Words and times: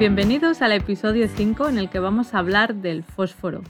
Bienvenidos 0.00 0.62
al 0.62 0.72
episodio 0.72 1.28
5 1.28 1.68
en 1.68 1.76
el 1.76 1.90
que 1.90 1.98
vamos 1.98 2.32
a 2.32 2.38
hablar 2.38 2.76
del 2.76 3.04
fósforo. 3.04 3.60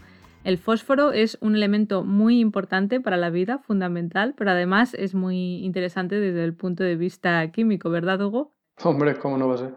El 0.45 0.59
fósforo 0.59 1.11
es 1.11 1.37
un 1.41 1.56
elemento 1.56 2.05
muy 2.05 2.39
importante 2.39 3.01
para 3.01 3.16
la 3.16 3.30
vida, 3.30 3.59
fundamental, 3.59 4.34
pero 4.39 4.53
además 4.53 4.95
es 4.95 5.12
muy 5.12 5.56
interesante 5.65 6.20
desde 6.20 6.45
el 6.45 6.55
punto 6.55 6.84
de 6.84 6.95
vista 6.95 7.51
químico, 7.51 7.91
¿verdad, 7.91 8.23
Hugo? 8.23 8.55
Hombre, 8.84 9.16
¿cómo 9.16 9.39
no 9.39 9.48
va 9.48 9.55
a 9.55 9.59
ser? 9.59 9.75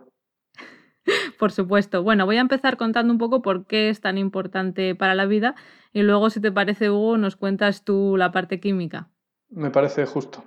Por 1.39 1.51
supuesto. 1.51 2.03
Bueno, 2.03 2.27
voy 2.27 2.37
a 2.37 2.41
empezar 2.41 2.77
contando 2.77 3.11
un 3.11 3.17
poco 3.17 3.41
por 3.41 3.65
qué 3.65 3.89
es 3.89 3.99
tan 3.99 4.19
importante 4.19 4.93
para 4.93 5.15
la 5.15 5.25
vida 5.25 5.55
y 5.91 6.03
luego, 6.03 6.29
si 6.29 6.39
te 6.39 6.51
parece, 6.51 6.91
Hugo, 6.91 7.17
nos 7.17 7.35
cuentas 7.35 7.83
tú 7.83 8.15
la 8.15 8.31
parte 8.31 8.59
química. 8.59 9.09
Me 9.49 9.71
parece 9.71 10.05
justo. 10.05 10.43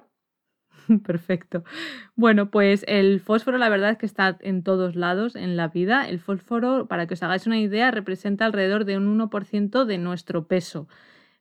Perfecto. 1.05 1.65
Bueno, 2.15 2.51
pues 2.51 2.84
el 2.89 3.20
fósforo 3.20 3.59
la 3.59 3.69
verdad 3.69 3.91
es 3.91 3.98
que 3.98 4.06
está 4.06 4.37
en 4.41 4.62
todos 4.62 4.97
lados 4.97 5.37
en 5.37 5.56
la 5.56 5.69
vida. 5.69 6.09
El 6.09 6.19
fósforo, 6.20 6.87
para 6.87 7.06
que 7.06 7.15
os 7.15 7.23
hagáis 7.23 7.47
una 7.47 7.59
idea, 7.59 7.91
representa 7.91 8.47
alrededor 8.47 8.84
de 8.84 8.97
un 8.97 9.06
1% 9.19 9.84
de 9.84 9.98
nuestro 9.98 10.47
peso. 10.48 10.89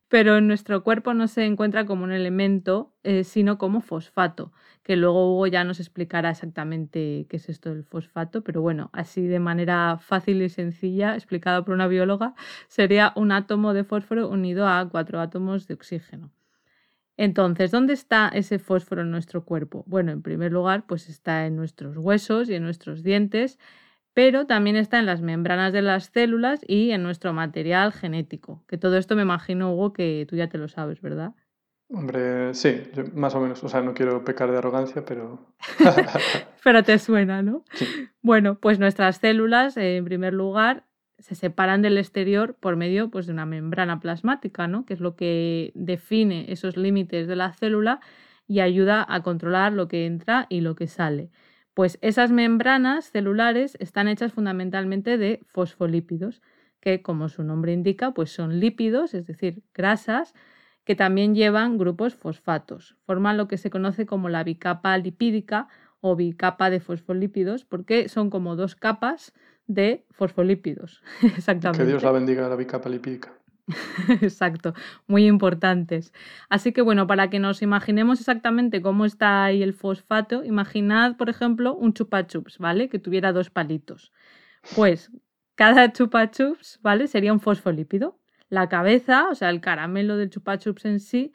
Pero 0.09 0.37
en 0.37 0.47
nuestro 0.47 0.83
cuerpo 0.83 1.13
no 1.13 1.27
se 1.27 1.45
encuentra 1.45 1.85
como 1.85 2.05
un 2.05 2.13
elemento, 2.13 2.93
eh, 3.03 3.23
sino 3.25 3.57
como 3.57 3.81
fosfato, 3.81 4.53
que 4.83 4.95
luego 4.97 5.33
Hugo 5.33 5.47
ya 5.47 5.63
nos 5.63 5.79
explicará 5.79 6.31
exactamente 6.31 7.27
qué 7.29 7.37
es 7.37 7.49
esto 7.49 7.71
del 7.71 7.83
fosfato, 7.85 8.43
pero 8.43 8.61
bueno, 8.61 8.91
así 8.93 9.27
de 9.27 9.39
manera 9.39 9.97
fácil 9.99 10.41
y 10.43 10.49
sencilla, 10.49 11.15
explicado 11.15 11.65
por 11.65 11.73
una 11.75 11.87
bióloga, 11.87 12.35
sería 12.67 13.13
un 13.15 13.31
átomo 13.31 13.73
de 13.73 13.83
fósforo 13.83 14.29
unido 14.29 14.67
a 14.67 14.87
cuatro 14.89 15.21
átomos 15.21 15.67
de 15.67 15.75
oxígeno. 15.75 16.31
Entonces, 17.17 17.71
¿dónde 17.71 17.93
está 17.93 18.29
ese 18.29 18.59
fósforo 18.59 19.01
en 19.01 19.11
nuestro 19.11 19.45
cuerpo? 19.45 19.83
Bueno, 19.87 20.11
en 20.11 20.21
primer 20.21 20.51
lugar, 20.51 20.85
pues 20.85 21.09
está 21.09 21.45
en 21.45 21.55
nuestros 21.55 21.97
huesos 21.97 22.49
y 22.49 22.55
en 22.55 22.63
nuestros 22.63 23.03
dientes, 23.03 23.57
pero 24.13 24.45
también 24.47 24.75
está 24.75 24.99
en 24.99 25.05
las 25.05 25.21
membranas 25.21 25.73
de 25.73 25.81
las 25.81 26.05
células 26.05 26.61
y 26.67 26.91
en 26.91 27.03
nuestro 27.03 27.33
material 27.33 27.93
genético. 27.93 28.63
Que 28.67 28.77
todo 28.77 28.97
esto 28.97 29.15
me 29.15 29.21
imagino, 29.21 29.73
Hugo, 29.73 29.93
que 29.93 30.25
tú 30.29 30.35
ya 30.35 30.47
te 30.47 30.57
lo 30.57 30.67
sabes, 30.67 31.01
¿verdad? 31.01 31.33
Hombre, 31.89 32.53
sí, 32.53 32.81
más 33.13 33.35
o 33.35 33.39
menos. 33.39 33.63
O 33.63 33.69
sea, 33.69 33.81
no 33.81 33.93
quiero 33.93 34.23
pecar 34.23 34.51
de 34.51 34.57
arrogancia, 34.57 35.05
pero... 35.05 35.53
pero 36.63 36.83
te 36.83 36.97
suena, 36.97 37.41
¿no? 37.41 37.63
Bueno, 38.21 38.59
pues 38.59 38.79
nuestras 38.79 39.17
células, 39.17 39.77
en 39.77 40.03
primer 40.03 40.33
lugar, 40.33 40.85
se 41.19 41.35
separan 41.35 41.81
del 41.81 41.97
exterior 41.97 42.55
por 42.59 42.75
medio 42.75 43.09
pues, 43.09 43.25
de 43.25 43.33
una 43.33 43.45
membrana 43.45 43.99
plasmática, 43.99 44.67
¿no? 44.67 44.85
que 44.85 44.93
es 44.93 44.99
lo 44.99 45.15
que 45.15 45.71
define 45.75 46.51
esos 46.51 46.77
límites 46.77 47.27
de 47.27 47.35
la 47.35 47.53
célula 47.53 47.99
y 48.47 48.59
ayuda 48.59 49.05
a 49.07 49.23
controlar 49.23 49.73
lo 49.73 49.87
que 49.87 50.05
entra 50.05 50.45
y 50.49 50.61
lo 50.61 50.75
que 50.75 50.87
sale. 50.87 51.31
Pues 51.73 51.97
esas 52.01 52.31
membranas 52.31 53.11
celulares 53.11 53.75
están 53.79 54.07
hechas 54.07 54.31
fundamentalmente 54.31 55.17
de 55.17 55.41
fosfolípidos, 55.47 56.41
que 56.79 57.01
como 57.01 57.27
su 57.27 57.43
nombre 57.43 57.73
indica, 57.73 58.11
pues 58.11 58.31
son 58.31 58.59
lípidos, 58.59 59.13
es 59.13 59.25
decir, 59.25 59.63
grasas, 59.73 60.33
que 60.85 60.95
también 60.95 61.33
llevan 61.33 61.77
grupos 61.77 62.15
fosfatos. 62.15 62.95
Forman 63.05 63.37
lo 63.37 63.47
que 63.47 63.57
se 63.57 63.71
conoce 63.71 64.05
como 64.05 64.29
la 64.29 64.43
bicapa 64.43 64.97
lipídica 64.97 65.67
o 65.99 66.15
bicapa 66.15 66.69
de 66.69 66.79
fosfolípidos, 66.79 67.65
porque 67.65 68.07
son 68.07 68.29
como 68.29 68.55
dos 68.55 68.75
capas 68.75 69.33
de 69.67 70.05
fosfolípidos. 70.11 71.01
Exactamente. 71.37 71.83
Que 71.83 71.89
Dios 71.89 72.03
la 72.03 72.11
bendiga 72.11 72.47
la 72.47 72.55
bicapa 72.55 72.89
lipídica. 72.89 73.33
Exacto, 74.21 74.73
muy 75.07 75.25
importantes. 75.25 76.13
Así 76.49 76.71
que 76.71 76.81
bueno, 76.81 77.07
para 77.07 77.29
que 77.29 77.39
nos 77.39 77.61
imaginemos 77.61 78.19
exactamente 78.19 78.81
cómo 78.81 79.05
está 79.05 79.45
ahí 79.45 79.63
el 79.63 79.73
fosfato, 79.73 80.43
imaginad, 80.43 81.17
por 81.17 81.29
ejemplo, 81.29 81.75
un 81.75 81.93
chupa 81.93 82.27
chups, 82.27 82.59
¿vale? 82.59 82.89
Que 82.89 82.99
tuviera 82.99 83.31
dos 83.31 83.49
palitos. 83.49 84.11
Pues 84.75 85.11
cada 85.55 85.91
chupa 85.91 86.29
chups, 86.29 86.79
¿vale? 86.81 87.07
Sería 87.07 87.33
un 87.33 87.39
fosfolípido. 87.39 88.19
La 88.49 88.69
cabeza, 88.69 89.29
o 89.29 89.35
sea, 89.35 89.49
el 89.49 89.61
caramelo 89.61 90.17
del 90.17 90.29
chupa 90.29 90.59
chups 90.59 90.85
en 90.85 90.99
sí, 90.99 91.33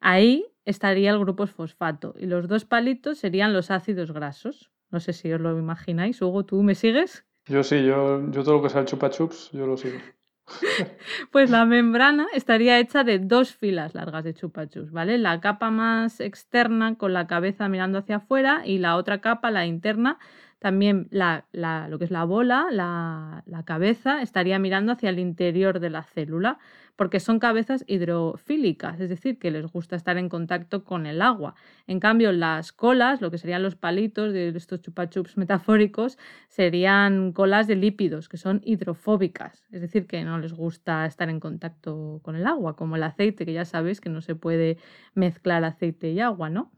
ahí 0.00 0.44
estaría 0.64 1.10
el 1.10 1.18
grupo 1.18 1.46
fosfato 1.46 2.14
y 2.18 2.26
los 2.26 2.46
dos 2.46 2.64
palitos 2.66 3.18
serían 3.18 3.52
los 3.52 3.70
ácidos 3.70 4.12
grasos. 4.12 4.70
No 4.90 5.00
sé 5.00 5.12
si 5.12 5.32
os 5.32 5.40
lo 5.40 5.56
imagináis. 5.58 6.20
Hugo, 6.20 6.44
¿tú 6.44 6.62
me 6.62 6.74
sigues? 6.74 7.24
Yo 7.46 7.62
sí, 7.62 7.84
yo, 7.84 8.30
yo 8.30 8.44
todo 8.44 8.56
lo 8.56 8.62
que 8.62 8.68
sea 8.68 8.80
el 8.80 8.86
chupa 8.86 9.10
chups, 9.10 9.50
yo 9.52 9.66
lo 9.66 9.76
sigo. 9.76 9.98
pues 11.30 11.50
la 11.50 11.64
membrana 11.64 12.26
estaría 12.32 12.78
hecha 12.78 13.04
de 13.04 13.18
dos 13.18 13.54
filas 13.54 13.94
largas 13.94 14.24
de 14.24 14.34
chupa 14.34 14.68
chups, 14.68 14.90
¿vale? 14.90 15.18
La 15.18 15.40
capa 15.40 15.70
más 15.70 16.20
externa 16.20 16.96
con 16.96 17.12
la 17.12 17.26
cabeza 17.26 17.68
mirando 17.68 17.98
hacia 17.98 18.16
afuera 18.16 18.62
y 18.64 18.78
la 18.78 18.96
otra 18.96 19.20
capa, 19.20 19.50
la 19.50 19.66
interna, 19.66 20.18
también 20.60 21.08
la, 21.10 21.46
lo 21.52 21.98
que 21.98 22.04
es 22.04 22.10
la 22.10 22.24
bola, 22.24 22.66
la, 22.70 23.42
la, 23.46 23.64
cabeza, 23.64 24.20
estaría 24.20 24.58
mirando 24.58 24.92
hacia 24.92 25.08
el 25.08 25.18
interior 25.18 25.80
de 25.80 25.88
la 25.88 26.02
célula, 26.02 26.58
porque 26.96 27.18
son 27.18 27.38
cabezas 27.38 27.82
hidrofílicas, 27.86 29.00
es 29.00 29.08
decir, 29.08 29.38
que 29.38 29.50
les 29.50 29.66
gusta 29.66 29.96
estar 29.96 30.18
en 30.18 30.28
contacto 30.28 30.84
con 30.84 31.06
el 31.06 31.22
agua. 31.22 31.54
En 31.86 31.98
cambio, 31.98 32.30
las 32.30 32.72
colas, 32.72 33.22
lo 33.22 33.30
que 33.30 33.38
serían 33.38 33.62
los 33.62 33.74
palitos 33.74 34.34
de 34.34 34.48
estos 34.48 34.82
chupachups 34.82 35.38
metafóricos, 35.38 36.18
serían 36.48 37.32
colas 37.32 37.66
de 37.66 37.76
lípidos, 37.76 38.28
que 38.28 38.36
son 38.36 38.60
hidrofóbicas, 38.62 39.64
es 39.72 39.80
decir, 39.80 40.06
que 40.06 40.22
no 40.24 40.38
les 40.38 40.52
gusta 40.52 41.06
estar 41.06 41.30
en 41.30 41.40
contacto 41.40 42.20
con 42.22 42.36
el 42.36 42.46
agua, 42.46 42.76
como 42.76 42.96
el 42.96 43.02
aceite, 43.02 43.46
que 43.46 43.54
ya 43.54 43.64
sabéis 43.64 44.02
que 44.02 44.10
no 44.10 44.20
se 44.20 44.34
puede 44.34 44.76
mezclar 45.14 45.64
aceite 45.64 46.10
y 46.12 46.20
agua, 46.20 46.50
¿no? 46.50 46.70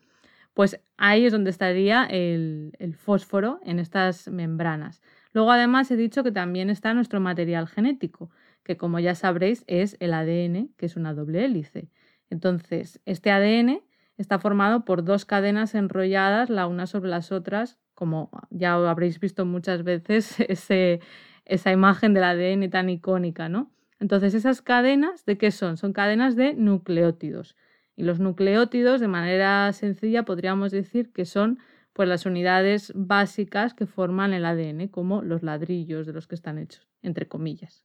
Pues 0.54 0.80
ahí 0.98 1.24
es 1.24 1.32
donde 1.32 1.50
estaría 1.50 2.04
el, 2.04 2.96
fósforo 2.98 3.60
en 3.64 3.78
estas 3.78 4.28
membranas. 4.28 5.00
Luego 5.32 5.50
además 5.50 5.90
he 5.90 5.96
dicho 5.96 6.22
que 6.22 6.32
también 6.32 6.68
está 6.68 6.92
nuestro 6.92 7.20
material 7.20 7.66
genético, 7.68 8.30
que 8.62 8.76
como 8.76 9.00
ya 9.00 9.14
sabréis 9.14 9.64
es 9.66 9.96
el 10.00 10.12
ADN, 10.12 10.70
que 10.76 10.86
es 10.86 10.96
una 10.96 11.14
doble 11.14 11.44
hélice. 11.44 11.88
Entonces, 12.28 13.00
este 13.06 13.30
ADN 13.30 13.82
está 14.18 14.38
formado 14.38 14.84
por 14.84 15.04
dos 15.04 15.24
cadenas 15.24 15.74
enrolladas 15.74 16.50
la 16.50 16.66
una 16.66 16.86
sobre 16.86 17.10
las 17.10 17.32
otras, 17.32 17.78
como 17.94 18.30
ya 18.50 18.74
habréis 18.74 19.20
visto 19.20 19.46
muchas 19.46 19.84
veces 19.84 20.36
esa 21.44 21.72
imagen 21.72 22.14
del 22.14 22.24
ADN 22.24 22.68
tan 22.70 22.90
icónica, 22.90 23.48
¿no? 23.48 23.72
Entonces, 24.00 24.34
esas 24.34 24.62
cadenas, 24.62 25.24
¿de 25.24 25.38
qué 25.38 25.50
son? 25.50 25.76
Son 25.76 25.92
cadenas 25.92 26.36
de 26.36 26.54
nucleótidos. 26.54 27.56
Y 27.96 28.04
los 28.04 28.20
nucleótidos, 28.20 29.00
de 29.00 29.08
manera 29.08 29.72
sencilla, 29.72 30.24
podríamos 30.24 30.72
decir 30.72 31.12
que 31.12 31.24
son 31.24 31.58
pues, 31.92 32.08
las 32.08 32.26
unidades 32.26 32.92
básicas 32.94 33.74
que 33.74 33.86
forman 33.86 34.32
el 34.32 34.44
ADN, 34.44 34.88
como 34.88 35.22
los 35.22 35.42
ladrillos 35.42 36.06
de 36.06 36.12
los 36.12 36.26
que 36.26 36.34
están 36.34 36.58
hechos, 36.58 36.88
entre 37.02 37.28
comillas. 37.28 37.84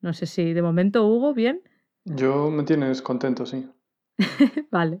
No 0.00 0.12
sé 0.12 0.26
si 0.26 0.52
de 0.52 0.62
momento, 0.62 1.06
Hugo, 1.06 1.34
bien. 1.34 1.62
Yo 2.04 2.50
me 2.50 2.64
tienes 2.64 3.02
contento, 3.02 3.46
sí. 3.46 3.68
vale. 4.70 5.00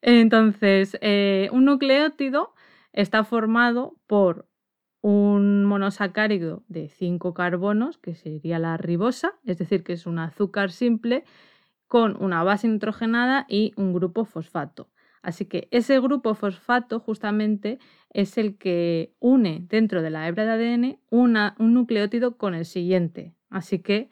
Entonces, 0.00 0.96
eh, 1.00 1.48
un 1.52 1.64
nucleótido 1.64 2.54
está 2.92 3.24
formado 3.24 3.96
por 4.06 4.46
un 5.00 5.64
monosacárido 5.64 6.64
de 6.68 6.88
cinco 6.88 7.34
carbonos, 7.34 7.98
que 7.98 8.14
sería 8.14 8.58
la 8.58 8.76
ribosa, 8.76 9.32
es 9.44 9.58
decir, 9.58 9.84
que 9.84 9.92
es 9.92 10.06
un 10.06 10.18
azúcar 10.18 10.70
simple, 10.70 11.24
con 11.88 12.22
una 12.22 12.44
base 12.44 12.68
nitrogenada 12.68 13.46
y 13.48 13.72
un 13.76 13.92
grupo 13.92 14.24
fosfato. 14.24 14.90
Así 15.22 15.46
que 15.46 15.68
ese 15.70 15.98
grupo 16.00 16.34
fosfato 16.34 17.00
justamente 17.00 17.78
es 18.10 18.38
el 18.38 18.56
que 18.56 19.14
une 19.18 19.66
dentro 19.68 20.00
de 20.02 20.10
la 20.10 20.28
hebra 20.28 20.44
de 20.44 20.52
ADN 20.52 20.98
un 21.10 21.34
nucleótido 21.58 22.36
con 22.36 22.54
el 22.54 22.64
siguiente. 22.64 23.34
Así 23.50 23.80
que 23.80 24.10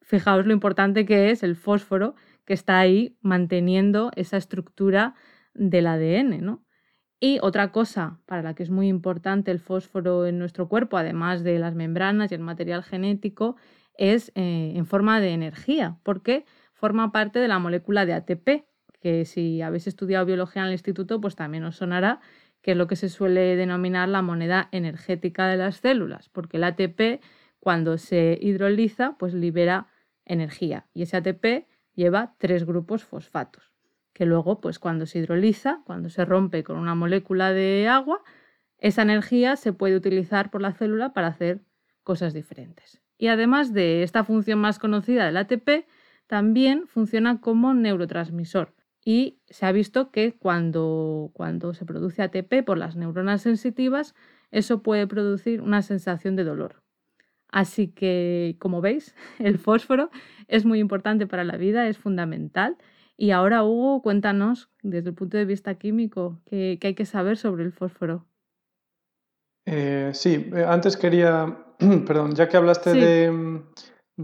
fijaos 0.00 0.46
lo 0.46 0.52
importante 0.52 1.04
que 1.04 1.30
es 1.30 1.42
el 1.42 1.56
fósforo 1.56 2.14
que 2.44 2.54
está 2.54 2.78
ahí 2.78 3.16
manteniendo 3.20 4.10
esa 4.16 4.36
estructura 4.36 5.14
del 5.54 5.86
ADN. 5.86 6.44
¿no? 6.44 6.64
Y 7.20 7.38
otra 7.40 7.70
cosa 7.70 8.18
para 8.26 8.42
la 8.42 8.54
que 8.54 8.62
es 8.62 8.70
muy 8.70 8.88
importante 8.88 9.50
el 9.50 9.60
fósforo 9.60 10.26
en 10.26 10.38
nuestro 10.38 10.68
cuerpo, 10.68 10.96
además 10.96 11.44
de 11.44 11.58
las 11.58 11.74
membranas 11.74 12.32
y 12.32 12.34
el 12.34 12.40
material 12.40 12.82
genético, 12.82 13.56
es 13.96 14.32
eh, 14.34 14.72
en 14.74 14.86
forma 14.86 15.20
de 15.20 15.32
energía, 15.32 15.98
porque 16.02 16.44
forma 16.82 17.12
parte 17.12 17.38
de 17.38 17.46
la 17.46 17.60
molécula 17.60 18.06
de 18.06 18.12
ATP, 18.14 18.64
que 19.00 19.24
si 19.24 19.62
habéis 19.62 19.86
estudiado 19.86 20.26
biología 20.26 20.62
en 20.62 20.66
el 20.66 20.72
instituto, 20.72 21.20
pues 21.20 21.36
también 21.36 21.62
os 21.62 21.76
sonará 21.76 22.18
que 22.60 22.72
es 22.72 22.76
lo 22.76 22.88
que 22.88 22.96
se 22.96 23.08
suele 23.08 23.54
denominar 23.54 24.08
la 24.08 24.20
moneda 24.20 24.68
energética 24.72 25.46
de 25.46 25.58
las 25.58 25.76
células, 25.76 26.28
porque 26.30 26.56
el 26.56 26.64
ATP 26.64 27.22
cuando 27.60 27.98
se 27.98 28.36
hidroliza, 28.40 29.16
pues 29.16 29.32
libera 29.32 29.86
energía 30.24 30.86
y 30.92 31.02
ese 31.02 31.18
ATP 31.18 31.68
lleva 31.94 32.34
tres 32.38 32.66
grupos 32.66 33.04
fosfatos 33.04 33.72
que 34.12 34.26
luego, 34.26 34.60
pues 34.60 34.80
cuando 34.80 35.06
se 35.06 35.20
hidroliza, 35.20 35.82
cuando 35.86 36.10
se 36.10 36.24
rompe 36.24 36.64
con 36.64 36.78
una 36.78 36.96
molécula 36.96 37.52
de 37.52 37.86
agua, 37.88 38.22
esa 38.78 39.02
energía 39.02 39.54
se 39.54 39.72
puede 39.72 39.94
utilizar 39.94 40.50
por 40.50 40.60
la 40.60 40.72
célula 40.72 41.12
para 41.12 41.28
hacer 41.28 41.60
cosas 42.02 42.34
diferentes. 42.34 43.00
Y 43.18 43.28
además 43.28 43.72
de 43.72 44.02
esta 44.02 44.24
función 44.24 44.58
más 44.58 44.80
conocida 44.80 45.24
del 45.26 45.36
ATP, 45.36 45.86
también 46.32 46.86
funciona 46.86 47.42
como 47.42 47.74
neurotransmisor. 47.74 48.72
Y 49.04 49.36
se 49.50 49.66
ha 49.66 49.72
visto 49.72 50.10
que 50.10 50.32
cuando, 50.32 51.30
cuando 51.34 51.74
se 51.74 51.84
produce 51.84 52.22
ATP 52.22 52.64
por 52.64 52.78
las 52.78 52.96
neuronas 52.96 53.42
sensitivas, 53.42 54.14
eso 54.50 54.82
puede 54.82 55.06
producir 55.06 55.60
una 55.60 55.82
sensación 55.82 56.34
de 56.34 56.44
dolor. 56.44 56.82
Así 57.48 57.88
que, 57.88 58.56
como 58.60 58.80
veis, 58.80 59.14
el 59.40 59.58
fósforo 59.58 60.08
es 60.48 60.64
muy 60.64 60.78
importante 60.78 61.26
para 61.26 61.44
la 61.44 61.58
vida, 61.58 61.86
es 61.86 61.98
fundamental 61.98 62.78
y 63.18 63.32
ahora, 63.32 63.62
Hugo, 63.62 64.00
cuéntanos 64.00 64.70
desde 64.82 65.10
el 65.10 65.14
punto 65.14 65.36
de 65.36 65.44
vista 65.44 65.74
químico 65.74 66.40
qué, 66.46 66.78
hay 66.82 66.94
que 66.94 67.04
saber 67.04 67.36
sobre 67.36 67.64
el 67.64 67.72
fósforo. 67.72 68.24
Eh, 69.66 70.12
sí, 70.14 70.50
eh, 70.56 70.64
antes 70.66 70.96
quería, 70.96 71.58
perdón, 72.06 72.34
ya 72.34 72.48
que 72.48 72.56
hablaste 72.56 72.94
de, 72.94 73.60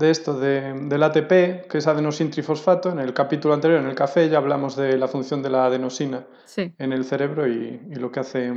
esto, 0.00 0.38
del 0.38 1.02
ATP, 1.02 1.67
que 1.69 1.79
es 1.79 1.87
adenosintrifosfato, 1.87 2.90
en 2.90 2.99
el 2.99 3.14
capítulo 3.14 3.55
anterior, 3.55 3.81
en 3.81 3.87
el 3.87 3.94
café, 3.94 4.29
ya 4.29 4.38
hablamos 4.38 4.76
de 4.76 4.99
la 4.99 5.08
función 5.08 5.43
de 5.43 5.50
la 5.50 5.67
adenosina 5.67 6.26
en 6.56 6.93
el 6.93 7.05
cerebro 7.05 7.46
y, 7.46 7.81
lo 7.94 8.11
que 8.11 8.20
hace 8.20 8.52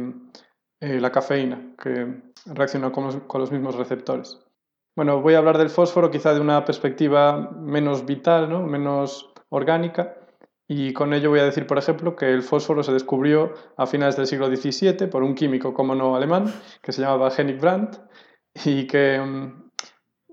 eh, 0.81 0.99
la 0.99 1.11
cafeína, 1.11 1.73
que 1.81 2.21
reacciona 2.45 2.91
con 2.91 3.23
los, 3.39 3.51
mismos 3.51 3.75
receptores. 3.75 4.39
Bueno, 4.95 5.21
voy 5.21 5.35
a 5.35 5.37
hablar 5.37 5.57
del 5.57 5.69
fósforo 5.69 6.11
quizá 6.11 6.33
de 6.33 6.41
una 6.41 6.65
perspectiva 6.65 7.51
menos 7.51 8.05
vital, 8.05 8.49
¿no? 8.49 8.61
menos 8.65 9.33
orgánica, 9.49 10.17
y 10.67 10.93
con 10.93 11.13
ello 11.13 11.29
voy 11.29 11.41
a 11.41 11.45
decir, 11.45 11.67
por 11.67 11.77
ejemplo, 11.77 12.15
que 12.15 12.31
el 12.31 12.43
fósforo 12.43 12.81
se 12.81 12.93
descubrió 12.93 13.53
a 13.75 13.85
finales 13.85 14.15
del 14.15 14.27
siglo 14.27 14.47
XVII 14.47 15.07
por 15.07 15.21
un 15.21 15.35
químico, 15.35 15.73
como 15.73 15.95
no 15.95 16.15
alemán, 16.15 16.45
que 16.81 16.93
se 16.93 17.01
llamaba 17.01 17.29
Henning 17.35 17.59
Brandt, 17.59 17.97
y 18.65 18.87
que 18.87 19.19
mm, 19.19 19.60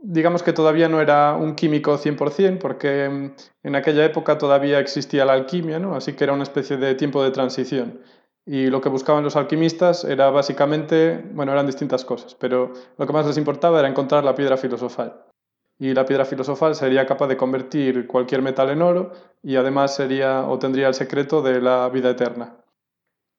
digamos 0.03 0.43
que 0.43 0.53
todavía 0.53 0.89
no 0.89 1.01
era 1.01 1.35
un 1.35 1.55
químico 1.55 1.99
100%, 1.99 2.59
porque 2.59 3.09
mm, 3.09 3.67
en 3.67 3.77
aquella 3.77 4.05
época 4.05 4.39
todavía 4.39 4.79
existía 4.79 5.25
la 5.25 5.35
alquimia, 5.35 5.79
¿no? 5.79 5.95
así 5.95 6.15
que 6.15 6.25
era 6.25 6.33
una 6.33 6.43
especie 6.45 6.77
de 6.77 6.95
tiempo 6.95 7.23
de 7.23 7.31
transición. 7.31 8.01
Y 8.47 8.69
lo 8.69 8.81
que 8.81 8.89
buscaban 8.89 9.25
los 9.25 9.37
alquimistas 9.37 10.05
era 10.05 10.31
básicamente, 10.31 11.23
bueno, 11.33 11.53
eran 11.53 11.67
distintas 11.67 12.05
cosas, 12.05 12.35
pero 12.35 12.73
lo 12.97 13.07
que 13.07 13.13
más 13.13 13.27
les 13.27 13.37
importaba 13.37 13.79
era 13.79 13.89
encontrar 13.89 14.25
la 14.25 14.35
piedra 14.35 14.57
filosofal 14.57 15.29
y 15.79 15.95
la 15.95 16.05
piedra 16.05 16.25
filosofal 16.25 16.75
sería 16.75 17.07
capaz 17.07 17.29
de 17.29 17.37
convertir 17.37 18.07
cualquier 18.07 18.43
metal 18.43 18.71
en 18.71 18.83
oro 18.83 19.13
y 19.43 19.57
además 19.57 19.95
sería 19.95 20.45
o 20.47 20.59
tendría 20.59 20.89
el 20.89 20.95
secreto 20.95 21.41
de 21.41 21.61
la 21.61 21.89
vida 21.89 22.11
eterna. 22.11 22.57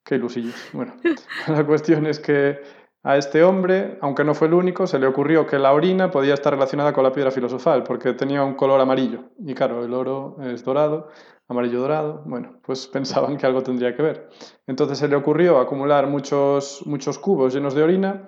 Qué 0.06 0.16
ilusillos. 0.16 0.56
Bueno, 0.72 0.96
la 1.48 1.66
cuestión 1.66 2.06
es 2.06 2.20
que 2.20 2.62
a 3.04 3.16
este 3.16 3.44
hombre, 3.44 3.98
aunque 4.02 4.26
no 4.26 4.34
fue 4.34 4.48
el 4.48 4.54
único, 4.54 4.86
se 4.86 5.00
le 5.00 5.08
ocurrió 5.08 5.48
que 5.48 5.58
la 5.58 5.72
orina 5.72 6.12
podía 6.12 6.34
estar 6.34 6.54
relacionada 6.54 6.92
con 6.92 7.04
la 7.04 7.14
piedra 7.14 7.32
filosofal 7.32 7.84
porque 7.84 8.14
tenía 8.14 8.44
un 8.44 8.56
color 8.56 8.82
amarillo. 8.82 9.30
Y 9.40 9.54
claro, 9.54 9.86
el 9.86 9.94
oro 9.94 10.36
es 10.44 10.66
dorado, 10.66 11.08
amarillo 11.48 11.80
dorado. 11.80 12.24
Bueno, 12.26 12.60
pues 12.62 12.88
pensaban 12.94 13.38
que 13.38 13.46
algo 13.46 13.64
tendría 13.64 13.96
que 13.96 14.02
ver. 14.02 14.30
Entonces 14.68 14.98
se 14.98 15.08
le 15.08 15.16
ocurrió 15.16 15.60
acumular 15.60 16.08
muchos, 16.08 16.84
muchos 16.86 17.18
cubos 17.20 17.54
llenos 17.54 17.74
de 17.74 17.84
orina 17.84 18.28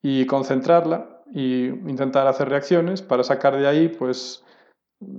y 0.00 0.24
concentrarla 0.26 1.22
y 1.34 1.66
intentar 1.66 2.26
hacer 2.26 2.48
reacciones 2.48 3.02
para 3.02 3.24
sacar 3.24 3.56
de 3.56 3.66
ahí 3.66 3.88
pues 3.88 4.44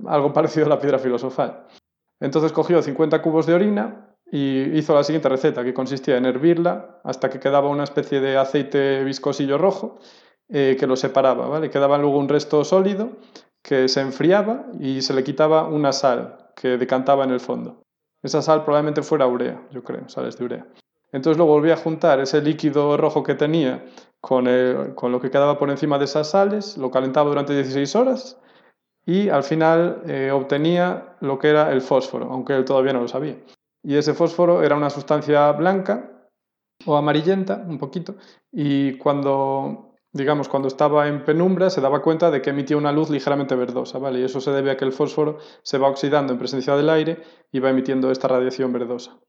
algo 0.08 0.32
parecido 0.34 0.68
a 0.68 0.70
la 0.70 0.80
piedra 0.80 0.98
filosofal. 0.98 1.68
Entonces 2.22 2.54
cogió 2.54 2.82
50 2.82 3.22
cubos 3.22 3.46
de 3.48 3.54
orina 3.54 4.13
y 4.34 4.76
hizo 4.80 4.96
la 4.96 5.04
siguiente 5.04 5.30
receta, 5.30 5.64
que 5.64 5.76
consistía 5.76 6.18
en 6.18 6.26
hervirla 6.26 7.00
hasta 7.04 7.30
que 7.30 7.40
quedaba 7.40 7.70
una 7.70 7.84
especie 7.84 8.20
de 8.20 8.36
aceite 8.36 9.04
viscosillo 9.04 9.60
rojo 9.60 10.00
eh, 10.50 10.76
que 10.80 10.88
lo 10.88 10.96
separaba, 10.96 11.48
¿vale? 11.48 11.70
Quedaba 11.70 12.00
luego 12.00 12.18
un 12.18 12.28
resto 12.28 12.66
sólido 12.66 13.12
que 13.62 13.88
se 13.88 14.02
enfriaba 14.02 14.66
y 14.80 15.04
se 15.04 15.14
le 15.14 15.24
quitaba 15.24 15.68
una 15.68 15.94
sal 15.94 16.50
que 16.56 16.80
decantaba 16.80 17.26
en 17.26 17.30
el 17.30 17.42
fondo. 17.42 17.84
Esa 18.24 18.42
sal 18.42 18.64
probablemente 18.64 19.04
fuera 19.04 19.28
urea, 19.28 19.68
yo 19.70 19.84
creo, 19.84 20.10
sales 20.10 20.36
de 20.40 20.46
urea. 20.46 20.66
Entonces 21.12 21.38
lo 21.38 21.46
volví 21.46 21.70
a 21.70 21.78
juntar 21.78 22.20
ese 22.20 22.42
líquido 22.42 22.98
rojo 22.98 23.22
que 23.22 23.36
tenía 23.36 23.86
con, 24.20 24.46
lo 24.46 25.22
que 25.22 25.30
quedaba 25.30 25.60
por 25.60 25.70
encima 25.70 26.00
de 26.00 26.06
esas 26.06 26.32
sales, 26.32 26.76
lo 26.80 26.90
calentaba 26.90 27.30
durante 27.30 27.54
16 27.54 27.96
horas 27.96 28.42
y 29.06 29.30
al 29.30 29.44
final 29.44 30.02
eh, 30.08 30.32
obtenía 30.34 31.18
lo 31.20 31.38
que 31.38 31.50
era 31.50 31.72
el 31.72 31.82
fósforo, 31.82 32.32
aunque 32.32 32.56
él 32.56 32.66
todavía 32.66 32.94
no 32.94 33.02
lo 33.02 33.08
sabía. 33.08 33.36
Y 33.84 33.98
ese 33.98 34.14
fósforo 34.14 34.64
era 34.64 34.76
una 34.76 34.90
sustancia 34.90 35.52
blanca 35.52 36.30
o 36.86 36.98
amarillenta, 36.98 37.64
un 37.68 37.78
poquito, 37.78 38.16
y 38.52 38.98
cuando, 38.98 39.96
digamos, 40.12 40.50
cuando 40.50 40.68
estaba 40.68 41.08
en 41.08 41.24
penumbra 41.24 41.70
se 41.70 41.82
daba 41.82 42.02
cuenta 42.02 42.32
de 42.32 42.42
que 42.42 42.50
emitía 42.50 42.78
una 42.78 42.92
luz 42.92 43.10
ligeramente 43.10 43.56
verdosa, 43.56 44.00
¿vale? 44.00 44.20
Y 44.20 44.24
eso 44.24 44.42
se 44.42 44.52
debe 44.52 44.72
a 44.72 44.78
que 44.78 44.86
el 44.86 44.92
fósforo 44.92 45.38
se 45.62 45.78
va 45.78 45.90
oxidando 45.90 46.34
en 46.34 46.40
presencia 46.40 46.76
del 46.76 46.90
aire 46.90 47.22
y 47.52 47.60
va 47.60 47.70
emitiendo 47.70 48.12
esta 48.12 48.28
radiación 48.28 48.74
verdosa. 48.74 49.20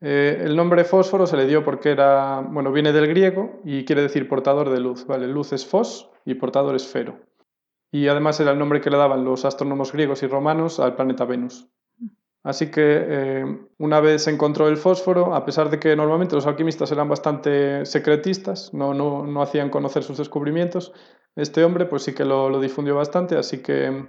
Eh, 0.00 0.42
el 0.44 0.56
nombre 0.56 0.84
fósforo 0.84 1.26
se 1.26 1.36
le 1.36 1.46
dio 1.46 1.64
porque 1.64 1.90
era, 1.90 2.40
bueno, 2.40 2.72
viene 2.72 2.92
del 2.92 3.06
griego 3.06 3.60
y 3.64 3.84
quiere 3.84 4.02
decir 4.02 4.28
portador 4.28 4.70
de 4.70 4.80
luz, 4.80 5.06
¿vale? 5.06 5.26
Luz 5.26 5.52
es 5.52 5.66
fos 5.66 6.10
y 6.24 6.34
portador 6.34 6.74
es 6.74 6.86
fero. 6.86 7.18
Y 7.92 8.08
además 8.08 8.40
era 8.40 8.52
el 8.52 8.58
nombre 8.58 8.80
que 8.80 8.90
le 8.90 8.96
daban 8.96 9.24
los 9.24 9.44
astrónomos 9.44 9.92
griegos 9.92 10.22
y 10.22 10.26
romanos 10.26 10.80
al 10.80 10.94
planeta 10.94 11.24
Venus. 11.24 11.68
Así 12.42 12.70
que 12.70 12.82
eh, 12.82 13.44
una 13.78 14.00
vez 14.00 14.24
se 14.24 14.30
encontró 14.30 14.68
el 14.68 14.78
fósforo, 14.78 15.34
a 15.34 15.44
pesar 15.44 15.68
de 15.68 15.78
que 15.78 15.94
normalmente 15.94 16.34
los 16.34 16.46
alquimistas 16.46 16.90
eran 16.90 17.08
bastante 17.08 17.84
secretistas, 17.84 18.72
no, 18.72 18.94
no, 18.94 19.26
no 19.26 19.42
hacían 19.42 19.68
conocer 19.68 20.02
sus 20.02 20.16
descubrimientos, 20.16 20.92
este 21.36 21.64
hombre 21.64 21.84
pues 21.84 22.02
sí 22.02 22.14
que 22.14 22.24
lo, 22.24 22.48
lo 22.48 22.60
difundió 22.60 22.96
bastante, 22.96 23.36
así 23.36 23.58
que 23.62 24.06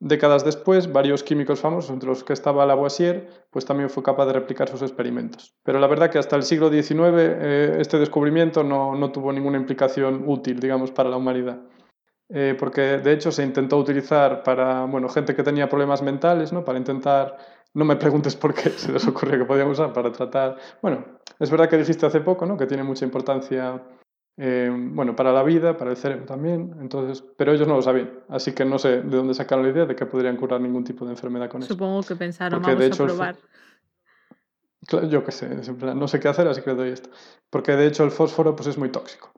Décadas 0.00 0.44
después, 0.44 0.92
varios 0.92 1.22
químicos 1.22 1.60
famosos, 1.60 1.90
entre 1.90 2.10
los 2.10 2.24
que 2.24 2.34
estaba 2.34 2.66
Lavoisier, 2.66 3.26
pues 3.50 3.64
también 3.64 3.88
fue 3.88 4.02
capaz 4.02 4.26
de 4.26 4.34
replicar 4.34 4.68
sus 4.68 4.82
experimentos. 4.82 5.54
Pero 5.62 5.78
la 5.78 5.86
verdad 5.86 6.10
que 6.10 6.18
hasta 6.18 6.36
el 6.36 6.42
siglo 6.42 6.68
XIX 6.68 7.14
eh, 7.16 7.76
este 7.78 7.98
descubrimiento 7.98 8.64
no, 8.64 8.94
no, 8.96 9.12
tuvo 9.12 9.32
ninguna 9.32 9.56
implicación 9.56 10.24
útil, 10.26 10.60
digamos, 10.60 10.90
para 10.90 11.08
la 11.08 11.16
humanidad. 11.16 11.58
Eh, 12.28 12.56
porque 12.58 12.98
de 12.98 13.12
hecho 13.12 13.32
se 13.32 13.44
intentó 13.44 13.78
utilizar 13.78 14.42
para 14.42 14.84
bueno, 14.84 15.08
gente 15.08 15.34
que 15.34 15.42
tenía 15.42 15.70
problemas 15.70 16.02
mentales, 16.02 16.52
¿no? 16.52 16.64
para 16.64 16.78
intentar, 16.78 17.38
no 17.74 17.84
me 17.84 17.96
preguntes 17.96 18.36
por 18.36 18.54
qué 18.54 18.70
se 18.76 18.92
les 18.92 19.06
ocurrió 19.06 19.38
que 19.38 19.44
podían 19.44 19.68
usar 19.68 19.92
para 19.92 20.10
tratar, 20.12 20.56
bueno, 20.80 21.04
es 21.38 21.50
verdad 21.50 21.68
que 21.68 21.76
dijiste 21.76 22.06
hace 22.06 22.20
poco 22.20 22.46
¿no? 22.46 22.56
que 22.56 22.66
tiene 22.66 22.82
mucha 22.82 23.04
importancia 23.04 23.82
eh, 24.36 24.68
bueno, 24.72 25.14
para 25.14 25.32
la 25.32 25.44
vida, 25.44 25.76
para 25.76 25.92
el 25.92 25.96
cerebro 25.96 26.26
también, 26.26 26.74
entonces, 26.80 27.24
pero 27.36 27.52
ellos 27.52 27.68
no 27.68 27.76
lo 27.76 27.82
sabían, 27.82 28.10
así 28.28 28.52
que 28.52 28.64
no 28.64 28.78
sé 28.78 29.02
de 29.02 29.16
dónde 29.16 29.34
sacaron 29.34 29.64
la 29.64 29.70
idea 29.70 29.86
de 29.86 29.94
que 29.94 30.06
podrían 30.06 30.36
curar 30.36 30.60
ningún 30.60 30.82
tipo 30.82 31.04
de 31.04 31.12
enfermedad 31.12 31.48
con 31.48 31.62
eso. 31.62 31.72
Supongo 31.72 32.02
que 32.02 32.16
pensaron, 32.16 32.60
vamos 32.60 32.78
de 32.78 32.86
hecho, 32.86 33.04
a 33.04 33.06
probar. 33.06 33.36
Yo 35.08 35.24
qué 35.24 35.32
sé, 35.32 35.48
no 35.94 36.08
sé 36.08 36.20
qué 36.20 36.28
hacer, 36.28 36.46
así 36.48 36.60
que 36.60 36.70
le 36.70 36.76
doy 36.76 36.90
esto. 36.90 37.08
Porque 37.48 37.72
de 37.72 37.86
hecho 37.86 38.04
el 38.04 38.10
fósforo 38.10 38.54
pues, 38.54 38.68
es 38.68 38.76
muy 38.76 38.90
tóxico. 38.90 39.32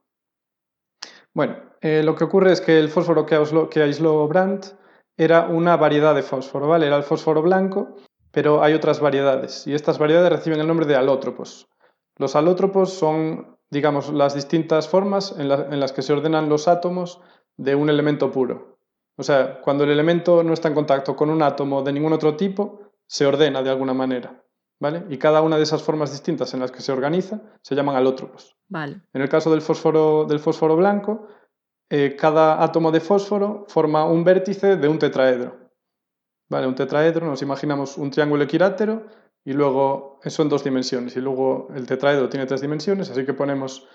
Bueno, 1.35 1.57
eh, 1.81 2.03
lo 2.03 2.17
que 2.17 2.25
ocurre 2.25 2.53
es 2.53 2.61
que 2.61 2.79
el 2.79 2.89
fósforo 2.89 3.27
que 3.27 3.37
aisló, 3.37 3.69
que 3.69 3.83
aisló 3.83 4.27
Brandt 4.27 4.75
era 5.17 5.47
una 5.47 5.77
variedad 5.77 6.15
de 6.15 6.23
fósforo, 6.23 6.67
¿vale? 6.67 6.87
Era 6.87 6.97
el 6.97 7.05
fósforo 7.05 7.43
blanco, 7.43 7.97
pero 8.37 8.63
hay 8.63 8.75
otras 8.75 9.01
variedades, 9.01 9.67
y 9.67 9.73
estas 9.73 9.99
variedades 9.99 10.31
reciben 10.31 10.61
el 10.61 10.67
nombre 10.67 10.85
de 10.85 10.95
alótropos. 10.95 11.71
Los 12.19 12.37
alótropos 12.37 12.93
son 12.93 13.57
digamos, 13.71 14.13
las 14.13 14.35
distintas 14.35 14.89
formas 14.89 15.35
en, 15.39 15.49
las 15.49 15.93
que 15.93 16.03
se 16.03 16.13
ordenan 16.13 16.49
los 16.49 16.69
átomos 16.69 17.21
de 17.57 17.75
un 17.75 17.91
elemento 17.91 18.31
puro. 18.31 18.79
O 19.17 19.23
sea, 19.23 19.61
cuando 19.61 19.85
el 19.85 19.91
elemento 19.91 20.43
no 20.43 20.53
está 20.53 20.69
en 20.69 20.75
contacto 20.75 21.17
con 21.17 21.31
un 21.31 21.43
átomo 21.43 21.83
de 21.83 21.93
ningún 21.93 22.13
otro 22.13 22.37
tipo, 22.37 22.81
se 23.07 23.27
ordena 23.27 23.63
de 23.63 23.71
alguna 23.71 23.95
manera. 23.95 24.43
¿Vale? 24.79 25.05
Y 25.09 25.17
cada 25.17 25.41
una 25.41 25.57
de 25.57 25.63
esas 25.63 25.83
formas 25.83 26.13
distintas 26.13 26.53
en 26.53 26.61
las 26.61 26.71
que 26.71 26.83
se 26.83 26.93
organiza 26.93 27.41
se 27.63 27.75
llaman 27.75 27.97
alótropos. 27.97 28.57
Vale. 28.69 29.01
En 29.15 29.23
el 29.23 29.29
caso 29.29 29.51
del 29.51 29.63
fósforo, 29.63 30.27
del 30.27 30.39
fósforo 30.39 30.77
blanco, 30.77 31.29
eh, 31.89 32.15
cada 32.15 32.63
átomo 32.63 32.93
de 32.93 33.01
fósforo 33.01 33.65
forma 33.69 34.05
un 34.05 34.23
vértice 34.23 34.77
de 34.77 34.89
un 34.89 34.99
tetraedro. 34.99 35.66
¿Vale? 36.49 36.67
Un 36.67 36.75
tetraedro, 36.75 37.27
nos 37.27 37.43
imaginamos 37.43 37.99
un 37.99 38.11
triángulo 38.11 38.45
equilátero 38.45 39.07
y 39.45 39.53
luego 39.53 40.21
eso 40.23 40.43
en 40.43 40.49
dos 40.49 40.63
dimensiones 40.65 41.17
y 41.17 41.21
luego 41.21 41.69
el 41.75 41.87
tetraedro 41.87 42.29
tiene 42.29 42.47
tres 42.47 42.61
dimensiones, 42.61 43.11
así 43.11 43.25
que 43.25 43.35
ponemos 43.35 43.89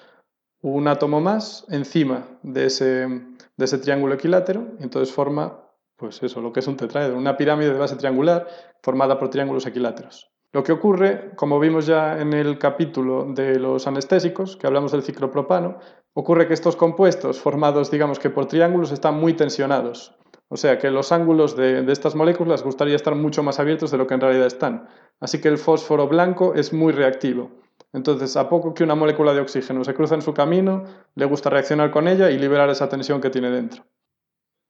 un 0.62 0.88
átomo 0.88 1.22
más 1.22 1.66
encima 1.70 2.28
de 2.44 2.66
ese, 2.66 3.08
de 3.08 3.66
ese 3.66 3.78
triángulo 3.78 4.16
equilátero 4.16 4.68
y 4.80 4.84
entonces 4.84 5.14
forma 5.14 5.72
pues 6.02 6.22
eso, 6.24 6.42
lo 6.42 6.52
que 6.52 6.62
es 6.62 6.68
un 6.68 6.78
tetraedro, 6.78 7.16
una 7.16 7.38
pirámide 7.38 7.72
de 7.72 7.78
base 7.78 7.96
triangular 7.96 8.48
formada 8.82 9.20
por 9.20 9.30
triángulos 9.30 9.68
equiláteros. 9.68 10.32
Lo 10.52 10.64
que 10.64 10.72
ocurre, 10.72 11.32
como 11.36 11.60
vimos 11.60 11.86
ya 11.86 12.20
en 12.20 12.34
el 12.34 12.58
capítulo 12.58 13.26
de 13.34 13.60
los 13.60 13.86
anestésicos, 13.86 14.58
que 14.58 14.66
hablamos 14.66 14.92
del 14.92 15.04
ciclopropano, 15.04 15.78
ocurre 16.14 16.48
que 16.48 16.56
estos 16.56 16.76
compuestos 16.76 17.40
formados, 17.40 17.92
digamos 17.92 18.18
que 18.18 18.32
por 18.32 18.48
triángulos, 18.48 18.92
están 18.92 19.16
muy 19.16 19.34
tensionados. 19.34 20.18
O 20.54 20.58
sea 20.58 20.78
que 20.78 20.92
los 20.92 21.14
ángulos 21.14 21.56
de, 21.56 21.90
estas 21.90 22.14
moléculas 22.14 22.62
gustaría 22.62 22.98
estar 22.98 23.16
mucho 23.16 23.42
más 23.42 23.58
abiertos 23.62 23.90
de 23.90 23.98
lo 23.98 24.06
que 24.06 24.16
en 24.16 24.20
realidad 24.20 24.48
están. 24.48 24.90
Así 25.22 25.40
que 25.40 25.48
el 25.48 25.58
fósforo 25.58 26.10
blanco 26.10 26.56
es 26.56 26.74
muy 26.74 26.92
reactivo. 26.92 27.52
Entonces, 27.94 28.36
a 28.36 28.50
poco 28.50 28.74
que 28.74 28.84
una 28.84 28.96
molécula 28.96 29.34
de 29.34 29.40
oxígeno 29.40 29.86
se 29.86 29.94
cruza 29.94 30.16
en 30.16 30.22
su 30.22 30.34
camino, 30.34 30.84
le 31.16 31.26
gusta 31.26 31.50
reaccionar 31.50 31.90
con 31.90 32.10
ella 32.10 32.32
y 32.32 32.38
liberar 32.38 32.70
esa 32.70 32.90
tensión 32.90 33.22
que 33.22 33.30
tiene 33.30 33.50
dentro. 33.50 33.86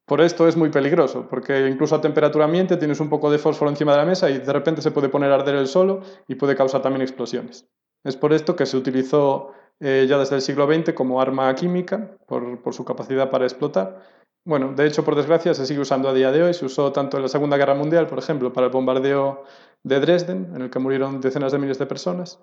Por 0.06 0.20
esto 0.20 0.46
es 0.46 0.56
muy 0.56 0.68
peligroso, 0.70 1.26
porque 1.28 1.66
incluso 1.66 1.96
a 1.96 2.00
temperatura 2.00 2.44
ambiente 2.44 2.76
tienes 2.76 3.00
un 3.00 3.08
poco 3.08 3.28
de 3.32 3.38
fósforo 3.38 3.68
encima 3.68 3.90
de 3.90 3.98
la 3.98 4.04
mesa 4.04 4.30
y 4.30 4.38
de 4.38 4.52
repente 4.52 4.82
se 4.82 4.92
puede 4.92 5.08
poner 5.08 5.32
a 5.32 5.34
arder 5.34 5.56
el 5.56 5.66
solo 5.66 6.02
y 6.28 6.36
puede 6.36 6.54
causar 6.54 6.80
también 6.80 7.02
explosiones. 7.02 7.66
Es 8.04 8.16
por 8.16 8.32
esto 8.32 8.54
que 8.54 8.66
se 8.66 8.76
utilizó 8.76 9.52
eh, 9.80 10.06
ya 10.08 10.16
desde 10.16 10.36
el 10.36 10.42
siglo 10.42 10.72
XX 10.72 10.92
como 10.92 11.20
arma 11.20 11.52
química, 11.56 12.16
por, 12.28 12.60
su 12.72 12.84
capacidad 12.84 13.30
para 13.30 13.46
explotar. 13.46 14.21
Bueno, 14.44 14.72
de 14.74 14.86
hecho, 14.86 15.04
por 15.04 15.14
desgracia, 15.14 15.54
se 15.54 15.66
sigue 15.66 15.80
usando 15.80 16.08
a 16.08 16.14
día 16.14 16.32
de 16.32 16.42
hoy. 16.42 16.54
Se 16.54 16.64
usó 16.64 16.92
tanto 16.92 17.16
en 17.16 17.22
la 17.22 17.28
Segunda 17.28 17.56
Guerra 17.56 17.74
Mundial, 17.74 18.08
por 18.08 18.18
ejemplo, 18.18 18.52
para 18.52 18.66
el 18.66 18.72
bombardeo 18.72 19.44
de 19.84 20.00
Dresden, 20.00 20.52
en 20.54 20.62
el 20.62 20.70
que 20.70 20.80
murieron 20.80 21.20
decenas 21.20 21.52
de 21.52 21.58
miles 21.58 21.78
de 21.78 21.86
personas. 21.86 22.40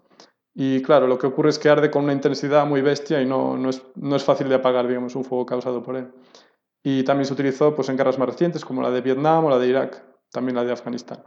Y 0.55 0.81
claro, 0.81 1.07
lo 1.07 1.17
que 1.17 1.27
ocurre 1.27 1.49
es 1.49 1.59
que 1.59 1.69
arde 1.69 1.91
con 1.91 2.05
una 2.05 2.13
intensidad 2.13 2.65
muy 2.65 2.81
bestia 2.81 3.21
y 3.21 3.25
no, 3.25 3.57
no, 3.57 3.69
es, 3.69 3.83
no 3.95 4.15
es 4.15 4.23
fácil 4.23 4.49
de 4.49 4.55
apagar, 4.55 4.87
digamos, 4.87 5.15
un 5.15 5.25
fuego 5.25 5.45
causado 5.45 5.83
por 5.83 5.97
él. 5.97 6.11
Y 6.83 7.03
también 7.03 7.25
se 7.25 7.33
utilizó 7.33 7.75
pues, 7.75 7.89
en 7.89 7.97
guerras 7.97 8.17
más 8.17 8.29
recientes, 8.29 8.63
como 8.63 8.81
la 8.81 8.91
de 8.91 9.01
Vietnam 9.01 9.45
o 9.45 9.49
la 9.49 9.59
de 9.59 9.67
Irak, 9.67 10.03
también 10.31 10.55
la 10.55 10.63
de 10.63 10.71
Afganistán. 10.71 11.23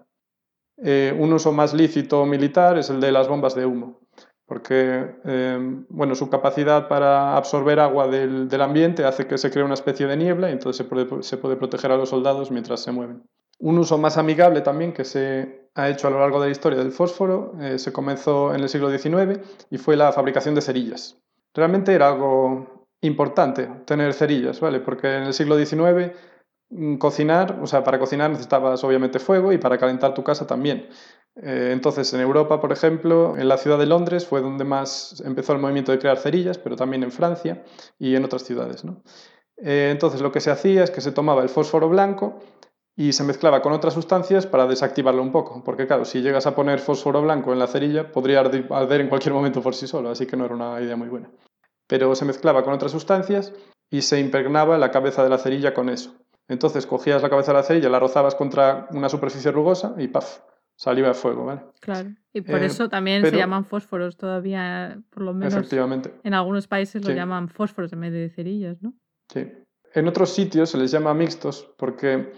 Eh, 0.78 1.14
un 1.18 1.32
uso 1.32 1.52
más 1.52 1.74
lícito 1.74 2.24
militar 2.24 2.78
es 2.78 2.88
el 2.88 3.00
de 3.00 3.12
las 3.12 3.28
bombas 3.28 3.54
de 3.54 3.66
humo, 3.66 4.00
porque 4.52 5.14
eh, 5.24 5.58
bueno, 5.88 6.14
su 6.14 6.28
capacidad 6.28 6.86
para 6.86 7.38
absorber 7.38 7.80
agua 7.80 8.06
del, 8.06 8.50
del, 8.50 8.60
ambiente 8.60 9.06
hace 9.06 9.26
que 9.26 9.38
se 9.38 9.50
cree 9.50 9.64
una 9.64 9.72
especie 9.72 10.06
de 10.06 10.14
niebla 10.14 10.50
y 10.50 10.52
entonces 10.52 10.76
se 10.76 10.84
puede, 10.84 11.22
se 11.22 11.38
puede 11.38 11.56
proteger 11.56 11.90
a 11.90 11.96
los 11.96 12.10
soldados 12.10 12.50
mientras 12.50 12.80
se 12.80 12.92
mueven. 12.92 13.22
Un 13.60 13.78
uso 13.78 13.96
más 13.96 14.18
amigable 14.18 14.60
también 14.60 14.92
que 14.92 15.06
se 15.06 15.70
ha 15.74 15.88
hecho 15.88 16.06
a 16.06 16.10
lo 16.10 16.20
largo 16.20 16.38
de 16.38 16.48
la 16.48 16.52
historia 16.52 16.80
del 16.80 16.92
fósforo 16.92 17.54
eh, 17.62 17.78
se 17.78 17.94
comenzó 17.94 18.54
en 18.54 18.60
el 18.60 18.68
siglo 18.68 18.90
XIX 18.90 19.40
y 19.70 19.78
fue 19.78 19.96
la 19.96 20.12
fabricación 20.12 20.54
de 20.54 20.60
cerillas. 20.60 21.16
Realmente 21.54 21.94
era 21.94 22.08
algo 22.08 22.90
importante 23.00 23.70
tener 23.86 24.12
cerillas, 24.12 24.60
¿vale? 24.60 24.80
Porque 24.80 25.16
en 25.16 25.22
el 25.22 25.32
siglo 25.32 25.56
XIX 25.56 26.12
mm, 26.68 26.96
cocinar, 26.96 27.58
o 27.62 27.66
sea, 27.66 27.82
para 27.82 27.98
cocinar 27.98 28.28
necesitabas 28.28 28.84
obviamente 28.84 29.18
fuego 29.18 29.50
y 29.50 29.56
para 29.56 29.78
calentar 29.78 30.12
tu 30.12 30.22
casa 30.22 30.46
también. 30.46 30.90
Eh, 31.36 31.70
entonces, 31.72 32.12
en 32.12 32.20
Europa, 32.20 32.60
por 32.60 32.72
ejemplo, 32.72 33.36
en 33.36 33.48
la 33.48 33.56
ciudad 33.56 33.78
de 33.78 33.86
Londres 33.86 34.26
fue 34.26 34.40
donde 34.40 34.64
más 34.64 35.22
empezó 35.24 35.52
el 35.52 35.60
movimiento 35.60 35.92
de 35.92 35.98
crear 35.98 36.18
cerillas, 36.18 36.58
pero 36.58 36.76
también 36.76 37.02
en 37.02 37.12
Francia 37.12 37.64
y 37.98 38.14
en 38.14 38.24
otras 38.24 38.44
ciudades, 38.44 38.84
¿no? 38.84 39.02
Eh, 39.56 39.90
entonces, 39.92 40.20
lo 40.20 40.32
que 40.32 40.40
se 40.40 40.50
hacía 40.50 40.84
es 40.84 40.90
que 40.90 41.00
se 41.00 41.12
tomaba 41.12 41.42
el 41.42 41.48
fósforo 41.48 41.88
blanco 41.88 42.40
y 42.96 43.12
se 43.12 43.24
mezclaba 43.24 43.62
con 43.62 43.72
otras 43.72 43.94
sustancias 43.94 44.46
para 44.46 44.66
desactivarlo 44.66 45.22
un 45.22 45.32
poco, 45.32 45.62
porque 45.64 45.86
claro, 45.86 46.04
si 46.04 46.20
llegas 46.20 46.46
a 46.46 46.54
poner 46.54 46.78
fósforo 46.80 47.22
blanco 47.22 47.52
en 47.52 47.58
la 47.58 47.66
cerilla, 47.66 48.12
podría 48.12 48.40
arder 48.40 49.00
en 49.00 49.08
cualquier 49.08 49.32
momento 49.32 49.62
por 49.62 49.74
sí 49.74 49.86
solo, 49.86 50.10
así 50.10 50.26
que 50.26 50.36
no 50.36 50.44
era 50.44 50.54
una 50.54 50.80
idea 50.80 50.96
muy 50.96 51.08
buena 51.08 51.30
pero 51.92 52.14
se 52.14 52.24
mezclaba 52.24 52.64
con 52.64 52.72
otras 52.72 52.90
sustancias 52.90 53.52
y 53.90 54.00
se 54.00 54.18
impregnaba 54.18 54.78
la 54.78 54.90
cabeza 54.90 55.22
de 55.22 55.28
la 55.28 55.36
cerilla 55.36 55.74
con 55.74 55.90
eso. 55.90 56.14
Entonces 56.48 56.86
cogías 56.86 57.20
la 57.20 57.28
cabeza 57.28 57.52
de 57.52 57.58
la 57.58 57.64
cerilla, 57.64 57.90
la 57.90 58.00
rozabas 58.00 58.34
contra 58.34 58.88
una 58.92 59.10
superficie 59.10 59.50
rugosa 59.50 59.94
y 59.98 60.08
¡paf! 60.08 60.38
Salía 60.76 61.08
el 61.08 61.14
fuego, 61.14 61.44
¿vale? 61.44 61.62
Claro, 61.80 62.10
y 62.32 62.40
por 62.40 62.62
eh, 62.62 62.66
eso 62.66 62.88
también 62.88 63.24
se 63.24 63.36
llaman 63.36 63.64
fósforos 63.64 64.16
todavía, 64.16 65.00
por 65.10 65.22
lo 65.22 65.34
menos 65.34 65.54
efectivamente. 65.54 66.12
en 66.22 66.34
algunos 66.34 66.66
países 66.66 67.04
lo 67.04 67.12
llaman 67.12 67.48
fósforos 67.48 67.92
en 67.92 68.00
vez 68.00 68.12
de 68.12 68.30
cerillas, 68.30 68.82
¿no? 68.82 68.94
Sí. 69.32 69.50
En 69.94 70.08
otros 70.08 70.30
sitios 70.30 70.70
se 70.70 70.78
les 70.78 70.90
llama 70.90 71.12
mixtos 71.12 71.70
porque 71.76 72.32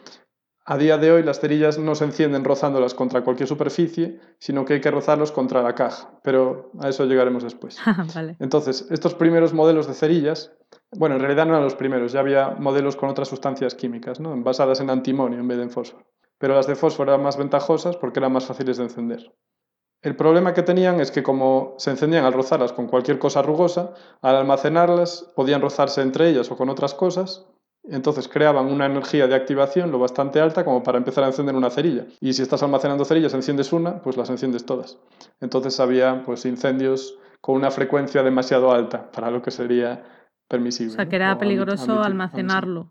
a 0.67 0.79
día 0.79 0.97
de 0.97 1.13
hoy 1.13 1.23
las 1.23 1.41
cerillas 1.41 1.79
no 1.79 1.95
se 1.95 2.05
encienden 2.05 2.43
rozándolas 2.43 2.95
contra 2.95 3.23
cualquier 3.23 3.49
superficie, 3.49 4.19
sino 4.39 4.65
que 4.65 4.75
hay 4.75 4.81
que 4.81 4.91
rozarlos 4.91 5.31
contra 5.31 5.63
la 5.63 5.75
caja, 5.75 6.19
pero 6.23 6.71
a 6.81 6.89
eso 6.89 7.05
llegaremos 7.05 7.43
después. 7.43 7.79
vale. 8.15 8.37
Entonces, 8.41 8.89
estos 8.91 9.15
primeros 9.15 9.53
modelos 9.53 9.87
de 9.87 9.95
cerillas, 9.95 10.53
bueno, 10.97 11.17
en 11.17 11.21
realidad 11.21 11.45
no 11.45 11.53
eran 11.53 11.65
los 11.65 11.75
primeros, 11.75 12.13
ya 12.13 12.21
había 12.21 12.51
modelos 12.51 12.97
con 12.97 13.11
otras 13.11 13.29
sustancias 13.29 13.75
químicas, 13.75 14.21
¿no? 14.21 14.35
basadas 14.43 14.81
en 14.81 14.89
antimonio 14.91 15.39
en 15.39 15.49
vez 15.49 15.59
de 15.59 15.65
en 15.65 15.71
fósforo. 15.71 16.07
Pero 16.39 16.55
las 16.55 16.67
de 16.67 16.77
fósforo 16.77 17.13
eran 17.13 17.23
más 17.23 17.37
ventajosas 17.37 17.97
porque 17.97 18.21
eran 18.21 18.33
más 18.33 18.47
fáciles 18.47 18.77
de 18.77 18.85
encender. 18.85 19.35
El 20.03 20.17
problema 20.17 20.53
que 20.53 20.63
tenían 20.63 21.01
es 21.01 21.11
que 21.11 21.23
como 21.23 21.75
se 21.79 21.91
encendían 21.91 22.25
al 22.25 22.35
rozarlas 22.35 22.73
con 22.73 22.89
cualquier 22.89 23.19
cosa 23.19 23.41
rugosa, 23.41 23.95
al 24.21 24.37
almacenarlas 24.37 25.33
podían 25.35 25.63
rozarse 25.63 26.03
entre 26.03 26.29
ellas 26.29 26.51
o 26.51 26.57
con 26.57 26.69
otras 26.69 26.95
cosas 26.95 27.47
entonces 27.85 28.29
creaban 28.29 28.67
una 28.67 28.87
energía 28.87 29.27
de 29.27 29.35
activación 29.35 29.93
lo 29.93 29.99
bastante 29.99 30.41
alta 30.41 30.65
como 30.65 30.83
para 30.83 30.97
empezar 30.99 31.25
a 31.25 31.27
encender 31.27 31.55
una 31.55 31.71
cerilla. 31.71 32.07
Y 32.21 32.33
si 32.33 32.43
estás 32.43 32.63
almacenando 32.63 33.05
cerillas, 33.05 33.35
enciendes 33.35 33.73
una, 33.73 34.01
pues 34.01 34.17
las 34.17 34.31
enciendes 34.31 34.65
todas. 34.65 34.99
Entonces 35.41 35.79
había 35.81 36.23
pues, 36.25 36.47
incendios 36.47 37.19
con 37.43 37.57
una 37.57 37.71
frecuencia 37.71 38.23
demasiado 38.23 38.73
alta 38.73 39.11
para 39.11 39.31
lo 39.31 39.43
que 39.43 39.51
sería 39.51 40.03
permisible. 40.49 40.95
O 40.95 40.97
sea, 40.97 41.09
que 41.09 41.17
era 41.17 41.39
peligroso 41.39 42.03
almacenarlo. 42.03 42.91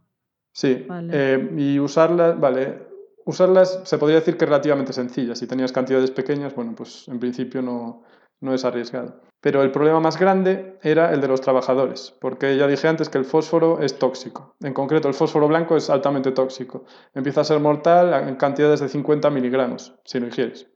Sí, 0.52 0.86
eh, 1.12 1.52
y 1.58 1.80
usarlas, 1.80 2.40
vale, 2.40 2.88
usarlas 3.26 3.82
se 3.84 3.98
podría 3.98 4.20
decir 4.20 4.38
que 4.38 4.46
relativamente 4.46 4.94
sencilla. 4.94 5.36
Si 5.36 5.48
tenías 5.48 5.72
cantidades 5.72 6.12
pequeñas, 6.12 6.56
bueno, 6.56 6.74
pues 6.76 7.08
en 7.08 7.20
principio 7.20 7.62
no, 7.62 8.04
no 8.42 8.54
es 8.54 8.66
arriesgado. 8.66 9.22
Pero 9.42 9.62
el 9.62 9.72
problema 9.72 10.00
más 10.00 10.18
grande 10.18 10.78
era 10.84 11.12
el 11.14 11.20
de 11.20 11.28
los 11.28 11.42
trabajadores, 11.42 12.16
porque 12.22 12.56
ya 12.56 12.68
dije 12.68 12.88
antes 12.88 13.10
que 13.10 13.18
el 13.18 13.26
fósforo 13.26 13.82
es 13.82 14.00
tóxico. 14.00 14.56
En 14.62 14.74
concreto, 14.74 15.08
el 15.08 15.14
fósforo 15.14 15.48
blanco 15.48 15.76
es 15.76 15.90
altamente 15.90 16.32
tóxico. 16.32 16.86
Empieza 17.14 17.42
a 17.42 17.44
ser 17.44 17.60
mortal 17.60 18.28
en 18.28 18.36
cantidades 18.36 18.80
de 18.80 18.90
50 18.90 19.30
miligramos, 19.32 19.96
si 20.06 20.20
lo 20.20 20.28
ingieres. 20.28 20.68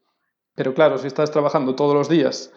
Pero 0.55 0.73
claro, 0.73 0.97
si 0.97 1.07
estás 1.07 1.31
trabajando 1.31 1.75
todos 1.75 1.93
los 1.93 2.09
días 2.09 2.51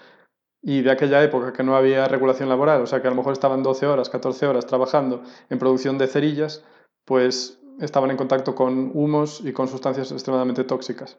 y 0.62 0.82
de 0.82 0.90
aquella 0.90 1.23
época 1.23 1.52
que 1.52 1.62
no 1.62 1.76
había 1.76 2.09
regulación 2.09 2.49
laboral, 2.49 2.82
o 2.82 2.87
sea 2.87 3.00
que 3.00 3.06
a 3.06 3.11
lo 3.11 3.16
mejor 3.16 3.32
estaban 3.32 3.62
12 3.62 3.87
horas, 3.87 4.11
14 4.11 4.47
horas 4.47 4.66
trabajando 4.66 5.23
en 5.49 5.59
producción 5.59 5.97
de 5.99 6.06
cerillas, 6.06 6.64
pues 7.04 7.59
estaban 7.78 8.10
en 8.10 8.16
contacto 8.16 8.54
con 8.54 8.90
humos 8.94 9.42
y 9.44 9.52
con 9.52 9.68
sustancias 9.68 10.12
extremadamente 10.12 10.64
tóxicas. 10.64 11.18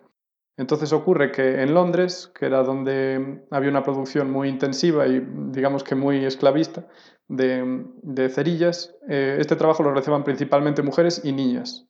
Entonces 0.57 0.91
ocurre 0.93 1.31
que 1.31 1.61
en 1.61 1.73
Londres, 1.73 2.31
que 2.37 2.45
era 2.45 2.63
donde 2.63 3.45
había 3.51 3.69
una 3.69 3.83
producción 3.83 4.29
muy 4.29 4.49
intensiva 4.49 5.07
y 5.07 5.25
digamos 5.51 5.83
que 5.83 5.95
muy 5.95 6.25
esclavista 6.25 6.87
de, 7.27 8.29
cerillas, 8.29 8.95
eh, 9.07 9.37
este 9.39 9.55
trabajo 9.55 9.83
lo 9.83 9.91
realizaban 9.91 10.23
principalmente 10.23 10.83
mujeres 10.83 11.21
y 11.23 11.31
niñas. 11.31 11.87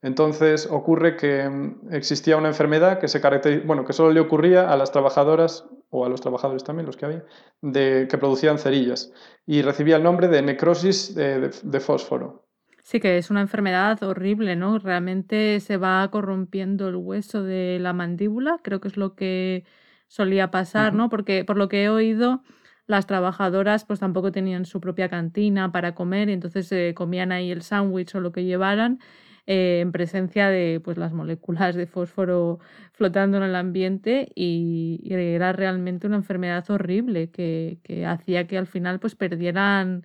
Entonces 0.00 0.68
ocurre 0.70 1.16
que 1.16 1.48
mm, 1.48 1.92
existía 1.92 2.36
una 2.36 2.48
enfermedad 2.48 2.98
que, 2.98 3.08
se 3.08 3.20
bueno, 3.64 3.84
que 3.84 3.92
solo 3.92 4.10
le 4.12 4.20
ocurría 4.20 4.72
a 4.72 4.76
las 4.76 4.90
trabajadoras, 4.90 5.66
o 5.90 6.04
a 6.04 6.08
los 6.08 6.20
trabajadores 6.20 6.64
también, 6.64 6.86
los 6.86 6.96
que 6.96 7.06
había, 7.06 7.24
de, 7.62 8.08
que 8.10 8.18
producían 8.18 8.58
cerillas, 8.58 9.12
y 9.46 9.62
recibía 9.62 9.96
el 9.96 10.02
nombre 10.02 10.28
de 10.28 10.42
necrosis 10.42 11.14
de 11.14 11.80
fósforo. 11.80 12.47
Sí, 12.88 13.00
que 13.00 13.18
es 13.18 13.28
una 13.30 13.42
enfermedad 13.42 14.02
horrible, 14.02 14.56
¿no? 14.56 14.78
Realmente 14.78 15.60
se 15.60 15.76
va 15.76 16.10
corrompiendo 16.10 16.88
el 16.88 16.96
hueso 16.96 17.42
de 17.42 17.78
la 17.78 17.92
mandíbula, 17.92 18.60
creo 18.62 18.80
que 18.80 18.88
es 18.88 18.96
lo 18.96 19.14
que 19.14 19.64
solía 20.06 20.50
pasar, 20.50 20.94
¿no? 20.94 21.10
Porque 21.10 21.44
por 21.44 21.58
lo 21.58 21.68
que 21.68 21.84
he 21.84 21.90
oído, 21.90 22.42
las 22.86 23.06
trabajadoras 23.06 23.84
pues 23.84 24.00
tampoco 24.00 24.32
tenían 24.32 24.64
su 24.64 24.80
propia 24.80 25.10
cantina 25.10 25.70
para 25.70 25.94
comer 25.94 26.30
y 26.30 26.32
entonces 26.32 26.94
comían 26.94 27.30
ahí 27.30 27.50
el 27.50 27.60
sándwich 27.60 28.14
o 28.14 28.20
lo 28.20 28.32
que 28.32 28.44
llevaran 28.44 29.00
eh, 29.46 29.80
en 29.82 29.92
presencia 29.92 30.48
de 30.48 30.80
pues 30.82 30.96
las 30.96 31.12
moléculas 31.12 31.74
de 31.74 31.86
fósforo 31.86 32.58
flotando 32.92 33.36
en 33.36 33.42
el 33.42 33.54
ambiente 33.54 34.32
y, 34.34 35.00
era 35.10 35.52
realmente 35.52 36.06
una 36.06 36.16
enfermedad 36.16 36.64
horrible 36.70 37.30
que, 37.30 37.80
que 37.82 38.06
hacía 38.06 38.46
que 38.46 38.56
al 38.56 38.66
final 38.66 38.98
pues 38.98 39.14
perdieran 39.14 40.04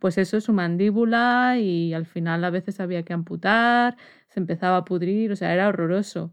pues 0.00 0.18
eso, 0.18 0.36
es 0.36 0.44
su 0.44 0.52
mandíbula 0.52 1.58
y 1.58 1.94
al 1.94 2.06
final 2.06 2.44
a 2.44 2.50
veces 2.50 2.80
había 2.80 3.04
que 3.04 3.12
amputar, 3.12 3.96
se 4.28 4.40
empezaba 4.40 4.78
a 4.78 4.84
pudrir, 4.84 5.30
o 5.30 5.36
sea, 5.36 5.54
era 5.54 5.68
horroroso. 5.68 6.32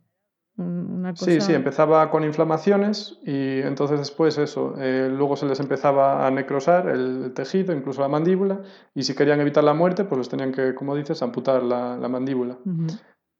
Una 0.57 1.11
cosa... 1.11 1.25
Sí, 1.25 1.39
sí, 1.39 1.53
empezaba 1.53 2.09
con 2.09 2.23
inflamaciones 2.23 3.19
y 3.23 3.59
entonces 3.59 3.99
después 3.99 4.39
eso, 4.39 4.73
eh, 4.79 5.07
luego 5.11 5.35
se 5.35 5.45
les 5.45 5.59
empezaba 5.59 6.25
a 6.25 6.31
necrosar 6.31 6.89
el 6.89 7.33
tejido, 7.35 7.75
incluso 7.75 8.01
la 8.01 8.07
mandíbula, 8.07 8.61
y 8.95 9.03
si 9.03 9.13
querían 9.13 9.39
evitar 9.41 9.63
la 9.63 9.75
muerte, 9.75 10.05
pues 10.05 10.17
les 10.17 10.29
tenían 10.29 10.51
que, 10.51 10.73
como 10.73 10.95
dices, 10.95 11.21
amputar 11.21 11.61
la, 11.61 11.97
la 11.97 12.09
mandíbula. 12.09 12.57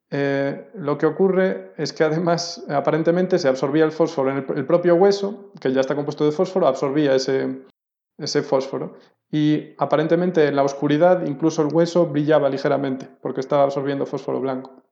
Eh, 0.10 0.70
lo 0.76 0.98
que 0.98 1.06
ocurre 1.06 1.74
es 1.78 1.92
que 1.92 2.04
además 2.04 2.64
aparentemente 2.70 3.40
se 3.40 3.50
absorbía 3.50 3.84
el 3.84 3.92
fósforo 3.92 4.32
en 4.32 4.46
el, 4.56 4.66
propio 4.66 4.96
hueso, 4.96 5.52
que 5.60 5.74
ya 5.74 5.82
está 5.82 5.96
compuesto 5.96 6.24
de 6.26 6.32
fósforo, 6.32 6.68
absorbía 6.68 7.16
ese, 7.16 7.64
ese 8.18 8.42
fósforo. 8.42 8.96
Y 9.32 9.76
aparentemente 9.78 10.48
en 10.48 10.56
la 10.56 10.64
oscuridad 10.64 11.26
incluso 11.26 11.62
el 11.62 11.74
hueso 11.74 12.06
brillaba 12.08 12.50
ligeramente 12.50 13.10
porque 13.22 13.42
estaba 13.42 13.64
absorbiendo 13.64 14.06
fósforo 14.06 14.40
blanco. 14.40 14.84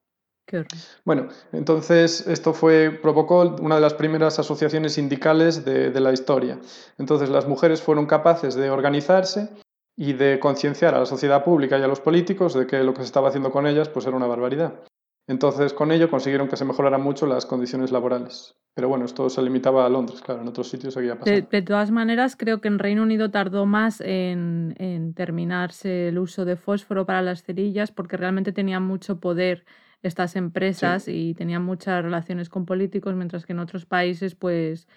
bueno, 1.06 1.30
entonces 1.54 2.28
esto 2.28 2.54
fue, 2.54 2.92
provocó 2.92 3.42
una 3.62 3.76
de 3.76 3.82
las 3.82 3.96
primeras 3.96 4.38
asociaciones 4.38 4.94
sindicales 4.94 5.66
de, 5.66 5.90
de 5.90 6.00
la 6.00 6.14
historia. 6.14 6.60
Entonces 7.00 7.30
las 7.30 7.48
mujeres 7.48 7.82
fueron 7.82 8.06
capaces 8.06 8.54
de 8.54 8.70
organizarse 8.70 9.50
y 9.98 10.14
de 10.14 10.40
concienciar 10.40 10.94
a 10.94 11.00
la 11.00 11.06
sociedad 11.06 11.44
pública 11.44 11.80
y 11.80 11.82
a 11.82 11.88
los 11.88 12.00
políticos 12.00 12.54
de 12.54 12.68
que 12.68 12.84
lo 12.84 12.94
que 12.94 13.00
se 13.00 13.06
estaba 13.06 13.30
haciendo 13.30 13.52
con 13.52 13.66
ellas 13.66 13.90
pues 13.90 14.06
era 14.06 14.18
una 14.18 14.28
barbaridad. 14.28 14.82
Entonces, 15.28 15.74
con 15.74 15.92
ello 15.92 16.10
consiguieron 16.10 16.48
que 16.48 16.56
se 16.56 16.66
mejoraran 16.66 17.02
mucho 17.02 17.26
las 17.26 17.46
condiciones 17.46 17.92
laborales. 17.92 18.56
Pero 18.76 18.90
bueno, 18.90 19.06
esto 19.06 19.30
se 19.30 19.42
limitaba 19.42 19.86
a 19.86 19.90
Londres, 19.90 20.22
claro, 20.22 20.42
en 20.42 20.48
otros 20.48 20.70
sitios 20.70 20.94
seguía 20.94 21.18
pasando. 21.18 21.48
De, 21.50 21.62
todas 21.62 21.92
maneras, 21.92 22.36
creo 22.36 22.62
que 22.62 22.68
en 22.68 22.78
Reino 22.78 23.04
Unido 23.04 23.32
tardó 23.32 23.66
más 23.66 24.02
en, 24.02 25.14
terminarse 25.16 26.10
el 26.10 26.20
uso 26.20 26.46
de 26.46 26.58
fósforo 26.58 27.06
para 27.06 27.22
las 27.22 27.44
cerillas 27.44 27.92
porque 27.92 28.18
realmente 28.18 28.52
tenían 28.52 28.84
mucho 28.84 29.20
poder 29.20 29.66
estas 30.04 30.36
empresas 30.36 31.08
y 31.08 31.34
tenían 31.34 31.64
muchas 31.64 32.04
relaciones 32.04 32.50
con 32.50 32.66
políticos, 32.66 33.16
mientras 33.16 33.46
que 33.46 33.54
en 33.54 33.60
otros 33.60 33.86
países, 33.86 34.36
pues 34.36 34.88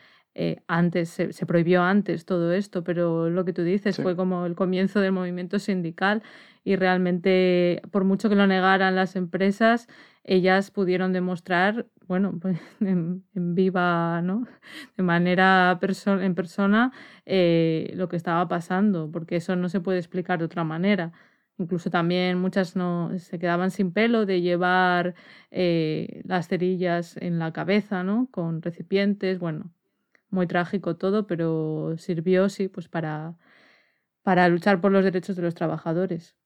eh, 0.40 0.62
antes 0.68 1.09
se, 1.09 1.47
prohibió 1.47 1.83
antes 1.83 2.25
todo 2.25 2.52
esto, 2.52 2.85
pero 2.85 3.28
lo 3.28 3.45
que 3.45 3.52
tú 3.52 3.64
dices 3.64 3.97
fue 3.97 4.14
como 4.14 4.47
el 4.47 4.54
comienzo 4.54 5.00
del 5.00 5.11
movimiento 5.11 5.59
sindical 5.59 6.23
y 6.62 6.76
realmente, 6.76 7.83
por 7.90 8.04
mucho 8.04 8.28
que 8.28 8.37
lo 8.37 8.47
negaran 8.47 8.95
las 8.95 9.16
empresas, 9.16 9.88
ellas 10.23 10.71
pudieron 10.71 11.12
demostrar, 11.12 11.87
bueno, 12.07 12.38
pues, 12.40 12.61
en, 12.78 13.25
viva, 13.35 14.23
¿no? 14.23 14.47
De 14.97 15.02
manera 15.02 15.76
en 15.80 16.35
persona 16.37 16.92
eh, 17.26 17.92
lo 17.97 18.09
que 18.09 18.16
estaba 18.16 18.47
pasando, 18.47 19.11
porque 19.11 19.37
eso 19.37 19.57
no 19.57 19.68
se 19.68 19.80
puede 19.80 19.99
explicar 19.99 20.38
de 20.38 20.45
otra 20.45 20.62
manera. 20.62 21.11
Incluso 21.59 21.90
también 21.90 22.38
muchas 22.38 22.76
no 22.76 23.11
se 23.18 23.40
quedaban 23.40 23.73
sin 23.73 23.92
pelo 23.92 24.25
de 24.25 24.40
llevar 24.40 25.16
eh, 25.50 26.23
las 26.25 26.47
cerillas 26.47 27.16
en 27.16 27.40
la 27.40 27.52
cabeza, 27.52 28.04
¿no? 28.04 28.28
Con 28.30 28.62
recipientes, 28.62 29.40
bueno, 29.40 29.73
muy 30.30 30.47
trágico 30.47 30.97
todo, 30.97 31.26
pero 31.26 31.97
sirvió, 31.99 32.49
sí, 32.49 32.68
pues 32.68 32.88
para, 32.88 33.37
para 34.23 34.49
luchar 34.49 34.80
por 34.80 34.92
los 34.92 35.04
derechos 35.04 35.37
de 35.37 35.42
los 35.42 35.54
trabajadores. 35.54 36.37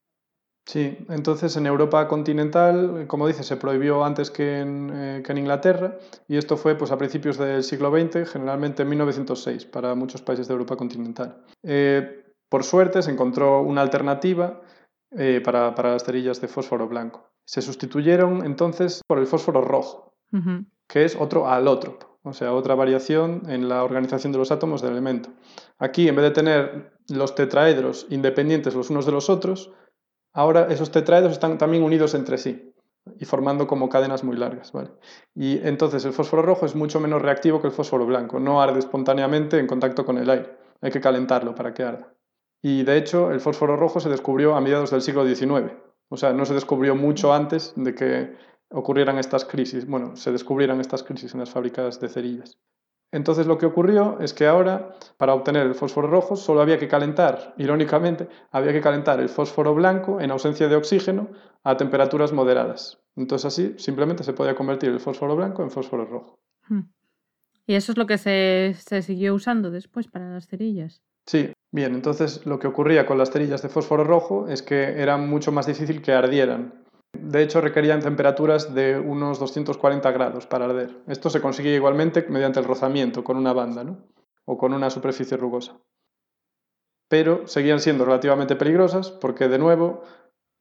Sí, 0.64 0.96
entonces 1.08 1.56
en 1.56 1.66
Europa 1.66 2.06
continental, 2.06 3.06
como 3.08 3.26
dice, 3.26 3.42
se 3.42 3.56
prohibió 3.56 4.04
antes 4.04 4.30
que 4.30 4.60
en, 4.60 4.90
eh, 4.94 5.22
que 5.24 5.32
en, 5.32 5.38
Inglaterra 5.38 5.98
y 6.28 6.36
esto 6.36 6.56
fue 6.56 6.76
pues, 6.76 6.92
a 6.92 6.98
principios 6.98 7.36
del 7.36 7.64
siglo 7.64 7.90
XX, 7.90 8.30
generalmente 8.30 8.82
en 8.82 8.88
1906, 8.90 9.64
para 9.66 9.96
muchos 9.96 10.22
países 10.22 10.46
de 10.46 10.52
Europa 10.52 10.76
continental. 10.76 11.44
Eh, 11.64 12.24
por 12.48 12.62
suerte 12.62 13.02
se 13.02 13.10
encontró 13.10 13.62
una 13.62 13.80
alternativa 13.80 14.60
eh, 15.10 15.40
para, 15.44 15.74
para, 15.74 15.92
las 15.92 16.04
cerillas 16.04 16.40
de 16.40 16.48
fósforo 16.48 16.86
blanco. 16.86 17.32
Se 17.44 17.60
sustituyeron 17.60 18.44
entonces 18.44 19.02
por 19.06 19.18
el 19.18 19.26
fósforo 19.26 19.62
rojo, 19.62 20.14
que 20.86 21.04
es 21.04 21.16
otro 21.16 21.48
alótropo, 21.48 22.11
o 22.22 22.32
sea, 22.32 22.52
otra 22.54 22.74
variación 22.74 23.42
en 23.48 23.68
la 23.68 23.84
organización 23.84 24.32
de 24.32 24.38
los 24.38 24.52
átomos 24.52 24.82
del 24.82 24.92
elemento. 24.92 25.30
Aquí, 25.78 26.08
en 26.08 26.16
vez 26.16 26.24
de 26.24 26.30
tener 26.30 26.92
los 27.08 27.34
tetraedros 27.34 28.06
independientes 28.10 28.74
los 28.74 28.90
unos 28.90 29.06
de 29.06 29.12
los 29.12 29.28
otros, 29.28 29.72
Ahora 30.34 30.68
esos 30.70 30.90
tetraedros 30.90 31.32
están 31.32 31.58
también 31.58 31.82
unidos 31.82 32.14
entre 32.14 32.38
sí 32.38 32.74
y 33.18 33.24
formando 33.24 33.66
como 33.66 33.88
cadenas 33.88 34.24
muy 34.24 34.36
largas. 34.36 34.72
¿vale? 34.72 34.90
Y 35.34 35.58
entonces 35.66 36.04
el 36.04 36.12
fósforo 36.12 36.42
rojo 36.42 36.64
es 36.64 36.74
mucho 36.74 37.00
menos 37.00 37.20
reactivo 37.20 37.60
que 37.60 37.66
el 37.66 37.72
fósforo 37.72 38.06
blanco, 38.06 38.40
no 38.40 38.62
arde 38.62 38.78
espontáneamente 38.78 39.58
en 39.58 39.66
contacto 39.66 40.06
con 40.06 40.18
el 40.18 40.30
aire, 40.30 40.56
hay 40.80 40.90
que 40.90 41.00
calentarlo 41.00 41.54
para 41.54 41.74
que 41.74 41.82
arda. 41.82 42.14
Y 42.62 42.84
de 42.84 42.96
hecho 42.96 43.30
el 43.30 43.40
fósforo 43.40 43.76
rojo 43.76 44.00
se 44.00 44.08
descubrió 44.08 44.54
a 44.54 44.60
mediados 44.60 44.90
del 44.90 45.02
siglo 45.02 45.26
XIX, 45.26 45.72
o 46.08 46.16
sea, 46.16 46.32
no 46.32 46.44
se 46.44 46.54
descubrió 46.54 46.94
mucho 46.94 47.34
antes 47.34 47.72
de 47.76 47.94
que 47.94 48.36
ocurrieran 48.72 49.18
estas 49.18 49.44
crisis, 49.44 49.86
bueno, 49.86 50.16
se 50.16 50.32
descubrieran 50.32 50.80
estas 50.80 51.02
crisis 51.02 51.34
en 51.34 51.40
las 51.40 51.50
fábricas 51.50 52.00
de 52.00 52.08
cerillas. 52.08 52.58
Entonces 53.12 53.46
lo 53.46 53.58
que 53.58 53.66
ocurrió 53.66 54.18
es 54.20 54.32
que 54.32 54.46
ahora, 54.46 54.96
para 55.18 55.34
obtener 55.34 55.66
el 55.66 55.74
fósforo 55.74 56.08
rojo, 56.08 56.34
solo 56.34 56.62
había 56.62 56.78
que 56.78 56.88
calentar, 56.88 57.54
irónicamente, 57.58 58.26
había 58.50 58.72
que 58.72 58.80
calentar 58.80 59.20
el 59.20 59.28
fósforo 59.28 59.74
blanco 59.74 60.20
en 60.20 60.30
ausencia 60.30 60.66
de 60.66 60.76
oxígeno 60.76 61.28
a 61.62 61.76
temperaturas 61.76 62.32
moderadas. 62.32 62.98
Entonces 63.14 63.46
así 63.46 63.74
simplemente 63.76 64.24
se 64.24 64.32
podía 64.32 64.54
convertir 64.54 64.88
el 64.88 65.00
fósforo 65.00 65.36
blanco 65.36 65.62
en 65.62 65.70
fósforo 65.70 66.06
rojo. 66.06 66.38
Hmm. 66.68 66.88
¿Y 67.66 67.74
eso 67.74 67.92
es 67.92 67.98
lo 67.98 68.06
que 68.06 68.16
se, 68.16 68.74
se 68.78 69.02
siguió 69.02 69.34
usando 69.34 69.70
después 69.70 70.08
para 70.08 70.30
las 70.30 70.46
cerillas? 70.46 71.02
Sí, 71.26 71.52
bien, 71.70 71.94
entonces 71.94 72.46
lo 72.46 72.58
que 72.58 72.66
ocurría 72.66 73.06
con 73.06 73.18
las 73.18 73.30
cerillas 73.30 73.62
de 73.62 73.68
fósforo 73.68 74.04
rojo 74.04 74.48
es 74.48 74.62
que 74.62 75.00
era 75.00 75.18
mucho 75.18 75.52
más 75.52 75.66
difícil 75.66 76.02
que 76.02 76.12
ardieran. 76.12 76.81
De 77.12 77.42
hecho, 77.42 77.60
requerían 77.60 78.00
temperaturas 78.00 78.74
de 78.74 78.98
unos 78.98 79.38
240 79.38 80.10
grados 80.12 80.46
para 80.46 80.64
arder. 80.64 80.96
Esto 81.06 81.30
se 81.30 81.40
conseguía 81.40 81.74
igualmente 81.74 82.26
mediante 82.28 82.60
el 82.60 82.66
rozamiento 82.66 83.22
con 83.22 83.36
una 83.36 83.52
banda 83.52 83.84
¿no? 83.84 83.98
o 84.44 84.56
con 84.58 84.72
una 84.72 84.90
superficie 84.90 85.36
rugosa. 85.36 85.78
Pero 87.08 87.46
seguían 87.46 87.80
siendo 87.80 88.04
relativamente 88.04 88.56
peligrosas 88.56 89.10
porque, 89.10 89.48
de 89.48 89.58
nuevo, 89.58 90.02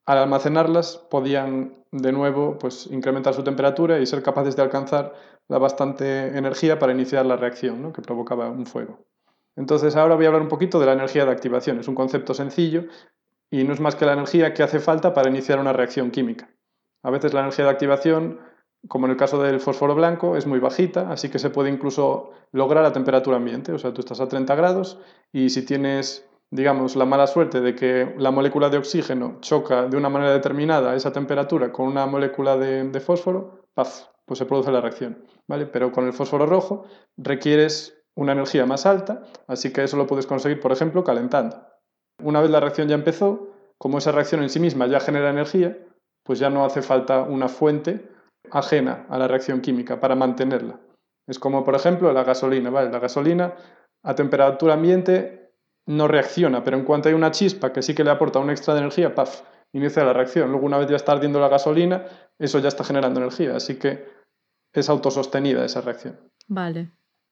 al 0.05 0.17
almacenarlas 0.17 0.97
podían, 0.97 1.85
de 1.91 2.11
nuevo, 2.11 2.57
pues, 2.57 2.87
incrementar 2.87 3.33
su 3.33 3.43
temperatura 3.43 3.99
y 3.99 4.05
ser 4.05 4.21
capaces 4.21 4.55
de 4.55 4.61
alcanzar 4.61 5.13
la 5.47 5.57
bastante 5.57 6.37
energía 6.37 6.79
para 6.79 6.91
iniciar 6.91 7.25
la 7.25 7.37
reacción 7.37 7.81
¿no? 7.81 7.93
que 7.93 8.01
provocaba 8.01 8.49
un 8.49 8.65
fuego. 8.65 8.99
Entonces, 9.55 9.95
ahora 9.95 10.15
voy 10.15 10.25
a 10.25 10.27
hablar 10.29 10.41
un 10.41 10.49
poquito 10.49 10.79
de 10.79 10.85
la 10.85 10.93
energía 10.93 11.25
de 11.25 11.31
activación. 11.31 11.79
Es 11.79 11.87
un 11.87 11.95
concepto 11.95 12.33
sencillo 12.33 12.85
y 13.51 13.65
no 13.65 13.73
es 13.73 13.81
más 13.81 13.95
que 13.95 14.05
la 14.05 14.13
energía 14.13 14.53
que 14.53 14.63
hace 14.63 14.79
falta 14.79 15.13
para 15.13 15.29
iniciar 15.29 15.59
una 15.59 15.73
reacción 15.73 16.09
química. 16.09 16.49
A 17.03 17.11
veces 17.11 17.33
la 17.33 17.41
energía 17.41 17.65
de 17.65 17.71
activación, 17.71 18.39
como 18.87 19.05
en 19.05 19.11
el 19.11 19.17
caso 19.17 19.43
del 19.43 19.59
fósforo 19.59 19.93
blanco, 19.93 20.37
es 20.37 20.47
muy 20.47 20.59
bajita, 20.59 21.11
así 21.11 21.29
que 21.29 21.37
se 21.37 21.49
puede 21.49 21.69
incluso 21.69 22.31
lograr 22.53 22.85
a 22.85 22.93
temperatura 22.93 23.37
ambiente. 23.37 23.73
O 23.73 23.77
sea, 23.77 23.93
tú 23.93 24.01
estás 24.01 24.21
a 24.21 24.29
30 24.29 24.55
grados 24.55 24.99
y 25.33 25.49
si 25.49 25.65
tienes, 25.65 26.25
digamos, 26.49 26.95
la 26.95 27.05
mala 27.05 27.27
suerte 27.27 27.59
de 27.59 27.75
que 27.75 28.15
la 28.17 28.31
molécula 28.31 28.69
de 28.69 28.77
oxígeno 28.77 29.37
choca 29.41 29.87
de 29.87 29.97
una 29.97 30.09
manera 30.09 30.31
determinada 30.31 30.91
a 30.91 30.95
esa 30.95 31.11
temperatura 31.11 31.73
con 31.73 31.87
una 31.87 32.05
molécula 32.05 32.55
de, 32.55 32.99
fósforo, 33.01 33.65
¡paf! 33.73 34.05
pues 34.25 34.37
se 34.37 34.45
produce 34.45 34.71
la 34.71 34.79
reacción. 34.79 35.25
¿vale? 35.47 35.65
Pero 35.65 35.91
con 35.91 36.05
el 36.05 36.13
fósforo 36.13 36.45
rojo 36.45 36.85
requieres 37.17 37.97
una 38.15 38.31
energía 38.31 38.65
más 38.65 38.85
alta, 38.85 39.23
así 39.47 39.73
que 39.73 39.83
eso 39.83 39.97
lo 39.97 40.07
puedes 40.07 40.25
conseguir, 40.27 40.61
por 40.61 40.71
ejemplo, 40.71 41.03
calentando. 41.03 41.70
Una 42.23 42.41
vez 42.41 42.49
la 42.49 42.59
reacción 42.59 42.87
ya 42.87 42.95
empezó, 42.95 43.49
como 43.77 43.97
esa 43.97 44.11
reacción 44.11 44.43
en 44.43 44.49
sí 44.49 44.59
misma 44.59 44.87
ya 44.87 44.99
genera 44.99 45.29
energía, 45.29 45.77
pues 46.23 46.39
ya 46.39 46.49
no 46.49 46.65
hace 46.65 46.81
falta 46.81 47.23
una 47.23 47.47
fuente 47.47 48.07
ajena 48.51 49.05
a 49.09 49.17
la 49.17 49.27
reacción 49.27 49.61
química 49.61 49.99
para 49.99 50.15
mantenerla. 50.15 50.79
Es 51.27 51.39
como, 51.39 51.63
por 51.63 51.75
ejemplo, 51.75 52.11
la 52.13 52.23
gasolina. 52.23 52.69
¿vale? 52.69 52.91
La 52.91 52.99
gasolina 52.99 53.55
a 54.03 54.15
temperatura 54.15 54.73
ambiente 54.73 55.51
no 55.87 56.07
reacciona, 56.07 56.63
pero 56.63 56.77
en 56.77 56.85
cuanto 56.85 57.09
hay 57.09 57.15
una 57.15 57.31
chispa 57.31 57.73
que 57.73 57.81
sí 57.81 57.95
que 57.95 58.03
le 58.03 58.11
aporta 58.11 58.39
un 58.39 58.49
extra 58.49 58.73
de 58.73 58.81
energía, 58.81 59.15
¡paf! 59.15 59.41
inicia 59.73 60.03
la 60.03 60.13
reacción. 60.13 60.51
Luego, 60.51 60.65
una 60.65 60.77
vez 60.77 60.89
ya 60.89 60.95
está 60.95 61.13
ardiendo 61.13 61.39
la 61.39 61.47
gasolina, 61.47 62.05
eso 62.37 62.59
ya 62.59 62.67
está 62.67 62.83
generando 62.83 63.19
energía. 63.19 63.55
Así 63.55 63.77
que 63.77 64.05
es 64.73 64.89
autosostenida 64.89 65.65
esa 65.65 65.81
reacción. 65.81 66.19
Vale. 66.47 66.91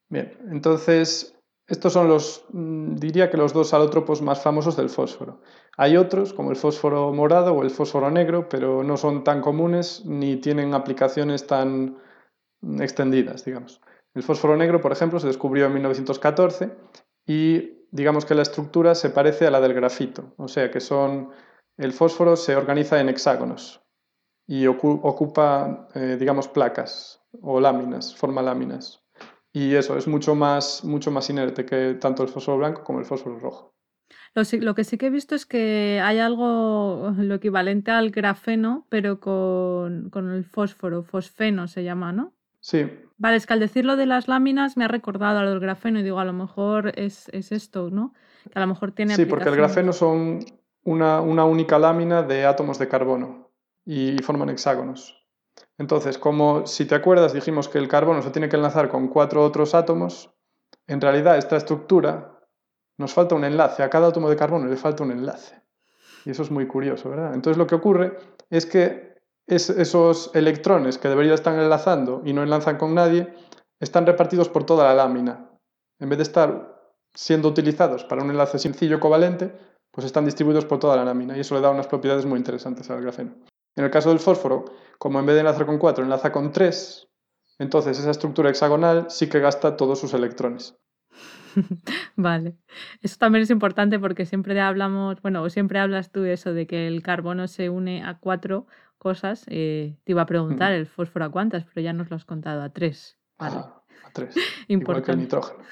Bien, 0.10 0.38
entonces 0.50 1.39
estos 1.70 1.94
son 1.94 2.08
los, 2.08 2.46
mm, 2.52 2.96
diría 2.96 3.30
que 3.30 3.38
los 3.38 3.54
dos 3.54 3.74
alótropos 3.74 4.22
más 4.22 4.42
famosos 4.42 4.76
del 4.76 4.90
fósforo. 4.90 5.40
Hay 5.78 5.98
otros, 5.98 6.34
como 6.34 6.50
el 6.50 6.58
fósforo 6.58 7.14
morado 7.14 7.54
o 7.54 7.62
el 7.64 7.70
fósforo 7.70 8.10
negro, 8.10 8.50
pero 8.50 8.84
no 8.84 8.98
son 8.98 9.24
tan 9.24 9.42
comunes 9.42 10.04
ni 10.06 10.38
tienen 10.38 10.74
aplicaciones 10.74 11.46
tan 11.46 11.98
extendidas, 12.80 13.46
digamos. 13.46 13.82
El 14.16 14.24
fósforo 14.24 14.58
negro, 14.58 14.82
por 14.82 14.92
ejemplo, 14.92 15.20
se 15.20 15.28
descubrió 15.28 15.68
en 15.68 15.74
1914 15.74 16.72
y 17.28 17.86
digamos 17.92 18.26
que 18.26 18.36
la 18.36 18.42
estructura 18.42 18.96
se 18.96 19.12
parece 19.12 19.46
a 19.46 19.52
la 19.52 19.62
del 19.62 19.74
grafito, 19.74 20.34
o 20.38 20.48
sea 20.48 20.72
que 20.72 20.80
son, 20.80 21.30
el 21.78 21.94
fósforo 21.94 22.36
se 22.36 22.56
organiza 22.56 23.00
en 23.00 23.10
hexágonos 23.10 23.82
y 24.48 24.66
ocupa, 24.66 25.88
eh, 25.94 26.18
digamos, 26.20 26.48
placas 26.48 27.22
o 27.42 27.60
láminas, 27.60 28.16
forma 28.16 28.42
láminas. 28.42 28.99
Y 29.52 29.76
eso, 29.76 29.98
es 29.98 30.08
mucho 30.08 30.36
más, 30.36 30.84
mucho 30.84 31.12
más 31.12 31.30
inerte 31.30 31.66
que 31.66 31.96
tanto 31.96 32.24
el 32.24 32.30
fósforo 32.30 32.60
blanco 32.60 32.84
como 32.84 33.00
el 33.00 33.06
fósforo 33.06 33.40
rojo. 33.40 33.74
Lo, 34.36 34.76
que 34.76 34.84
sí 34.84 34.98
que 34.98 35.08
he 35.08 35.10
visto 35.10 35.36
es 35.36 35.46
que 35.46 36.00
hay 36.04 36.20
algo, 36.20 37.14
lo 37.18 37.36
equivalente 37.36 37.92
al 37.92 38.12
grafeno, 38.12 38.86
pero 38.90 39.20
con, 39.20 40.12
el 40.14 40.46
fósforo, 40.46 41.04
fosfeno 41.04 41.68
se 41.68 41.84
llama, 41.84 42.14
¿no? 42.14 42.34
Sí. 42.62 42.88
Vale, 43.18 43.38
es 43.38 43.46
que 43.46 43.54
al 43.54 43.60
decirlo 43.60 43.96
de 43.96 44.06
las 44.06 44.28
láminas 44.28 44.78
me 44.78 44.86
ha 44.86 44.88
recordado 44.88 45.40
a 45.40 45.44
lo 45.44 45.50
del 45.50 45.60
grafeno 45.60 46.00
y 46.00 46.04
digo, 46.04 46.20
a 46.20 46.26
lo 46.26 46.34
mejor 46.34 46.94
es, 46.96 47.28
esto, 47.30 47.90
¿no? 47.90 48.14
Que 48.52 48.60
a 48.60 48.62
lo 48.62 48.68
mejor 48.68 48.92
tiene. 48.92 49.16
Sí, 49.16 49.26
porque 49.26 49.50
el 49.50 49.56
grafeno 49.56 49.94
son 49.94 50.40
una, 50.84 51.22
una 51.22 51.46
única 51.46 51.80
lámina 51.80 52.22
de 52.22 52.46
átomos 52.46 52.78
de 52.80 52.88
carbono 52.88 53.50
y 53.86 54.18
forman 54.22 54.50
hexágonos. 54.50 55.19
Entonces, 55.80 56.18
como 56.18 56.68
si 56.68 56.86
te 56.86 56.94
acuerdas, 56.94 57.34
dijimos 57.34 57.70
que 57.70 57.78
el 57.78 57.88
carbono 57.88 58.22
se 58.22 58.32
tiene 58.32 58.50
que 58.50 58.58
enlazar 58.58 58.90
con 58.90 59.08
cuatro 59.08 59.44
otros 59.44 59.74
átomos, 59.74 60.30
en 60.88 61.00
realidad 61.00 61.38
esta 61.38 61.56
estructura 61.56 62.38
nos 62.98 63.14
falta 63.14 63.34
un 63.34 63.46
enlace, 63.46 63.82
a 63.82 63.90
cada 63.90 64.10
átomo 64.10 64.30
de 64.30 64.36
carbono 64.36 64.68
le 64.68 64.76
falta 64.76 65.04
un 65.04 65.12
enlace. 65.12 65.64
Y 66.26 66.32
eso 66.32 66.44
es 66.44 66.52
muy 66.52 66.68
curioso, 66.68 67.10
¿verdad? 67.10 67.34
Entonces 67.34 67.58
lo 67.58 67.66
que 67.66 67.76
ocurre 67.76 68.18
es 68.50 68.66
que 68.66 69.16
esos 69.48 70.30
electrones 70.36 70.98
que 70.98 71.08
deberían 71.08 71.34
estar 71.34 71.58
enlazando 71.58 72.22
y 72.26 72.34
no 72.34 72.44
enlazan 72.44 72.78
con 72.78 72.94
nadie, 72.94 73.34
están 73.80 74.06
repartidos 74.06 74.50
por 74.50 74.66
toda 74.66 74.84
la 74.84 74.94
lámina. 74.94 75.50
En 75.98 76.10
vez 76.10 76.18
de 76.18 76.24
estar 76.24 76.94
siendo 77.16 77.48
utilizados 77.48 78.04
para 78.04 78.22
un 78.22 78.30
enlace 78.30 78.60
sencillo 78.60 79.00
covalente, 79.00 79.56
pues 79.92 80.06
están 80.06 80.26
distribuidos 80.26 80.66
por 80.66 80.78
toda 80.78 80.98
la 80.98 81.06
lámina 81.06 81.38
y 81.38 81.40
eso 81.40 81.56
le 81.56 81.62
da 81.62 81.72
unas 81.72 81.88
propiedades 81.88 82.26
muy 82.26 82.38
interesantes 82.38 82.90
al 82.92 83.02
grafeno. 83.02 83.34
En 83.80 83.86
el 83.86 83.92
caso 83.92 84.10
del 84.10 84.20
fósforo, 84.20 84.66
como 84.98 85.22
en 85.22 85.26
vez 85.26 85.36
de 85.36 85.40
enlazar 85.40 85.66
con 85.66 85.78
4, 85.78 86.04
enlaza 86.04 86.34
con 86.34 86.52
3, 86.52 87.08
entonces 87.60 87.98
esa 87.98 88.12
estructura 88.12 88.50
hexagonal 88.50 89.06
sí 89.10 89.30
que 89.30 89.40
gasta 89.40 89.78
todos 89.78 90.02
sus 90.02 90.14
electrones. 90.14 90.76
Vale. 92.18 92.58
Eso 93.02 93.16
también 93.18 93.44
es 93.44 93.50
importante 93.50 93.98
porque 93.98 94.26
siempre 94.26 94.60
hablamos, 94.60 95.22
bueno, 95.22 95.50
siempre 95.50 95.80
hablas 95.80 96.12
tú 96.12 96.26
eso, 96.26 96.52
de 96.52 96.68
que 96.68 96.88
el 96.88 97.02
carbono 97.02 97.48
se 97.48 97.70
une 97.70 98.04
a 98.04 98.18
cuatro 98.20 98.68
cosas. 98.98 99.46
Eh, 99.48 99.96
te 100.04 100.12
iba 100.12 100.24
a 100.24 100.26
preguntar 100.26 100.74
el 100.74 100.86
fósforo 100.86 101.24
a 101.24 101.32
cuántas, 101.32 101.64
pero 101.64 101.80
ya 101.80 101.94
nos 101.94 102.10
lo 102.10 102.18
has 102.18 102.26
contado 102.26 102.62
a 102.62 102.74
tres. 102.74 103.18
Vale. 103.38 103.60
Ah, 103.60 103.82
a 104.04 104.12
tres. 104.12 104.36
Igual 104.68 105.04
que 105.04 105.12
el 105.12 105.20
nitrógeno. 105.20 105.64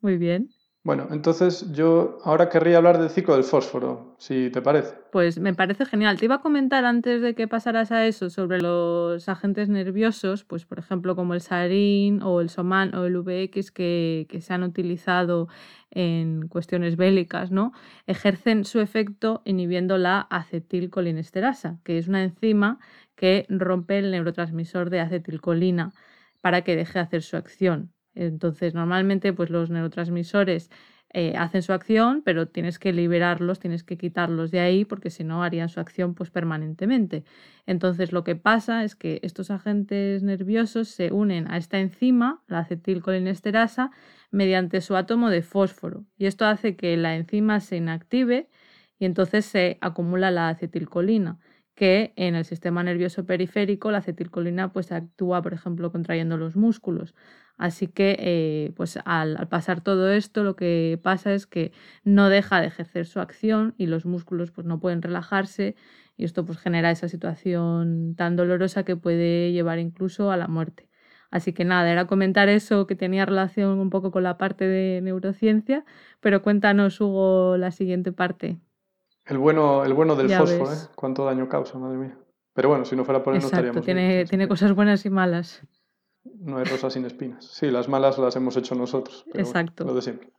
Muy 0.00 0.16
bien. 0.16 0.50
Bueno, 0.84 1.06
entonces 1.12 1.70
yo 1.70 2.18
ahora 2.24 2.48
querría 2.48 2.78
hablar 2.78 2.98
del 2.98 3.08
ciclo 3.08 3.34
del 3.34 3.44
fósforo, 3.44 4.16
si 4.18 4.50
te 4.50 4.60
parece. 4.60 4.96
Pues 5.12 5.38
me 5.38 5.54
parece 5.54 5.86
genial. 5.86 6.18
Te 6.18 6.24
iba 6.24 6.36
a 6.36 6.40
comentar 6.40 6.84
antes 6.84 7.22
de 7.22 7.36
que 7.36 7.46
pasaras 7.46 7.92
a 7.92 8.04
eso 8.04 8.30
sobre 8.30 8.60
los 8.60 9.28
agentes 9.28 9.68
nerviosos, 9.68 10.42
pues 10.42 10.64
por 10.64 10.80
ejemplo 10.80 11.14
como 11.14 11.34
el 11.34 11.40
sarín 11.40 12.20
o 12.22 12.40
el 12.40 12.48
soman 12.48 12.96
o 12.96 13.04
el 13.04 13.16
VX 13.16 13.70
que, 13.70 14.26
que 14.28 14.40
se 14.40 14.54
han 14.54 14.64
utilizado 14.64 15.46
en 15.92 16.48
cuestiones 16.48 16.96
bélicas, 16.96 17.52
¿no? 17.52 17.72
Ejercen 18.08 18.64
su 18.64 18.80
efecto 18.80 19.42
inhibiendo 19.44 19.98
la 19.98 20.22
acetilcolinesterasa, 20.30 21.78
que 21.84 21.98
es 21.98 22.08
una 22.08 22.24
enzima 22.24 22.80
que 23.14 23.46
rompe 23.48 23.98
el 24.00 24.10
neurotransmisor 24.10 24.90
de 24.90 24.98
acetilcolina 24.98 25.92
para 26.40 26.62
que 26.62 26.74
deje 26.74 26.94
de 26.94 27.04
hacer 27.04 27.22
su 27.22 27.36
acción. 27.36 27.92
Entonces, 28.14 28.74
normalmente, 28.74 29.32
pues 29.32 29.50
los 29.50 29.70
neurotransmisores 29.70 30.70
eh, 31.14 31.34
hacen 31.36 31.62
su 31.62 31.72
acción, 31.74 32.22
pero 32.24 32.48
tienes 32.48 32.78
que 32.78 32.92
liberarlos, 32.92 33.58
tienes 33.60 33.84
que 33.84 33.98
quitarlos 33.98 34.50
de 34.50 34.60
ahí, 34.60 34.84
porque 34.86 35.10
si 35.10 35.24
no 35.24 35.42
harían 35.42 35.68
su 35.68 35.78
acción 35.80 36.14
pues 36.14 36.30
permanentemente. 36.30 37.24
Entonces, 37.66 38.12
lo 38.12 38.24
que 38.24 38.34
pasa 38.36 38.82
es 38.84 38.96
que 38.96 39.20
estos 39.22 39.50
agentes 39.50 40.22
nerviosos 40.22 40.88
se 40.88 41.12
unen 41.12 41.50
a 41.50 41.58
esta 41.58 41.78
enzima, 41.80 42.42
la 42.48 42.60
acetilcolinesterasa, 42.60 43.90
mediante 44.30 44.80
su 44.80 44.96
átomo 44.96 45.28
de 45.28 45.42
fósforo. 45.42 46.06
Y 46.16 46.26
esto 46.26 46.46
hace 46.46 46.76
que 46.76 46.96
la 46.96 47.14
enzima 47.16 47.60
se 47.60 47.76
inactive 47.76 48.48
y 48.98 49.04
entonces 49.04 49.44
se 49.44 49.78
acumula 49.80 50.30
la 50.30 50.48
acetilcolina 50.48 51.38
que 51.74 52.12
en 52.16 52.34
el 52.34 52.44
sistema 52.44 52.82
nervioso 52.82 53.24
periférico 53.26 53.90
la 53.90 53.98
acetilcolina 53.98 54.72
pues 54.72 54.92
actúa, 54.92 55.42
por 55.42 55.54
ejemplo, 55.54 55.90
contrayendo 55.90 56.36
los 56.36 56.54
músculos. 56.56 57.14
Así 57.62 57.86
que 57.86 58.16
eh, 58.18 58.72
pues 58.74 58.98
al, 59.04 59.46
pasar 59.46 59.82
todo 59.82 60.10
esto 60.10 60.42
lo 60.42 60.56
que 60.56 60.98
pasa 61.00 61.32
es 61.32 61.46
que 61.46 61.70
no 62.02 62.28
deja 62.28 62.60
de 62.60 62.66
ejercer 62.66 63.06
su 63.06 63.20
acción 63.20 63.76
y 63.78 63.86
los 63.86 64.04
músculos 64.04 64.50
pues 64.50 64.66
no 64.66 64.80
pueden 64.80 65.00
relajarse 65.00 65.76
y 66.16 66.24
esto 66.24 66.44
pues 66.44 66.58
genera 66.58 66.90
esa 66.90 67.08
situación 67.08 68.16
tan 68.16 68.34
dolorosa 68.34 68.82
que 68.82 68.96
puede 68.96 69.52
llevar 69.52 69.78
incluso 69.78 70.32
a 70.32 70.36
la 70.36 70.48
muerte. 70.48 70.88
Así 71.30 71.52
que 71.52 71.64
nada, 71.64 71.88
era 71.92 72.08
comentar 72.08 72.48
eso 72.48 72.88
que 72.88 72.96
tenía 72.96 73.26
relación 73.26 73.78
un 73.78 73.90
poco 73.90 74.10
con 74.10 74.24
la 74.24 74.38
parte 74.38 74.66
de 74.66 75.00
neurociencia, 75.00 75.84
pero 76.18 76.42
cuéntanos 76.42 77.00
Hugo 77.00 77.56
la 77.58 77.70
siguiente 77.70 78.10
parte. 78.10 78.58
El 79.24 79.38
bueno, 79.38 79.84
el 79.84 79.94
bueno 79.94 80.16
del 80.16 80.30
fósforo, 80.30 80.72
¿eh? 80.72 80.78
Cuánto 80.96 81.24
daño 81.24 81.48
causa, 81.48 81.78
madre 81.78 81.96
mía. 81.96 82.18
Pero 82.54 82.70
bueno, 82.70 82.84
si 82.84 82.96
no 82.96 83.04
fuera 83.04 83.22
por 83.22 83.36
él 83.36 83.40
no 83.40 83.46
estaríamos. 83.46 83.84
Tiene, 83.84 84.24
tiene 84.24 84.48
cosas 84.48 84.74
buenas 84.74 85.06
y 85.06 85.10
malas. 85.10 85.62
No 86.24 86.58
hay 86.58 86.64
rosas 86.64 86.92
sin 86.92 87.04
espinas. 87.04 87.44
Sí, 87.44 87.70
las 87.70 87.88
malas 87.88 88.18
las 88.18 88.36
hemos 88.36 88.56
hecho 88.56 88.74
nosotros. 88.74 89.24
Exacto. 89.34 89.84
lo 89.84 89.94
de 89.94 90.02
siempre. 90.02 90.30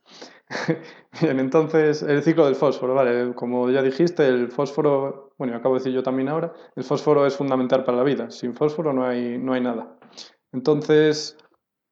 Bien, 1.20 1.38
entonces 1.40 2.02
el 2.02 2.22
ciclo 2.22 2.46
del 2.46 2.54
fósforo, 2.54 2.94
vale. 2.94 3.34
Como 3.34 3.70
ya 3.70 3.82
dijiste, 3.82 4.26
el 4.26 4.50
fósforo, 4.50 5.34
bueno, 5.38 5.56
acabo 5.56 5.74
de 5.74 5.80
decir 5.80 5.92
yo 5.92 6.02
también 6.02 6.28
ahora, 6.28 6.52
el 6.74 6.84
fósforo 6.84 7.26
es 7.26 7.36
fundamental 7.36 7.84
para 7.84 7.98
la 7.98 8.02
vida. 8.02 8.30
Sin 8.30 8.54
fósforo 8.54 8.92
no 8.92 9.04
hay, 9.04 9.38
no 9.38 9.52
hay 9.52 9.60
nada. 9.60 9.98
Entonces, 10.52 11.36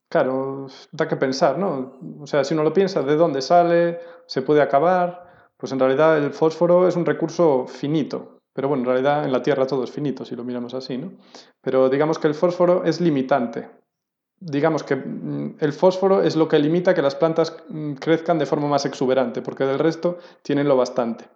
claro, 0.09 0.69
da 0.93 1.09
que 1.09 1.17
pensar, 1.17 1.59
¿no? 1.59 1.99
O 2.21 2.27
sea, 2.27 2.45
si 2.45 2.55
uno 2.55 2.63
lo 2.63 2.73
piensa, 2.73 3.03
¿de 3.03 3.17
dónde 3.17 3.43
sale? 3.43 4.01
¿Se 4.27 4.43
puede 4.43 4.63
acabar? 4.63 5.51
Pues 5.57 5.73
en 5.73 5.79
realidad 5.79 6.19
el 6.19 6.33
fósforo 6.33 6.89
es 6.89 6.97
un 6.97 7.07
recurso 7.07 7.67
finito, 7.67 8.41
pero 8.53 8.69
bueno, 8.69 8.83
en 8.83 8.89
realidad 8.89 9.25
en 9.25 9.33
la 9.33 9.43
Tierra 9.43 9.67
todo 9.67 9.85
es 9.85 9.91
finito 9.91 10.25
si 10.25 10.37
lo 10.37 10.45
miramos 10.45 10.75
así, 10.75 10.99
¿no? 10.99 11.13
Pero 11.61 11.89
digamos 11.89 12.19
que 12.19 12.29
el 12.29 12.35
fósforo 12.35 12.85
es 12.85 13.01
limitante. 13.01 13.82
Digamos 14.45 14.83
que 14.83 14.97
mm, 14.97 15.57
el 15.61 15.73
fósforo 15.73 16.23
es 16.23 16.37
lo 16.37 16.49
que 16.49 16.59
limita 16.59 16.95
que 16.95 17.03
las 17.03 17.15
plantas 17.15 17.57
mm, 17.69 17.95
crezcan 17.95 18.39
de 18.39 18.47
forma 18.47 18.69
más 18.69 18.85
exuberante, 18.85 19.41
porque 19.43 19.65
del 19.65 19.79
resto 19.79 20.19
tienen 20.43 20.69
lo 20.69 20.77
bastante. 20.77 21.27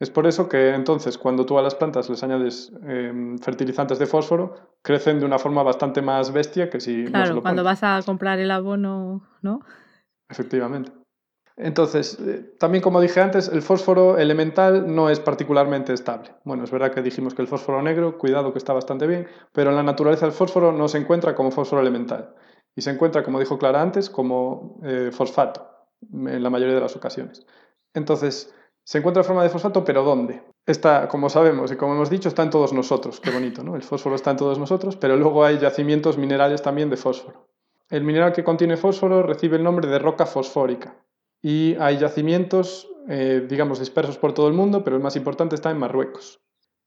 Es 0.00 0.10
por 0.10 0.26
eso 0.26 0.48
que 0.48 0.74
entonces 0.74 1.18
cuando 1.18 1.44
tú 1.44 1.58
a 1.58 1.62
las 1.62 1.74
plantas 1.74 2.08
les 2.08 2.22
añades 2.22 2.72
em, 2.86 3.38
fertilizantes 3.38 3.98
de 3.98 4.06
fósforo, 4.06 4.54
crecen 4.82 5.18
de 5.18 5.26
una 5.26 5.38
forma 5.38 5.62
bastante 5.62 6.02
más 6.02 6.32
bestia 6.32 6.70
que 6.70 6.80
si... 6.80 7.04
Claro, 7.06 7.42
cuando 7.42 7.64
vas 7.64 7.82
a 7.82 8.00
comprar 8.04 8.38
el 8.38 8.50
abono, 8.50 9.22
¿no? 9.42 9.60
Efectivamente. 10.28 10.92
Entonces, 11.56 12.16
eh, 12.20 12.54
también 12.60 12.82
como 12.82 13.00
dije 13.00 13.20
antes, 13.20 13.48
el 13.48 13.62
fósforo 13.62 14.16
elemental 14.18 14.94
no 14.94 15.10
es 15.10 15.18
particularmente 15.18 15.92
estable. 15.92 16.30
Bueno, 16.44 16.62
es 16.62 16.70
verdad 16.70 16.92
que 16.92 17.02
dijimos 17.02 17.34
que 17.34 17.42
el 17.42 17.48
fósforo 17.48 17.82
negro, 17.82 18.16
cuidado 18.16 18.52
que 18.52 18.58
está 18.58 18.72
bastante 18.72 19.08
bien, 19.08 19.26
pero 19.52 19.70
en 19.70 19.76
la 19.76 19.82
naturaleza 19.82 20.26
el 20.26 20.32
fósforo 20.32 20.70
no 20.70 20.86
se 20.86 20.98
encuentra 20.98 21.34
como 21.34 21.50
fósforo 21.50 21.82
elemental. 21.82 22.34
Y 22.76 22.82
se 22.82 22.90
encuentra, 22.90 23.22
como 23.22 23.40
dijo 23.40 23.58
Clara 23.58 23.82
antes, 23.82 24.08
como 24.08 24.80
eh, 24.84 25.10
fosfato, 25.12 25.68
en 26.12 26.42
la 26.42 26.50
mayoría 26.50 26.74
de 26.74 26.80
las 26.80 26.96
ocasiones. 26.96 27.44
Entonces, 27.94 28.54
se 28.84 28.98
encuentra 28.98 29.22
en 29.22 29.26
forma 29.26 29.42
de 29.42 29.50
fosfato, 29.50 29.84
pero 29.84 30.02
¿dónde? 30.02 30.42
Está, 30.64 31.08
como 31.08 31.28
sabemos 31.28 31.70
y 31.72 31.76
como 31.76 31.94
hemos 31.94 32.08
dicho, 32.08 32.28
está 32.28 32.42
en 32.42 32.50
todos 32.50 32.72
nosotros. 32.72 33.20
Qué 33.20 33.30
bonito, 33.30 33.62
¿no? 33.62 33.76
El 33.76 33.82
fósforo 33.82 34.16
está 34.16 34.30
en 34.30 34.38
todos 34.38 34.58
nosotros, 34.58 34.96
pero 34.96 35.16
luego 35.16 35.44
hay 35.44 35.58
yacimientos 35.58 36.16
minerales 36.16 36.62
también 36.62 36.88
de 36.88 36.96
fósforo. 36.96 37.48
El 37.90 38.04
mineral 38.04 38.32
que 38.32 38.44
contiene 38.44 38.76
fósforo 38.76 39.22
recibe 39.22 39.56
el 39.56 39.64
nombre 39.64 39.88
de 39.88 39.98
roca 39.98 40.26
fosfórica 40.26 40.96
y 41.42 41.74
hay 41.76 41.98
yacimientos, 41.98 42.88
eh, 43.08 43.46
digamos, 43.48 43.78
dispersos 43.78 44.18
por 44.18 44.32
todo 44.32 44.48
el 44.48 44.54
mundo, 44.54 44.84
pero 44.84 44.96
el 44.96 45.02
más 45.02 45.16
importante 45.16 45.54
está 45.54 45.70
en 45.70 45.78
Marruecos. 45.78 46.40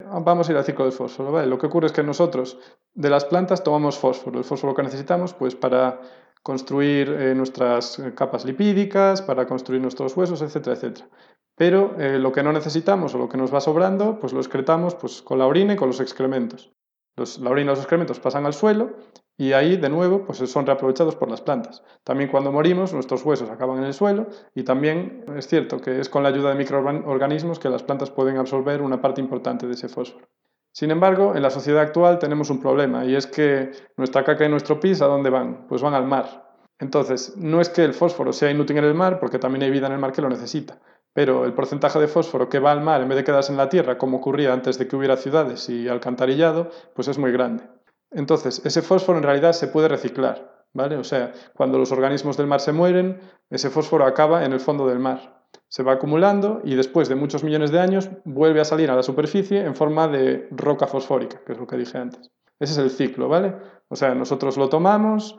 Vamos 0.10 0.48
a 0.48 0.52
ir 0.52 0.58
al 0.58 0.64
ciclo 0.64 0.86
del 0.86 0.94
fósforo. 0.94 1.46
Lo 1.46 1.58
que 1.58 1.68
ocurre 1.68 1.88
es 1.88 1.94
que 1.94 2.04
nosotros 2.04 2.58
de 2.94 3.10
las 3.10 3.26
plantas 3.26 3.64
tomamos 3.64 3.98
fósforo, 3.98 4.40
el 4.40 4.46
fósforo 4.46 4.74
que 4.74 4.84
necesitamos 4.84 5.34
pues, 5.34 5.56
para 5.56 6.02
construir 6.44 7.10
eh, 7.10 7.36
nuestras 7.36 8.02
capas 8.16 8.46
lipídicas, 8.46 9.22
para 9.22 9.46
construir 9.46 9.82
nuestros 9.82 10.16
huesos, 10.18 10.42
etcétera, 10.42 10.76
etcétera. 10.76 11.08
Pero 11.56 11.96
eh, 12.00 12.18
lo 12.18 12.32
que 12.32 12.44
no 12.44 12.52
necesitamos 12.54 13.14
o 13.14 13.18
lo 13.18 13.30
que 13.30 13.38
nos 13.38 13.54
va 13.54 13.62
sobrando, 13.62 14.20
pues 14.20 14.34
lo 14.34 14.40
excretamos 14.40 14.96
pues, 14.96 15.22
con 15.22 15.38
la 15.38 15.46
orina 15.46 15.74
y 15.74 15.76
con 15.76 15.90
los 15.90 16.00
excrementos. 16.00 16.72
Los, 17.15 17.39
la 17.39 17.50
orina 17.50 17.71
y 17.71 17.76
los 17.76 17.80
excrementos 17.80 18.19
pasan 18.19 18.45
al 18.45 18.54
suelo 18.54 18.95
y 19.38 19.54
ahí, 19.54 19.78
de 19.78 19.89
nuevo, 19.89 20.24
pues 20.24 20.38
son 20.38 20.65
reaprovechados 20.65 21.15
por 21.15 21.30
las 21.30 21.41
plantas. 21.41 21.84
También 22.04 22.30
cuando 22.30 22.52
morimos, 22.52 22.93
nuestros 22.93 23.26
huesos 23.26 23.50
acaban 23.50 23.80
en 23.80 23.86
el 23.86 23.93
suelo 23.93 24.28
y 24.54 24.63
también 24.63 25.26
es 25.36 25.47
cierto 25.47 25.80
que 25.80 26.00
es 26.00 26.10
con 26.10 26.24
la 26.24 26.30
ayuda 26.30 26.50
de 26.50 26.56
microorganismos 26.56 27.58
que 27.58 27.69
las 27.69 27.84
plantas 27.84 28.12
pueden 28.12 28.38
absorber 28.38 28.82
una 28.82 29.02
parte 29.02 29.19
importante 29.19 29.67
de 29.67 29.74
ese 29.74 29.89
fósforo. 29.89 30.28
Sin 30.74 30.91
embargo, 30.91 31.36
en 31.36 31.41
la 31.41 31.50
sociedad 31.50 31.82
actual 31.82 32.19
tenemos 32.19 32.50
un 32.50 32.62
problema 32.62 33.04
y 33.04 33.15
es 33.15 33.28
que 33.28 33.71
nuestra 33.97 34.24
caca 34.24 34.45
y 34.45 34.50
nuestro 34.50 34.80
pis, 34.80 35.02
¿a 35.02 35.08
dónde 35.08 35.30
van? 35.30 35.67
Pues 35.67 35.82
van 35.82 35.95
al 35.95 36.06
mar. 36.06 36.52
Entonces, 36.80 37.36
no 37.38 37.62
es 37.62 37.69
que 37.69 37.84
el 37.84 37.93
fósforo 37.93 38.34
sea 38.34 38.50
inútil 38.50 38.78
en 38.78 38.86
el 38.86 38.93
mar, 38.93 39.19
porque 39.19 39.38
también 39.38 39.63
hay 39.63 39.69
vida 39.69 39.88
en 39.88 39.93
el 39.93 40.00
mar 40.00 40.12
que 40.12 40.21
lo 40.21 40.30
necesita, 40.30 40.80
pero 41.13 41.45
el 41.45 41.54
porcentaje 41.54 42.00
de 42.00 42.08
fósforo 42.08 42.50
que 42.50 42.60
va 42.60 42.71
al 42.71 42.82
mar 42.82 43.02
en 43.02 43.10
vez 43.10 43.17
de 43.17 43.24
quedarse 43.24 43.52
en 43.52 43.58
la 43.58 43.69
tierra, 43.69 43.97
como 43.97 44.17
ocurría 44.17 44.54
antes 44.54 44.78
de 44.78 44.88
que 44.88 44.95
hubiera 44.95 45.17
ciudades 45.17 45.67
y 45.69 45.88
alcantarillado, 45.88 46.69
pues 46.93 47.08
es 47.08 47.17
muy 47.17 47.32
grande. 47.32 47.63
Entonces, 48.12 48.62
ese 48.65 48.82
fósforo 48.82 49.17
en 49.17 49.24
realidad 49.24 49.54
se 49.54 49.67
puede 49.67 49.88
reciclar, 49.88 50.65
¿vale? 50.74 50.97
O 50.97 51.04
sea, 51.04 51.32
cuando 51.54 51.78
los 51.78 51.91
organismos 51.91 52.38
del 52.38 52.47
mar 52.47 52.60
se 52.60 52.74
mueren, 52.74 53.19
ese 53.50 53.69
fósforo 53.69 54.06
acaba 54.06 54.45
en 54.45 54.54
el 54.54 54.60
fondo 54.60 54.88
del 54.88 55.00
mar. 55.00 55.41
Se 55.67 55.84
va 55.84 55.93
acumulando 55.93 56.62
y 56.63 56.76
después 56.76 57.10
de 57.10 57.15
muchos 57.15 57.43
millones 57.43 57.71
de 57.71 57.80
años 57.80 58.10
vuelve 58.26 58.62
a 58.62 58.65
salir 58.65 58.89
a 58.91 58.95
la 58.95 59.04
superficie 59.04 59.63
en 59.63 59.76
forma 59.76 60.08
de 60.08 60.47
roca 60.52 60.88
fosfórica, 60.88 61.41
que 61.45 61.54
es 61.54 61.58
lo 61.58 61.67
que 61.67 61.78
dije 61.78 61.97
antes. 61.97 62.32
Ese 62.60 62.74
es 62.74 62.78
el 62.78 62.89
ciclo, 62.89 63.28
¿vale? 63.28 63.56
O 63.88 63.95
sea, 63.95 64.13
nosotros 64.13 64.58
lo 64.58 64.69
tomamos, 64.69 65.38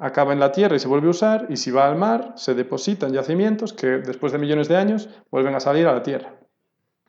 acaba 0.00 0.32
en 0.32 0.40
la 0.40 0.52
tierra 0.52 0.76
y 0.76 0.78
se 0.78 0.88
vuelve 0.88 1.08
a 1.08 1.10
usar, 1.10 1.46
y 1.48 1.56
si 1.56 1.70
va 1.70 1.86
al 1.86 1.96
mar, 1.96 2.32
se 2.36 2.54
deposita 2.54 3.06
en 3.06 3.12
yacimientos 3.12 3.72
que 3.72 3.86
después 3.86 4.32
de 4.32 4.38
millones 4.38 4.68
de 4.68 4.76
años 4.76 5.08
vuelven 5.30 5.54
a 5.54 5.60
salir 5.60 5.86
a 5.86 5.92
la 5.92 6.02
tierra. 6.02 6.34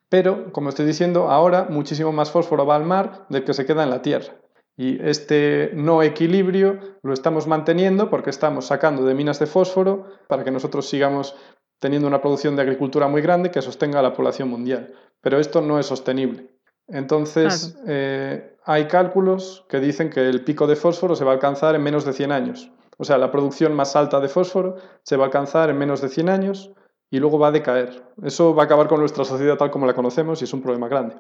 Pero, 0.10 0.52
como 0.52 0.70
estoy 0.70 0.86
diciendo, 0.86 1.30
ahora 1.32 1.68
muchísimo 1.70 2.12
más 2.12 2.32
fósforo 2.32 2.66
va 2.66 2.76
al 2.76 2.84
mar 2.84 3.26
del 3.30 3.46
que 3.46 3.54
se 3.54 3.66
queda 3.66 3.84
en 3.84 3.90
la 3.90 4.02
tierra. 4.02 4.34
Y 4.76 5.02
este 5.02 5.72
no 5.74 6.04
equilibrio 6.04 6.80
lo 7.02 7.14
estamos 7.14 7.48
manteniendo 7.48 8.10
porque 8.10 8.30
estamos 8.30 8.66
sacando 8.66 9.06
de 9.06 9.14
minas 9.14 9.40
de 9.40 9.46
fósforo 9.46 10.08
para 10.28 10.44
que 10.44 10.52
nosotros 10.52 10.90
sigamos 10.90 11.36
teniendo 11.80 12.08
una 12.08 12.22
producción 12.22 12.56
de 12.56 12.62
agricultura 12.62 13.08
muy 13.08 13.22
grande 13.22 13.52
que 13.52 13.62
sostenga 13.62 14.00
a 14.00 14.04
la 14.04 14.14
población 14.14 14.50
mundial. 14.50 14.94
Pero 15.22 15.40
esto 15.40 15.62
no 15.62 15.80
es 15.80 15.86
sostenible. 15.86 16.50
Entonces, 16.88 17.78
eh, 17.88 18.58
hay 18.66 18.86
cálculos 18.88 19.66
que 19.70 19.80
dicen 19.80 20.10
que 20.10 20.28
el 20.28 20.44
pico 20.44 20.68
de 20.68 20.76
fósforo 20.76 21.16
se 21.16 21.24
va 21.24 21.32
a 21.32 21.36
alcanzar 21.36 21.76
en 21.76 21.84
menos 21.84 22.04
de 22.04 22.14
100 22.14 22.32
años. 22.32 22.72
O 23.02 23.04
sea, 23.04 23.18
la 23.18 23.32
producción 23.32 23.74
más 23.74 23.96
alta 23.96 24.20
de 24.20 24.28
fósforo 24.28 24.76
se 25.02 25.18
va 25.18 25.24
a 25.24 25.26
alcanzar 25.26 25.72
en 25.72 25.78
menos 25.80 26.02
de 26.02 26.08
100 26.08 26.30
años 26.30 26.72
y 27.10 27.18
luego 27.18 27.40
va 27.40 27.48
a 27.48 27.52
decaer. 27.52 28.04
Eso 28.22 28.54
va 28.54 28.62
a 28.62 28.66
acabar 28.66 28.88
con 28.88 29.00
nuestra 29.00 29.26
sociedad 29.26 29.58
tal 29.58 29.72
como 29.72 29.88
la 29.88 29.96
conocemos 29.96 30.40
y 30.40 30.44
es 30.44 30.54
un 30.54 30.62
problema 30.62 30.88
grande. 30.88 31.16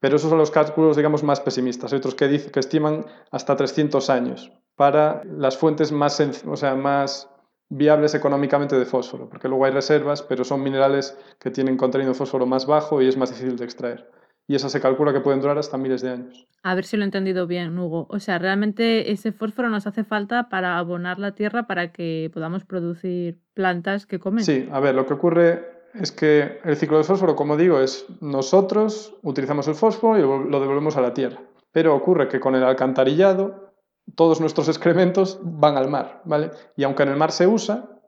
Pero 0.00 0.16
esos 0.16 0.30
son 0.30 0.38
los 0.38 0.50
cálculos, 0.50 0.96
digamos, 0.96 1.22
más 1.22 1.40
pesimistas. 1.40 1.92
Hay 1.92 1.98
otros 1.98 2.14
que, 2.14 2.28
dicen, 2.28 2.50
que 2.50 2.60
estiman 2.60 3.04
hasta 3.30 3.56
300 3.56 4.08
años 4.08 4.50
para 4.74 5.22
las 5.26 5.58
fuentes 5.58 5.92
más, 5.92 6.18
o 6.46 6.56
sea, 6.56 6.74
más 6.76 7.28
viables 7.68 8.14
económicamente 8.14 8.78
de 8.78 8.86
fósforo, 8.86 9.28
porque 9.28 9.48
luego 9.48 9.66
hay 9.66 9.72
reservas, 9.72 10.22
pero 10.22 10.44
son 10.44 10.62
minerales 10.62 11.18
que 11.38 11.50
tienen 11.50 11.76
contenido 11.76 12.12
de 12.12 12.18
fósforo 12.18 12.46
más 12.46 12.64
bajo 12.64 13.02
y 13.02 13.08
es 13.08 13.18
más 13.18 13.28
difícil 13.28 13.58
de 13.58 13.64
extraer. 13.66 14.10
Y 14.50 14.54
esas 14.54 14.72
se 14.72 14.80
calcula 14.80 15.12
que 15.12 15.20
pueden 15.20 15.40
durar 15.40 15.58
hasta 15.58 15.76
miles 15.76 16.00
de 16.00 16.10
años. 16.10 16.46
A 16.62 16.74
ver 16.74 16.84
si 16.84 16.96
lo 16.96 17.02
he 17.02 17.04
entendido 17.04 17.46
bien, 17.46 17.78
Hugo. 17.78 18.06
O 18.08 18.18
sea, 18.18 18.38
realmente 18.38 19.12
ese 19.12 19.30
fósforo 19.30 19.68
nos 19.68 19.86
hace 19.86 20.04
falta 20.04 20.48
para 20.48 20.78
abonar 20.78 21.18
la 21.18 21.32
tierra 21.32 21.66
para 21.66 21.92
que 21.92 22.30
podamos 22.32 22.64
producir 22.64 23.38
plantas 23.52 24.06
que 24.06 24.18
comen. 24.18 24.42
Sí, 24.42 24.66
a 24.72 24.80
ver, 24.80 24.94
lo 24.94 25.04
que 25.04 25.12
ocurre 25.12 25.78
es 25.92 26.12
que 26.12 26.60
el 26.64 26.76
ciclo 26.76 26.96
de 26.96 27.04
fósforo, 27.04 27.36
como 27.36 27.58
digo, 27.58 27.78
es 27.78 28.06
nosotros 28.22 29.14
utilizamos 29.22 29.68
el 29.68 29.74
fósforo 29.74 30.18
y 30.18 30.50
lo 30.50 30.60
devolvemos 30.60 30.96
a 30.96 31.02
la 31.02 31.12
tierra. 31.12 31.42
Pero 31.70 31.94
ocurre 31.94 32.28
que 32.28 32.40
con 32.40 32.54
el 32.54 32.64
alcantarillado 32.64 33.74
todos 34.14 34.40
nuestros 34.40 34.68
excrementos 34.68 35.38
van 35.42 35.76
al 35.76 35.90
mar, 35.90 36.22
¿vale? 36.24 36.52
Y 36.74 36.84
aunque 36.84 37.02
en 37.02 37.10
el 37.10 37.16
mar 37.16 37.32
se 37.32 37.46
usa, 37.46 38.00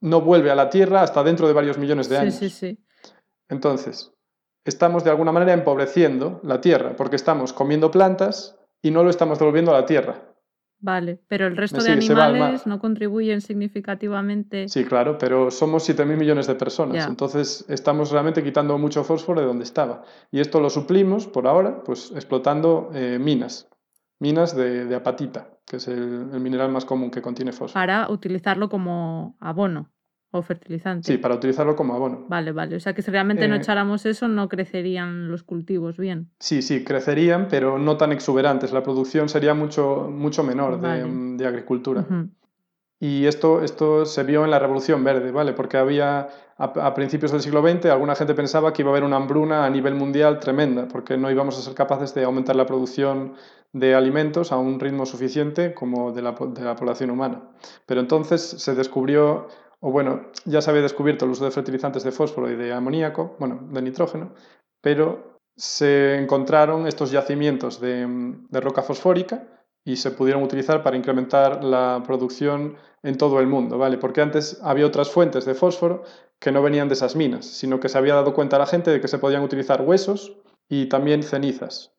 no 0.00 0.22
vuelve 0.22 0.50
a 0.50 0.54
la 0.54 0.70
tierra 0.70 1.02
hasta 1.02 1.22
dentro 1.22 1.46
de 1.46 1.52
varios 1.52 1.76
millones 1.76 2.08
de 2.08 2.16
años. 2.16 2.34
Sí, 2.34 2.48
sí, 2.48 2.74
sí. 2.74 2.84
Entonces, 3.48 4.14
estamos 4.64 5.04
de 5.04 5.10
alguna 5.10 5.32
manera 5.32 5.52
empobreciendo 5.52 6.40
la 6.42 6.60
tierra 6.60 6.96
porque 6.96 7.16
estamos 7.16 7.52
comiendo 7.52 7.90
plantas 7.90 8.58
y 8.82 8.90
no 8.90 9.02
lo 9.02 9.10
estamos 9.10 9.38
devolviendo 9.38 9.74
a 9.74 9.80
la 9.80 9.86
tierra. 9.86 10.34
Vale, 10.80 11.18
pero 11.28 11.46
el 11.46 11.56
resto 11.56 11.82
de 11.82 11.92
animales 11.92 12.66
no 12.66 12.78
contribuyen 12.78 13.40
significativamente. 13.40 14.68
Sí, 14.68 14.84
claro, 14.84 15.16
pero 15.16 15.50
somos 15.50 15.88
7.000 15.88 16.18
millones 16.18 16.46
de 16.46 16.54
personas, 16.56 17.06
entonces 17.06 17.64
estamos 17.68 18.10
realmente 18.10 18.42
quitando 18.42 18.76
mucho 18.76 19.02
fósforo 19.02 19.40
de 19.40 19.46
donde 19.46 19.64
estaba. 19.64 20.02
Y 20.30 20.40
esto 20.40 20.60
lo 20.60 20.68
suplimos 20.68 21.26
por 21.26 21.46
ahora, 21.46 21.82
pues 21.84 22.12
explotando 22.14 22.90
eh, 22.92 23.18
minas, 23.18 23.66
minas 24.20 24.54
de, 24.54 24.94
apatita, 24.94 25.56
que 25.64 25.76
es 25.76 25.88
el, 25.88 26.28
el 26.34 26.40
mineral 26.40 26.70
más 26.70 26.84
común 26.84 27.10
que 27.10 27.22
contiene 27.22 27.52
fósforo. 27.52 27.72
Para 27.72 28.10
utilizarlo 28.10 28.68
como 28.68 29.38
abono 29.40 29.93
o 30.34 30.42
fertilizante. 30.42 31.12
Sí, 31.12 31.18
para 31.18 31.36
utilizarlo 31.36 31.76
como 31.76 31.94
abono. 31.94 32.26
Vale, 32.28 32.50
vale. 32.50 32.74
O 32.74 32.80
sea 32.80 32.92
que 32.92 33.02
si 33.02 33.10
realmente 33.12 33.46
no 33.46 33.54
eh, 33.54 33.58
echáramos 33.58 34.04
eso, 34.04 34.26
no 34.26 34.48
crecerían 34.48 35.28
los 35.28 35.44
cultivos 35.44 35.96
bien. 35.96 36.28
Sí, 36.40 36.60
sí, 36.60 36.82
crecerían, 36.82 37.46
pero 37.48 37.78
no 37.78 37.96
tan 37.96 38.10
exuberantes. 38.10 38.72
La 38.72 38.82
producción 38.82 39.28
sería 39.28 39.54
mucho, 39.54 40.10
mucho 40.10 40.42
menor 40.42 40.80
de, 40.80 41.46
agricultura. 41.46 42.04
Y 42.98 43.26
esto, 43.26 43.62
esto 43.62 44.06
se 44.06 44.24
vio 44.24 44.44
en 44.44 44.50
la 44.50 44.58
Revolución 44.58 45.04
Verde, 45.04 45.30
¿vale? 45.30 45.52
Porque 45.52 45.76
había, 45.76 46.28
a, 46.56 46.94
principios 46.94 47.30
del 47.30 47.42
siglo 47.42 47.62
XX, 47.62 47.86
alguna 47.86 48.16
gente 48.16 48.34
pensaba 48.34 48.72
que 48.72 48.82
iba 48.82 48.90
a 48.90 48.92
haber 48.92 49.04
una 49.04 49.16
hambruna 49.16 49.64
a 49.64 49.70
nivel 49.70 49.94
mundial 49.94 50.40
tremenda, 50.40 50.88
porque 50.88 51.16
no 51.16 51.30
íbamos 51.30 51.56
a 51.58 51.62
ser 51.62 51.74
capaces 51.74 52.12
de 52.14 52.24
aumentar 52.24 52.56
la 52.56 52.66
producción 52.66 53.34
de 53.72 53.94
alimentos 53.94 54.52
a 54.52 54.56
un 54.56 54.80
ritmo 54.80 55.04
suficiente 55.04 55.74
como 55.74 56.12
de 56.12 56.22
la, 56.22 56.32
de 56.32 56.64
la 56.64 56.76
población 56.76 57.10
humana. 57.10 57.42
Pero 57.86 58.00
entonces 58.00 58.40
se 58.40 58.74
descubrió 58.74 59.48
o 59.86 59.90
bueno, 59.90 60.22
ya 60.46 60.62
se 60.62 60.70
había 60.70 60.80
descubierto 60.80 61.26
el 61.26 61.32
uso 61.32 61.44
de 61.44 61.50
fertilizantes 61.50 62.02
de 62.04 62.10
fósforo 62.10 62.50
y 62.50 62.56
de 62.56 62.72
amoníaco, 62.72 63.36
bueno, 63.38 63.68
de 63.70 63.82
nitrógeno, 63.82 64.32
pero 64.80 65.36
se 65.58 66.16
encontraron 66.16 66.86
estos 66.86 67.10
yacimientos 67.10 67.80
de, 67.80 68.08
roca 68.50 68.80
fosfórica 68.80 69.46
y 69.84 69.96
se 69.96 70.10
pudieron 70.12 70.42
utilizar 70.42 70.82
para 70.82 70.96
incrementar 70.96 71.62
la 71.62 72.02
producción 72.06 72.76
en 73.02 73.18
todo 73.18 73.40
el 73.40 73.46
mundo, 73.46 73.76
¿vale? 73.76 73.98
Porque 73.98 74.22
antes 74.22 74.58
había 74.62 74.86
otras 74.86 75.10
fuentes 75.10 75.44
de 75.44 75.54
fósforo 75.54 76.04
que 76.40 76.50
no 76.50 76.62
venían 76.62 76.88
de 76.88 76.94
esas 76.94 77.14
minas, 77.14 77.44
sino 77.44 77.78
que 77.78 77.90
se 77.90 77.98
había 77.98 78.14
dado 78.14 78.32
cuenta 78.32 78.58
la 78.58 78.64
gente 78.64 78.90
de 78.90 79.02
que 79.02 79.08
se 79.08 79.18
podían 79.18 79.42
utilizar 79.42 79.82
huesos 79.82 80.34
y 80.66 80.86
también 80.86 81.22
cenizas. 81.22 81.92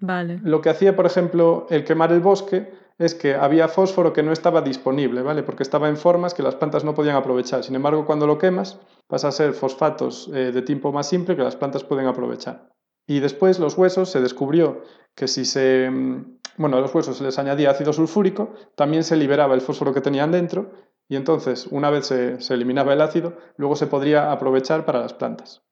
Vale. 0.00 0.40
Lo 0.42 0.60
que 0.60 0.70
hacía, 0.70 0.96
por 0.96 1.06
ejemplo, 1.06 1.68
el 1.70 1.84
quemar 1.84 2.10
el 2.10 2.18
bosque 2.18 2.72
es 2.98 3.14
que 3.14 3.34
había 3.34 3.68
fósforo 3.68 4.12
que 4.12 4.22
no 4.22 4.32
estaba 4.32 4.62
disponible, 4.62 5.22
¿vale? 5.22 5.42
Porque 5.42 5.62
estaba 5.62 5.88
en 5.88 5.96
formas 5.96 6.34
que 6.34 6.42
las 6.42 6.54
plantas 6.54 6.84
no 6.84 6.94
podían 6.94 7.16
aprovechar. 7.16 7.64
Sin 7.64 7.74
embargo, 7.74 8.06
cuando 8.06 8.26
lo 8.26 8.38
quemas, 8.38 8.78
pasa 9.06 9.28
a 9.28 9.32
ser 9.32 9.52
fosfatos 9.52 10.30
eh, 10.34 10.52
de 10.52 10.62
tipo 10.62 10.92
más 10.92 11.08
simple 11.08 11.36
que 11.36 11.42
las 11.42 11.56
plantas 11.56 11.84
pueden 11.84 12.06
aprovechar. 12.06 12.70
Y 13.06 13.20
después 13.20 13.58
los 13.58 13.76
huesos 13.76 14.10
se 14.10 14.20
descubrió 14.20 14.82
que 15.14 15.28
si 15.28 15.44
se, 15.44 15.90
mm, 15.90 16.38
bueno, 16.56 16.76
a 16.76 16.80
los 16.80 16.94
huesos 16.94 17.16
se 17.16 17.24
les 17.24 17.38
añadía 17.38 17.70
ácido 17.70 17.92
sulfúrico, 17.92 18.54
también 18.76 19.04
se 19.04 19.16
liberaba 19.16 19.54
el 19.54 19.60
fósforo 19.60 19.92
que 19.92 20.00
tenían 20.00 20.30
dentro 20.30 20.70
y 21.08 21.16
entonces, 21.16 21.66
una 21.66 21.90
vez 21.90 22.06
se 22.06 22.54
eliminaba 22.54 22.94
el 22.94 23.00
ácido, 23.02 23.36
luego 23.56 23.76
se 23.76 23.86
podría 23.86 24.32
aprovechar 24.32 24.86
para 24.86 25.00
las 25.00 25.12
plantas. 25.12 25.62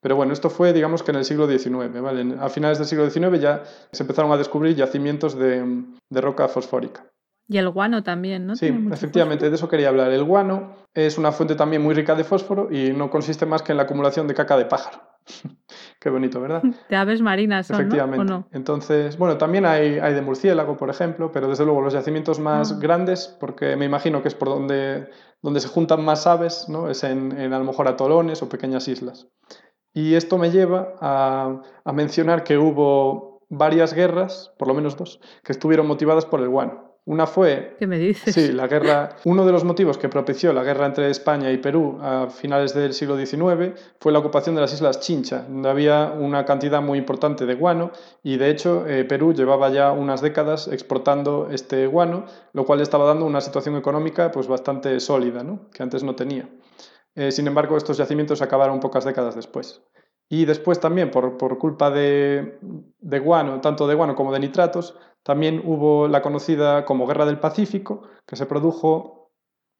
Pero 0.00 0.16
bueno, 0.16 0.32
esto 0.32 0.50
fue, 0.50 0.72
digamos 0.72 1.02
que 1.02 1.10
en 1.10 1.16
el 1.18 1.24
siglo 1.24 1.48
XIX, 1.48 2.00
¿vale? 2.00 2.36
A 2.38 2.48
finales 2.48 2.78
del 2.78 2.86
siglo 2.86 3.08
XIX 3.08 3.40
ya 3.40 3.62
se 3.92 4.02
empezaron 4.02 4.30
a 4.32 4.36
descubrir 4.36 4.76
yacimientos 4.76 5.38
de, 5.38 5.84
roca 6.10 6.48
fosfórica. 6.48 7.06
Y 7.48 7.58
el 7.58 7.70
guano 7.70 8.02
también, 8.02 8.46
¿no? 8.46 8.56
Sí, 8.56 8.66
efectivamente, 8.92 9.48
de 9.48 9.54
eso 9.54 9.68
quería 9.68 9.88
hablar. 9.88 10.10
El 10.10 10.24
guano 10.24 10.72
es 10.94 11.16
una 11.16 11.30
fuente 11.30 11.54
también 11.54 11.80
muy 11.80 11.94
rica 11.94 12.14
de 12.14 12.24
fósforo 12.24 12.68
y 12.72 12.92
no 12.92 13.08
consiste 13.08 13.46
más 13.46 13.62
que 13.62 13.72
en 13.72 13.78
la 13.78 13.84
acumulación 13.84 14.26
de 14.26 14.34
caca 14.34 14.56
de 14.56 14.64
pájaro. 14.64 15.00
Qué 16.00 16.10
bonito, 16.10 16.40
¿verdad? 16.40 16.62
De 16.88 16.96
aves 16.96 17.20
marinas, 17.20 17.66
son, 17.66 17.80
Efectivamente. 17.80 18.24
¿no? 18.24 18.48
Entonces, 18.52 19.16
bueno, 19.16 19.38
también 19.38 19.66
hay, 19.66 19.98
hay, 19.98 20.14
de 20.14 20.22
murciélago, 20.22 20.76
por 20.76 20.90
ejemplo, 20.90 21.32
pero 21.32 21.48
desde 21.48 21.64
luego 21.64 21.80
los 21.80 21.92
yacimientos 21.92 22.38
más 22.38 22.72
ah. 22.72 22.78
grandes, 22.80 23.36
porque 23.40 23.76
me 23.76 23.84
imagino 23.84 24.22
que 24.22 24.28
es 24.28 24.34
por 24.34 24.48
donde, 24.48 25.08
donde 25.42 25.60
se 25.60 25.68
juntan 25.68 26.04
más 26.04 26.26
aves, 26.26 26.68
¿no? 26.68 26.90
Es 26.90 27.02
en, 27.04 27.32
en 27.38 27.52
a 27.52 27.58
lo 27.58 27.64
mejor 27.64 27.88
atolones 27.88 28.42
o 28.42 28.48
pequeñas 28.48 28.88
islas. 28.88 29.28
Y 29.96 30.14
esto 30.14 30.36
me 30.36 30.50
lleva 30.50 30.92
a, 31.00 31.62
mencionar 31.94 32.44
que 32.44 32.58
hubo 32.58 33.40
varias 33.48 33.94
guerras, 33.94 34.52
por 34.58 34.68
lo 34.68 34.74
menos 34.74 34.94
dos, 34.94 35.20
que 35.42 35.52
estuvieron 35.52 35.86
motivadas 35.86 36.26
por 36.26 36.42
el 36.42 36.50
guano. 36.50 36.98
Una 37.06 37.26
fue. 37.26 37.76
¿Qué 37.78 37.86
me 37.86 37.96
dices? 37.96 38.34
Sí, 38.34 38.52
la 38.52 38.66
guerra. 38.66 39.16
Uno 39.24 39.46
de 39.46 39.52
los 39.52 39.64
motivos 39.64 39.96
que 39.96 40.10
propició 40.10 40.52
la 40.52 40.64
guerra 40.64 40.84
entre 40.84 41.08
España 41.08 41.50
y 41.50 41.56
Perú 41.56 41.96
a 42.02 42.26
finales 42.28 42.74
del 42.74 42.92
siglo 42.92 43.16
XIX 43.16 43.72
fue 43.98 44.12
la 44.12 44.18
ocupación 44.18 44.54
de 44.54 44.60
las 44.60 44.74
islas 44.74 45.00
Chincha, 45.00 45.46
donde 45.48 45.70
había 45.70 46.12
una 46.12 46.44
cantidad 46.44 46.82
muy 46.82 46.98
importante 46.98 47.46
de 47.46 47.54
guano 47.54 47.90
y 48.22 48.36
de 48.36 48.50
hecho 48.50 48.86
eh, 48.86 49.06
Perú 49.06 49.32
llevaba 49.32 49.70
ya 49.70 49.92
unas 49.92 50.20
décadas 50.20 50.68
exportando 50.68 51.48
este 51.50 51.86
guano, 51.86 52.26
lo 52.52 52.66
cual 52.66 52.82
estaba 52.82 53.06
dando 53.06 53.24
una 53.24 53.40
situación 53.40 53.76
económica 53.76 54.30
pues 54.30 54.46
bastante 54.46 55.00
sólida, 55.00 55.42
¿no? 55.42 55.70
que 55.72 55.82
antes 55.82 56.02
no 56.02 56.16
tenía. 56.16 56.50
Eh, 57.16 57.32
sin 57.32 57.46
embargo, 57.46 57.76
estos 57.76 57.96
yacimientos 57.96 58.42
acabaron 58.42 58.78
pocas 58.78 59.04
décadas 59.04 59.34
después. 59.34 59.82
Y 60.28 60.44
después 60.44 60.80
también, 60.80 61.10
por, 61.10 61.58
culpa 61.58 61.90
de, 61.90 62.58
guano, 63.00 63.60
tanto 63.60 63.86
de 63.86 63.94
guano 63.94 64.14
como 64.14 64.32
de 64.32 64.40
nitratos, 64.40 64.98
también 65.22 65.62
hubo 65.64 66.08
la 66.08 66.20
conocida 66.20 66.84
como 66.84 67.06
Guerra 67.06 67.26
del 67.26 67.40
Pacífico, 67.40 68.02
que 68.26 68.36
se 68.36 68.46
produjo 68.46 69.32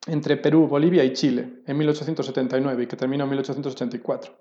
entre 0.07 0.37
Perú, 0.37 0.67
Bolivia 0.67 1.05
y 1.05 1.13
Chile 1.13 1.63
en 1.67 1.77
1879 1.77 2.85
y 2.85 2.87
que 2.87 2.97
terminó 2.97 3.25
en 3.25 3.31
1884. 3.31 4.33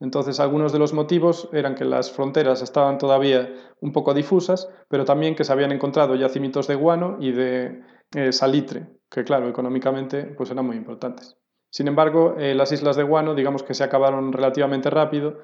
Entonces, 0.00 0.38
algunos 0.38 0.72
de 0.72 0.78
los 0.78 0.92
motivos 0.92 1.48
eran 1.52 1.74
que 1.74 1.84
las 1.84 2.12
fronteras 2.12 2.62
estaban 2.62 2.98
todavía 2.98 3.52
un 3.80 3.92
poco 3.92 4.12
difusas, 4.12 4.68
pero 4.88 5.04
también 5.04 5.34
que 5.34 5.44
se 5.44 5.52
habían 5.52 5.72
encontrado 5.72 6.14
yacimientos 6.14 6.66
de 6.66 6.74
guano 6.74 7.16
y 7.20 7.32
de 7.32 7.82
eh, 8.14 8.32
salitre, 8.32 8.88
que 9.08 9.24
claro, 9.24 9.48
económicamente 9.48 10.24
pues 10.24 10.50
eran 10.50 10.66
muy 10.66 10.76
importantes. 10.76 11.38
Sin 11.74 11.88
embargo, 11.88 12.36
eh, 12.38 12.54
las 12.54 12.70
islas 12.70 12.94
de 12.94 13.02
guano, 13.02 13.34
digamos 13.34 13.64
que 13.64 13.74
se 13.74 13.82
acabaron 13.82 14.32
relativamente 14.32 14.90
rápido 14.90 15.40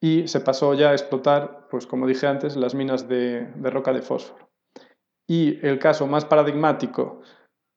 y 0.00 0.28
se 0.28 0.38
pasó 0.38 0.74
ya 0.74 0.90
a 0.90 0.92
explotar, 0.92 1.66
pues 1.70 1.88
como 1.88 2.06
dije 2.06 2.28
antes, 2.28 2.54
las 2.54 2.76
minas 2.76 3.08
de, 3.08 3.48
roca 3.62 3.92
de 3.92 4.00
fósforo. 4.00 4.48
Y 5.28 5.58
el 5.66 5.80
caso 5.80 6.06
más 6.06 6.24
paradigmático, 6.24 7.22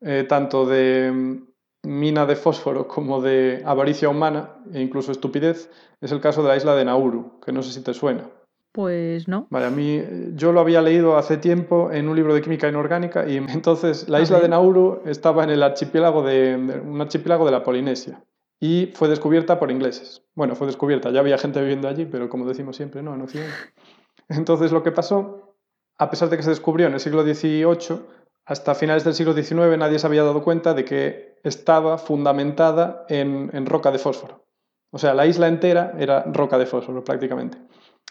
eh, 0.02 0.24
tanto 0.30 0.68
de 0.68 1.12
mm, 1.12 1.48
mina 1.88 2.28
de 2.28 2.36
fósforo 2.36 2.88
como 2.88 3.22
de 3.22 3.64
avaricia 3.66 4.08
humana 4.08 4.64
e 4.72 4.82
incluso 4.82 5.12
estupidez, 5.12 5.72
es 6.00 6.12
el 6.12 6.22
caso 6.22 6.44
de 6.44 6.50
la 6.50 6.58
isla 6.58 6.76
de 6.76 6.86
Nauru, 6.86 7.40
que 7.44 7.52
no 7.52 7.64
sé 7.64 7.72
si 7.72 7.84
te 7.84 7.96
suena. 7.96 8.30
Pues 8.76 9.30
no. 9.30 9.48
Vale, 9.52 9.68
a 9.68 9.70
mí 9.70 10.04
yo 10.34 10.52
lo 10.52 10.60
había 10.60 10.82
leído 10.82 11.16
hace 11.16 11.38
tiempo 11.38 11.94
en 11.94 12.10
un 12.10 12.16
libro 12.18 12.34
de 12.34 12.42
química 12.42 12.68
inorgánica 12.68 13.26
y 13.26 13.38
entonces 13.50 14.10
la 14.10 14.20
isla 14.20 14.42
de 14.42 14.50
Nauru 14.50 15.02
estaba 15.06 15.46
en 15.46 15.52
el 15.52 15.64
archipiélago 15.64 16.24
de, 16.24 16.82
un 16.86 17.00
archipiélago 17.00 17.46
de 17.46 17.52
la 17.52 17.64
Polinesia 17.64 18.22
y 18.60 18.92
fue 18.94 19.08
descubierta 19.08 19.60
por 19.60 19.72
ingleses. 19.72 20.24
Bueno, 20.36 20.56
fue 20.56 20.68
descubierta, 20.68 21.10
ya 21.10 21.22
había 21.22 21.38
gente 21.38 21.62
viviendo 21.62 21.88
allí, 21.88 22.06
pero 22.06 22.28
como 22.28 22.46
decimos 22.46 22.76
siempre, 22.76 23.02
no, 23.02 23.14
en 23.16 23.22
Occidente. 23.22 23.54
Entonces 24.28 24.74
lo 24.74 24.84
que 24.84 24.92
pasó 24.92 25.56
a 25.98 26.10
pesar 26.10 26.28
de 26.28 26.36
que 26.36 26.44
se 26.44 26.50
descubrió 26.50 26.88
en 26.88 26.96
el 26.96 27.00
siglo 27.00 27.24
XVIII, 27.24 28.02
hasta 28.46 28.76
finales 28.76 29.06
del 29.06 29.14
siglo 29.14 29.34
XIX 29.34 29.78
nadie 29.78 30.00
se 30.00 30.08
había 30.08 30.24
dado 30.24 30.44
cuenta 30.44 30.74
de 30.74 30.84
que 30.84 31.40
estaba 31.44 31.98
fundamentada 31.98 33.06
en, 33.08 33.52
en 33.54 33.66
roca 33.66 33.90
de 33.90 34.00
fósforo. 34.00 34.44
O 34.92 34.98
sea, 34.98 35.14
la 35.14 35.26
isla 35.26 35.48
entera 35.48 35.94
era 35.98 36.24
roca 36.24 36.58
de 36.58 36.66
fósforo 36.66 37.06
prácticamente. 37.06 37.58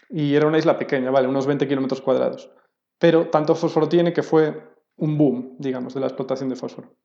Y 0.09 0.35
era 0.35 0.47
una 0.47 0.57
isla 0.57 0.77
pequeña, 0.77 1.11
vale, 1.11 1.27
unos 1.27 1.47
20 1.47 1.67
kilómetros 1.67 2.01
cuadrados. 2.01 2.51
Pero 2.99 3.29
tanto 3.29 3.55
fósforo 3.55 3.89
tiene 3.89 4.13
que 4.13 4.23
fue 4.23 4.75
un 4.97 5.17
boom, 5.17 5.55
digamos, 5.59 5.93
de 5.93 5.99
la 5.99 6.07
explotación 6.07 6.49
de 6.49 6.55
fósforo. 6.55 6.95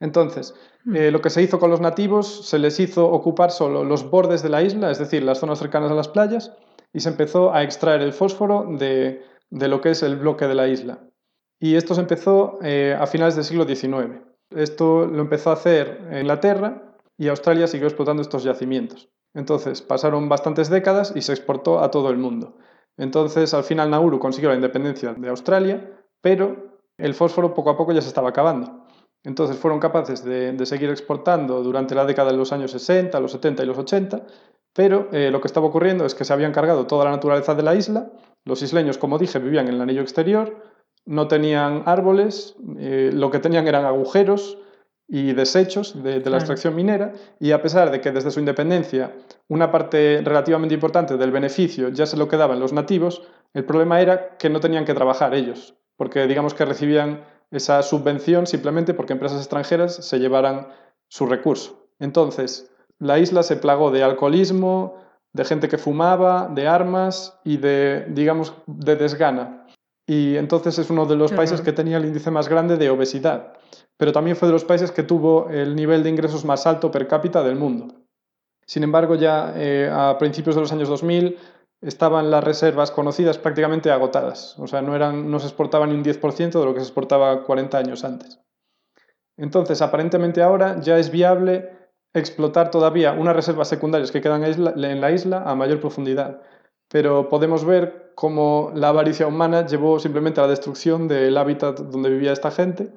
Entonces, 0.00 0.54
hmm. 0.84 0.96
eh, 0.96 1.10
lo 1.10 1.20
que 1.20 1.30
se 1.30 1.42
hizo 1.42 1.58
con 1.58 1.70
los 1.70 1.80
nativos, 1.80 2.46
se 2.46 2.58
les 2.58 2.78
hizo 2.80 3.08
ocupar 3.08 3.50
solo 3.50 3.84
los 3.84 4.08
bordes 4.10 4.42
de 4.42 4.48
la 4.48 4.62
isla, 4.62 4.90
es 4.90 4.98
decir, 4.98 5.22
las 5.22 5.38
zonas 5.38 5.58
cercanas 5.58 5.90
a 5.90 5.94
las 5.94 6.08
playas, 6.08 6.52
y 6.92 7.00
se 7.00 7.08
empezó 7.08 7.52
a 7.52 7.62
extraer 7.62 8.02
el 8.02 8.12
fósforo 8.12 8.66
de, 8.78 9.22
lo 9.50 9.80
que 9.80 9.90
es 9.90 10.02
el 10.02 10.16
bloque 10.16 10.46
de 10.46 10.54
la 10.54 10.68
isla. 10.68 11.08
Y 11.58 11.76
esto 11.76 11.94
se 11.94 12.00
empezó 12.00 12.58
eh, 12.62 12.96
a 12.98 13.06
finales 13.06 13.36
del 13.36 13.44
siglo 13.44 13.64
XIX. 13.64 14.22
Esto 14.50 15.06
lo 15.06 15.22
empezó 15.22 15.50
a 15.50 15.54
hacer 15.54 16.00
Inglaterra 16.12 16.96
y 17.16 17.28
Australia 17.28 17.66
siguió 17.66 17.86
explotando 17.86 18.22
estos 18.22 18.44
yacimientos. 18.44 19.08
Entonces, 19.34 19.82
pasaron 19.82 20.28
bastantes 20.28 20.70
décadas 20.70 21.12
y 21.14 21.22
se 21.22 21.32
exportó 21.32 21.80
a 21.80 21.90
todo 21.90 22.10
el 22.10 22.16
mundo. 22.16 22.56
Entonces, 22.96 23.52
al 23.52 23.64
final 23.64 23.90
Nauru 23.90 24.18
consiguió 24.18 24.50
la 24.50 24.54
independencia 24.54 25.12
de 25.12 25.28
Australia, 25.28 25.90
pero 26.20 26.78
el 26.96 27.14
fósforo 27.14 27.52
poco 27.54 27.70
a 27.70 27.76
poco 27.76 27.92
ya 27.92 28.00
se 28.00 28.08
estaba 28.08 28.28
acabando. 28.28 28.84
Entonces 29.24 29.56
fueron 29.56 29.80
capaces 29.80 30.22
de, 30.22 30.54
seguir 30.66 30.90
exportando 30.90 31.62
durante 31.62 31.94
la 31.94 32.04
década 32.04 32.30
de 32.30 32.36
los 32.36 32.52
años 32.52 32.70
60, 32.70 33.18
los 33.20 33.32
70 33.32 33.62
y 33.62 33.66
los 33.66 33.78
80, 33.78 34.26
pero 34.74 35.08
eh, 35.12 35.30
lo 35.30 35.40
que 35.40 35.48
estaba 35.48 35.66
ocurriendo 35.66 36.04
es 36.04 36.14
que 36.14 36.24
se 36.24 36.32
habían 36.32 36.52
cargado 36.52 36.86
toda 36.86 37.06
la 37.06 37.10
naturaleza 37.10 37.54
de 37.54 37.62
la 37.62 37.74
isla, 37.74 38.10
los 38.44 38.62
isleños, 38.62 38.98
como 38.98 39.18
dije, 39.18 39.38
vivían 39.38 39.68
en 39.68 39.74
el 39.74 39.80
anillo 39.80 40.02
exterior, 40.02 40.62
no 41.06 41.26
tenían 41.26 41.82
árboles, 41.86 42.54
eh, 42.78 43.10
lo 43.12 43.30
que 43.30 43.38
tenían 43.38 43.66
eran 43.66 43.86
agujeros 43.86 44.58
y 45.06 45.32
desechos 45.32 46.02
de, 46.02 46.20
la 46.28 46.38
extracción 46.38 46.74
minera, 46.74 47.12
y 47.38 47.52
a 47.52 47.60
pesar 47.60 47.90
de 47.90 48.00
que 48.00 48.10
desde 48.10 48.30
su 48.30 48.40
independencia 48.40 49.12
una 49.48 49.70
parte 49.70 50.22
relativamente 50.24 50.74
importante 50.74 51.16
del 51.16 51.30
beneficio 51.30 51.90
ya 51.90 52.06
se 52.06 52.16
lo 52.16 52.28
quedaban 52.28 52.60
los 52.60 52.72
nativos, 52.72 53.22
el 53.52 53.64
problema 53.64 54.00
era 54.00 54.36
que 54.38 54.48
no 54.48 54.60
tenían 54.60 54.84
que 54.84 54.94
trabajar 54.94 55.34
ellos, 55.34 55.74
porque 55.96 56.26
digamos 56.26 56.54
que 56.54 56.64
recibían 56.64 57.24
esa 57.50 57.82
subvención 57.82 58.46
simplemente 58.46 58.94
porque 58.94 59.12
empresas 59.12 59.38
extranjeras 59.38 59.94
se 59.94 60.18
llevaran 60.18 60.68
su 61.08 61.26
recurso. 61.26 61.86
Entonces, 62.00 62.70
la 62.98 63.18
isla 63.18 63.42
se 63.42 63.56
plagó 63.56 63.90
de 63.90 64.02
alcoholismo, 64.02 64.96
de 65.32 65.44
gente 65.44 65.68
que 65.68 65.78
fumaba, 65.78 66.48
de 66.48 66.66
armas 66.66 67.38
y 67.44 67.58
de, 67.58 68.06
digamos, 68.08 68.54
de 68.66 68.96
desgana. 68.96 69.66
Y 70.06 70.36
entonces 70.36 70.78
es 70.78 70.90
uno 70.90 71.06
de 71.06 71.16
los 71.16 71.32
países 71.32 71.60
que 71.60 71.72
tenía 71.72 71.96
el 71.96 72.04
índice 72.04 72.30
más 72.30 72.48
grande 72.48 72.76
de 72.76 72.90
obesidad, 72.90 73.54
pero 73.96 74.12
también 74.12 74.36
fue 74.36 74.48
de 74.48 74.52
los 74.52 74.64
países 74.64 74.90
que 74.90 75.02
tuvo 75.02 75.48
el 75.50 75.76
nivel 75.76 76.02
de 76.02 76.10
ingresos 76.10 76.44
más 76.44 76.66
alto 76.66 76.90
per 76.90 77.06
cápita 77.06 77.42
del 77.42 77.56
mundo. 77.56 77.94
Sin 78.66 78.82
embargo, 78.82 79.14
ya 79.14 79.52
eh, 79.56 79.90
a 79.92 80.16
principios 80.18 80.56
de 80.56 80.62
los 80.62 80.72
años 80.72 80.88
2000 80.88 81.36
estaban 81.82 82.30
las 82.30 82.42
reservas 82.42 82.90
conocidas 82.90 83.38
prácticamente 83.38 83.90
agotadas. 83.90 84.58
O 84.58 84.66
sea, 84.66 84.80
no, 84.82 84.96
eran, 84.96 85.30
no 85.30 85.38
se 85.38 85.46
exportaba 85.46 85.86
ni 85.86 85.94
un 85.94 86.02
10% 86.02 86.58
de 86.58 86.64
lo 86.64 86.72
que 86.72 86.80
se 86.80 86.86
exportaba 86.86 87.44
40 87.44 87.78
años 87.78 88.04
antes. 88.04 88.40
Entonces, 89.36 89.82
aparentemente 89.82 90.42
ahora 90.42 90.80
ya 90.80 90.98
es 90.98 91.10
viable 91.10 91.70
explotar 92.14 92.70
todavía 92.70 93.12
unas 93.12 93.36
reservas 93.36 93.68
secundarias 93.68 94.12
que 94.12 94.20
quedan 94.20 94.44
en 94.44 95.00
la 95.00 95.10
isla 95.10 95.42
a 95.44 95.54
mayor 95.54 95.80
profundidad. 95.80 96.40
Pero 96.88 97.28
podemos 97.28 97.64
ver 97.64 98.12
cómo 98.14 98.70
la 98.74 98.88
avaricia 98.88 99.26
humana 99.26 99.66
llevó 99.66 99.98
simplemente 99.98 100.40
a 100.40 100.44
la 100.44 100.50
destrucción 100.50 101.08
del 101.08 101.36
hábitat 101.36 101.78
donde 101.80 102.10
vivía 102.10 102.32
esta 102.32 102.50
gente 102.50 102.92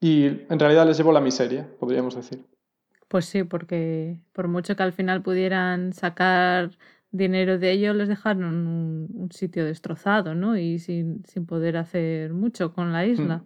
y 0.00 0.26
en 0.26 0.58
realidad 0.58 0.86
les 0.86 0.96
llevó 0.96 1.12
la 1.12 1.20
miseria, 1.20 1.68
podríamos 1.78 2.14
decir. 2.14 2.44
Pues 3.08 3.24
sí, 3.24 3.44
porque 3.44 4.20
por 4.32 4.48
mucho 4.48 4.76
que 4.76 4.82
al 4.82 4.92
final 4.92 5.22
pudieran 5.22 5.92
sacar 5.92 6.70
dinero 7.10 7.58
de 7.58 7.72
ellos 7.72 7.96
les 7.96 8.08
dejaron 8.08 8.44
un, 8.44 9.28
sitio 9.32 9.64
destrozado, 9.64 10.34
¿no? 10.34 10.56
Y 10.56 10.78
sin, 10.78 11.24
sin, 11.24 11.46
poder 11.46 11.76
hacer 11.76 12.32
mucho 12.32 12.72
con 12.74 12.92
la 12.92 13.06
isla. 13.06 13.38
Mm. 13.38 13.44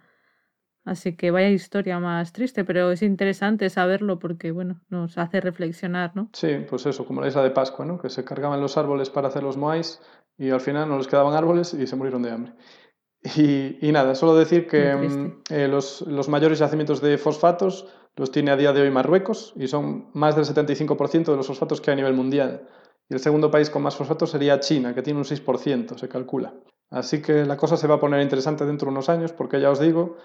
Así 0.84 1.16
que 1.16 1.30
vaya 1.30 1.48
historia 1.48 2.00
más 2.00 2.32
triste, 2.32 2.64
pero 2.64 2.90
es 2.90 3.02
interesante 3.02 3.70
saberlo 3.70 4.18
porque, 4.18 4.50
bueno, 4.50 4.80
nos 4.88 5.16
hace 5.16 5.40
reflexionar, 5.40 6.10
¿no? 6.16 6.28
Sí, 6.32 6.56
pues 6.68 6.86
eso, 6.86 7.06
como 7.06 7.20
la 7.20 7.28
isla 7.28 7.44
de 7.44 7.52
Pascua, 7.52 7.84
¿no? 7.84 7.98
Que 7.98 8.10
se 8.10 8.24
cargaban 8.24 8.60
los 8.60 8.76
árboles 8.76 9.08
para 9.08 9.28
hacer 9.28 9.44
los 9.44 9.56
moais 9.56 10.00
y 10.36 10.50
al 10.50 10.60
final 10.60 10.88
no 10.88 10.98
les 10.98 11.06
quedaban 11.06 11.34
árboles 11.34 11.72
y 11.74 11.86
se 11.86 11.94
murieron 11.94 12.22
de 12.22 12.32
hambre. 12.32 12.52
Y, 13.36 13.78
y 13.86 13.92
nada, 13.92 14.14
solo 14.14 14.34
decir 14.34 14.66
que 14.66 14.94
mm, 14.94 15.42
eh, 15.50 15.68
los, 15.68 16.02
los 16.02 16.28
mayores 16.28 16.58
yacimientos 16.58 17.00
de 17.00 17.18
fosfatos 17.18 17.86
los 18.16 18.30
tiene 18.32 18.50
a 18.50 18.56
día 18.56 18.72
de 18.72 18.82
hoy 18.82 18.90
Marruecos 18.90 19.52
y 19.56 19.68
son 19.68 20.10
más 20.12 20.34
del 20.36 20.44
75% 20.44 21.30
de 21.30 21.36
los 21.36 21.46
fosfatos 21.46 21.80
que 21.80 21.90
hay 21.90 21.94
a 21.94 21.96
nivel 21.96 22.14
mundial. 22.14 22.68
Y 23.08 23.14
el 23.14 23.20
segundo 23.20 23.50
país 23.50 23.70
con 23.70 23.82
más 23.82 23.96
fosfatos 23.96 24.30
sería 24.30 24.60
China, 24.60 24.94
que 24.94 25.02
tiene 25.02 25.18
un 25.18 25.24
6%, 25.24 25.98
se 25.98 26.08
calcula. 26.08 26.54
Así 26.90 27.22
que 27.22 27.44
la 27.44 27.56
cosa 27.56 27.76
se 27.76 27.86
va 27.86 27.96
a 27.96 28.00
poner 28.00 28.20
interesante 28.20 28.66
dentro 28.66 28.86
de 28.86 28.92
unos 28.92 29.08
años, 29.08 29.32
porque 29.32 29.60
ya 29.60 29.70
os 29.70 29.80
digo 29.80 30.16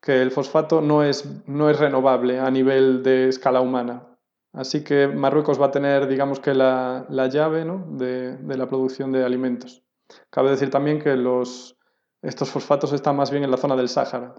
que 0.00 0.22
el 0.22 0.30
fosfato 0.30 0.80
no 0.80 1.02
es, 1.02 1.24
no 1.46 1.70
es 1.70 1.78
renovable 1.78 2.38
a 2.40 2.50
nivel 2.50 3.02
de 3.02 3.28
escala 3.28 3.60
humana. 3.60 4.16
Así 4.52 4.82
que 4.82 5.06
Marruecos 5.06 5.60
va 5.60 5.66
a 5.66 5.70
tener, 5.70 6.08
digamos 6.08 6.40
que, 6.40 6.54
la, 6.54 7.06
la 7.10 7.28
llave 7.28 7.64
¿no? 7.64 7.86
de, 7.90 8.36
de, 8.38 8.56
la 8.56 8.66
producción 8.66 9.12
de 9.12 9.24
alimentos. 9.24 9.82
Cabe 10.30 10.50
decir 10.50 10.70
también 10.70 10.98
que 10.98 11.14
los, 11.16 11.75
estos 12.22 12.50
fosfatos 12.50 12.92
están 12.92 13.16
más 13.16 13.30
bien 13.30 13.44
en 13.44 13.50
la 13.50 13.56
zona 13.56 13.76
del 13.76 13.88
Sáhara, 13.88 14.34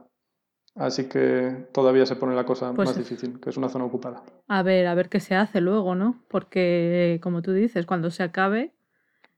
Así 0.77 1.09
que 1.09 1.67
todavía 1.73 2.05
se 2.05 2.15
pone 2.15 2.35
la 2.35 2.45
cosa 2.45 2.71
pues 2.73 2.89
más 2.89 2.97
difícil, 2.97 3.39
que 3.39 3.49
es 3.49 3.57
una 3.57 3.69
zona 3.69 3.85
ocupada. 3.85 4.23
A 4.47 4.61
ver, 4.61 4.85
a 4.87 4.93
ver 4.93 5.09
qué 5.09 5.19
se 5.19 5.35
hace 5.35 5.59
luego, 5.59 5.95
¿no? 5.95 6.23
Porque, 6.27 7.19
como 7.23 7.41
tú 7.41 7.51
dices, 7.51 7.85
cuando 7.85 8.11
se 8.11 8.23
acabe... 8.23 8.73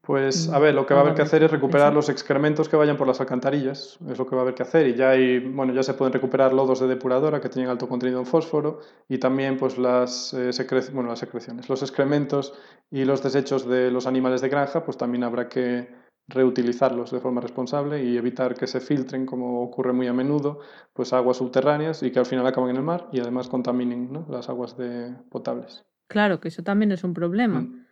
Pues, 0.02 0.50
a 0.50 0.58
ver, 0.60 0.74
lo 0.74 0.86
que 0.86 0.94
va 0.94 1.02
a 1.02 1.04
haber 1.04 1.14
que 1.14 1.22
hacer 1.22 1.44
es 1.44 1.52
recuperar 1.52 1.94
los 1.94 2.10
excrementos 2.10 2.68
que 2.68 2.76
vayan 2.76 2.98
por 2.98 3.06
las 3.06 3.22
alcantarillas. 3.22 4.00
Es 4.10 4.18
lo 4.18 4.26
que 4.26 4.36
va 4.36 4.42
a 4.42 4.44
haber 4.44 4.56
que 4.56 4.64
hacer. 4.64 4.88
Y 4.88 4.96
ya 4.96 5.12
hay, 5.12 5.40
bueno, 5.40 5.72
ya 5.72 5.84
se 5.84 5.94
pueden 5.94 6.12
recuperar 6.12 6.52
lodos 6.52 6.80
de 6.80 6.88
depuradora 6.88 7.40
que 7.40 7.50
tienen 7.50 7.70
alto 7.70 7.88
contenido 7.88 8.20
en 8.20 8.26
fósforo 8.26 8.80
y 9.08 9.20
también, 9.20 9.58
pues, 9.58 9.78
las, 9.78 10.34
eh, 10.34 10.52
bueno, 10.94 11.10
las 11.10 11.20
secreciones, 11.20 11.70
los 11.70 11.84
excrementos 11.84 12.54
y 12.90 13.06
los 13.06 13.22
desechos 13.22 13.68
de 13.68 13.92
los 13.92 14.08
animales 14.08 14.42
de 14.42 14.50
granja, 14.50 14.84
pues 14.84 14.98
también 14.98 15.24
habrá 15.24 15.48
que 15.48 15.90
reutilizarlos 16.30 17.12
de 17.12 17.20
forma 17.20 17.42
responsable 17.42 18.04
y 18.04 18.18
evitar 18.18 18.56
que 18.56 18.68
se 18.68 18.80
filtren, 18.80 19.26
como 19.26 19.62
ocurre 19.62 19.94
muy 19.94 20.08
a 20.08 20.14
menudo, 20.14 20.60
pues 20.94 21.12
aguas 21.14 21.38
subterráneas 21.38 22.04
y 22.04 22.12
que 22.12 22.20
al 22.20 22.26
final 22.26 22.46
acaben 22.46 22.72
en 22.72 22.78
el 22.78 22.84
mar 22.84 23.08
y 23.12 23.20
además 23.20 23.50
contaminen 23.50 24.26
las 24.30 24.50
aguas 24.50 24.78
de 24.78 25.14
potables. 25.30 25.86
Claro, 26.08 26.40
que 26.40 26.48
eso 26.48 26.64
también 26.64 26.92
es 26.92 27.04
un 27.04 27.14
problema. 27.14 27.62
Mm. 27.62 27.86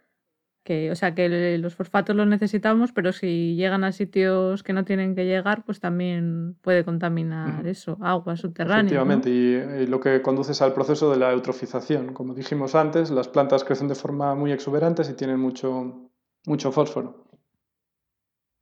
Que, 0.64 0.92
o 0.92 0.96
sea, 0.96 1.16
que 1.16 1.58
los 1.60 1.76
fosfatos 1.76 2.14
los 2.14 2.28
necesitamos, 2.28 2.92
pero 2.92 3.14
si 3.14 3.56
llegan 3.56 3.86
a 3.86 3.94
sitios 3.94 4.64
que 4.64 4.74
no 4.74 4.84
tienen 4.84 5.16
que 5.16 5.24
llegar, 5.24 5.64
pues 5.64 5.80
también 5.80 6.58
puede 6.62 6.84
contaminar 6.84 7.66
eso, 7.66 7.98
aguas 8.02 8.42
subterráneas. 8.42 8.88
Efectivamente, 8.88 9.30
y, 9.30 9.88
lo 9.88 10.02
que 10.02 10.22
conduce 10.22 10.52
es 10.52 10.62
al 10.62 10.74
proceso 10.74 11.10
de 11.10 11.20
la 11.20 11.32
eutrofización. 11.32 12.12
Como 12.12 12.34
dijimos 12.34 12.76
antes, 12.76 13.12
las 13.12 13.30
plantas 13.30 13.64
crecen 13.64 13.88
de 13.88 13.96
forma 13.96 14.36
muy 14.36 14.52
exuberante 14.52 15.04
y 15.10 15.14
tienen 15.14 15.40
mucho, 15.40 16.10
mucho 16.46 16.74
fósforo. 16.74 17.27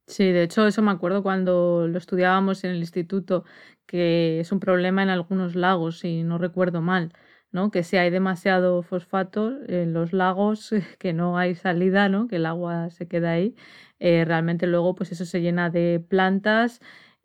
Sí, 0.07 0.31
de 0.31 0.43
hecho, 0.43 0.67
eso 0.67 0.81
me 0.83 0.91
acuerdo 0.91 1.23
cuando 1.23 1.87
lo 1.87 1.97
estudiábamos 1.97 2.63
en 2.63 2.71
el 2.71 2.77
instituto, 2.77 3.43
que 3.87 4.39
es 4.39 4.51
un 4.51 4.59
problema 4.59 5.01
en 5.01 5.09
algunos 5.09 5.55
lagos, 5.55 5.99
si 5.99 6.23
no 6.23 6.37
recuerdo 6.37 6.79
mal, 6.81 7.11
¿no? 7.51 7.71
Que 7.71 7.81
si 7.83 7.97
hay 7.97 8.11
demasiado 8.11 8.83
fosfato 8.83 9.57
en 9.67 9.93
los 9.93 10.13
lagos, 10.13 10.71
que 10.99 11.13
no 11.13 11.37
hay 11.39 11.55
salida, 11.55 12.07
¿no? 12.07 12.27
Que 12.27 12.35
el 12.35 12.45
agua 12.45 12.91
se 12.91 13.07
queda 13.07 13.31
ahí, 13.31 13.55
eh, 13.99 14.25
realmente 14.25 14.67
luego 14.67 14.93
pues 14.93 15.11
eso 15.11 15.25
se 15.25 15.41
llena 15.41 15.71
de 15.71 15.99
plantas 16.07 16.81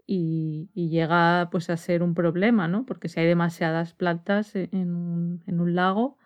y, 0.06 0.70
y, 0.74 0.88
llega 0.88 1.48
pues 1.52 1.68
a 1.70 1.76
ser 1.76 2.02
un 2.02 2.14
problema, 2.14 2.66
¿no? 2.66 2.86
Porque 2.86 3.08
si 3.08 3.20
hay 3.20 3.26
demasiadas 3.26 3.92
plantas 3.94 4.56
en 4.56 5.42
en 5.46 5.60
un 5.60 5.74
lago, 5.74 6.18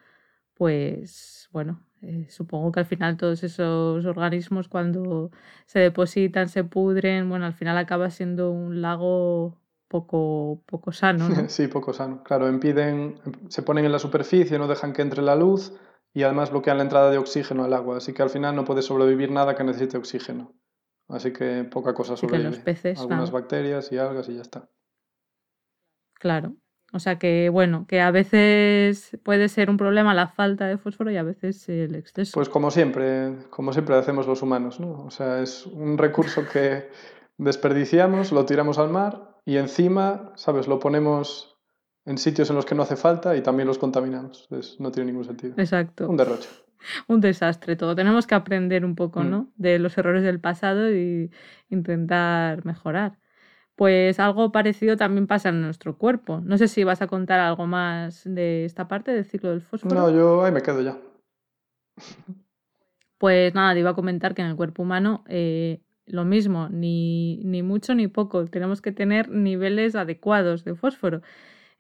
pues 0.55 1.49
bueno, 1.53 1.81
eh, 2.07 2.27
supongo 2.29 2.71
que 2.73 2.81
al 2.81 2.87
final 2.87 3.17
todos 3.17 3.43
esos 3.43 4.05
organismos 4.05 4.69
cuando 4.69 5.31
se 5.67 5.79
depositan, 5.79 6.49
se 6.49 6.65
pudren, 6.65 7.29
bueno, 7.29 7.47
al 7.47 7.55
final 7.55 7.79
acaba 7.79 8.11
siendo 8.11 8.51
un 8.51 8.83
lago 8.83 9.59
poco, 9.89 10.63
poco 10.67 10.93
sano. 10.93 11.29
Sí, 11.49 11.69
poco 11.69 11.93
sano. 11.93 12.23
Claro, 12.23 12.49
impiden, 12.49 13.21
se 13.49 13.63
ponen 13.63 13.85
en 13.85 13.93
la 13.93 13.99
superficie, 13.99 14.59
no 14.59 14.69
dejan 14.69 14.93
que 14.93 15.03
entre 15.03 15.23
la 15.23 15.37
luz 15.37 15.73
y 16.13 16.23
además 16.23 16.51
bloquean 16.51 16.77
la 16.77 16.85
entrada 16.85 17.11
de 17.11 17.19
oxígeno 17.19 17.65
al 17.65 17.73
agua, 17.73 17.97
así 17.97 18.13
que 18.13 18.23
al 18.23 18.31
final 18.31 18.55
no 18.55 18.65
puede 18.65 18.83
sobrevivir 18.83 19.31
nada 19.31 19.55
que 19.55 19.65
necesite 19.65 19.97
oxígeno. 19.97 20.53
Así 21.09 21.33
que 21.33 21.65
poca 21.65 21.95
cosa 21.95 22.17
sobrevive. 22.17 22.51
los 22.51 22.59
peces, 22.61 22.99
Algunas 22.99 23.31
bacterias 23.31 23.93
y 23.93 23.99
algas 23.99 24.29
y 24.29 24.37
ya 24.37 24.43
está. 24.43 24.69
Claro. 26.15 26.57
O 26.95 27.01
sea 27.01 27.19
que, 27.19 27.49
bueno, 27.49 27.87
que 27.89 28.01
a 28.01 28.13
veces 28.13 29.19
puede 29.25 29.49
ser 29.49 29.69
un 29.69 29.77
problema 29.77 30.15
la 30.15 30.29
falta 30.29 30.67
de 30.69 30.79
fósforo 30.79 31.11
y 31.11 31.17
a 31.17 31.25
veces 31.25 31.69
el 31.69 31.97
exceso. 31.97 32.31
Pues 32.35 32.49
como 32.49 32.71
siempre, 32.71 33.33
como 33.51 33.73
siempre 33.73 33.97
hacemos 33.97 34.29
los 34.29 34.43
humanos, 34.43 34.79
¿no? 34.79 35.03
O 35.05 35.11
sea, 35.11 35.43
es 35.43 35.67
un 35.67 35.99
recurso 35.99 36.45
que 36.51 36.89
desperdiciamos, 37.37 38.33
lo 38.33 38.45
tiramos 38.47 38.79
al 38.79 38.91
mar 38.91 39.41
y 39.45 39.57
encima, 39.57 40.33
¿sabes? 40.37 40.69
Lo 40.69 40.79
ponemos 40.79 41.57
en 42.07 42.19
sitios 42.19 42.51
en 42.51 42.57
los 42.57 42.65
que 42.65 42.75
no 42.75 42.83
hace 42.85 42.97
falta 42.97 43.37
y 43.37 43.43
también 43.43 43.67
los 43.67 43.79
contaminamos. 43.79 44.47
no 44.79 44.91
tiene 44.93 45.09
ningún 45.11 45.25
sentido. 45.25 45.55
Exacto. 45.57 46.09
Un 46.09 46.17
derroche. 46.17 46.49
Un 47.09 47.21
desastre 47.21 47.77
todo. 47.77 47.95
Tenemos 47.97 48.27
que 48.27 48.35
aprender 48.35 48.85
un 48.85 48.95
poco, 48.95 49.25
Mm. 49.25 49.31
¿no? 49.31 49.49
De 49.57 49.79
los 49.79 49.97
errores 49.99 50.23
del 50.23 50.39
pasado 50.39 50.95
y 50.95 51.31
intentar 51.71 52.65
mejorar. 52.65 53.19
Pues 53.77 54.21
algo 54.21 54.53
parecido 54.53 54.97
también 54.97 55.27
pasa 55.27 55.49
en 55.49 55.61
nuestro 55.61 55.99
cuerpo. 55.99 56.41
No 56.45 56.59
sé 56.59 56.69
si 56.69 56.85
vas 56.85 57.03
a 57.03 57.09
contar 57.09 57.41
algo 57.41 57.67
más 57.67 58.23
de 58.25 58.65
esta 58.65 58.87
parte 58.87 59.13
del 59.13 59.25
ciclo 59.25 59.51
del 59.51 59.63
fósforo. 59.63 59.95
No, 59.95 60.11
yo 60.11 60.45
ahí 60.45 60.53
me 60.53 60.63
quedo 60.63 60.81
ya. 60.81 60.97
Pues 63.19 63.55
nada, 63.55 63.73
te 63.75 63.81
iba 63.81 63.91
a 63.91 63.95
comentar 63.95 64.35
que 64.35 64.43
en 64.43 64.49
el 64.49 64.57
cuerpo 64.57 64.83
humano 64.83 65.25
eh, 65.29 65.81
lo 66.07 66.25
mismo, 66.25 66.69
ni, 66.69 67.39
ni 67.45 67.63
mucho 67.63 67.95
ni 67.95 68.07
poco. 68.07 68.45
Tenemos 68.47 68.81
que 68.81 68.93
tener 68.93 69.29
niveles 69.29 69.97
adecuados 69.97 70.65
de 70.65 70.75
fósforo. 70.75 71.23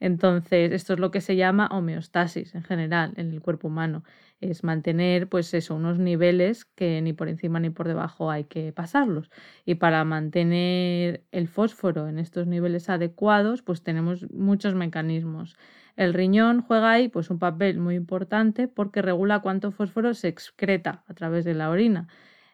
Entonces, 0.04 0.70
esto 0.72 0.92
es 0.94 0.98
lo 1.00 1.10
que 1.10 1.22
se 1.22 1.34
llama 1.36 1.66
homeostasis 1.70 2.54
en 2.54 2.62
general 2.62 3.14
en 3.16 3.30
el 3.32 3.40
cuerpo 3.40 3.68
humano. 3.68 4.04
Es 4.40 4.62
mantener, 4.62 5.28
pues 5.30 5.54
eso, 5.54 5.74
unos 5.74 5.98
niveles 5.98 6.66
que 6.66 7.00
ni 7.00 7.14
por 7.14 7.28
encima 7.30 7.58
ni 7.58 7.70
por 7.70 7.88
debajo 7.88 8.30
hay 8.30 8.44
que 8.44 8.70
pasarlos. 8.72 9.30
Y 9.64 9.76
para 9.76 10.04
mantener 10.04 11.24
el 11.32 11.48
fósforo 11.48 12.06
en 12.08 12.18
estos 12.18 12.46
niveles 12.46 12.90
adecuados, 12.90 13.62
pues 13.62 13.82
tenemos 13.82 14.30
muchos 14.30 14.74
mecanismos. 14.74 15.56
El 15.96 16.12
riñón 16.12 16.60
juega 16.60 16.90
ahí 16.92 17.08
pues 17.08 17.30
un 17.30 17.38
papel 17.38 17.78
muy 17.78 17.94
importante 17.94 18.68
porque 18.68 19.00
regula 19.00 19.40
cuánto 19.40 19.70
fósforo 19.72 20.12
se 20.12 20.28
excreta 20.28 21.02
a 21.06 21.14
través 21.14 21.44
de 21.46 21.54
la 21.54 21.70
orina, 21.70 22.08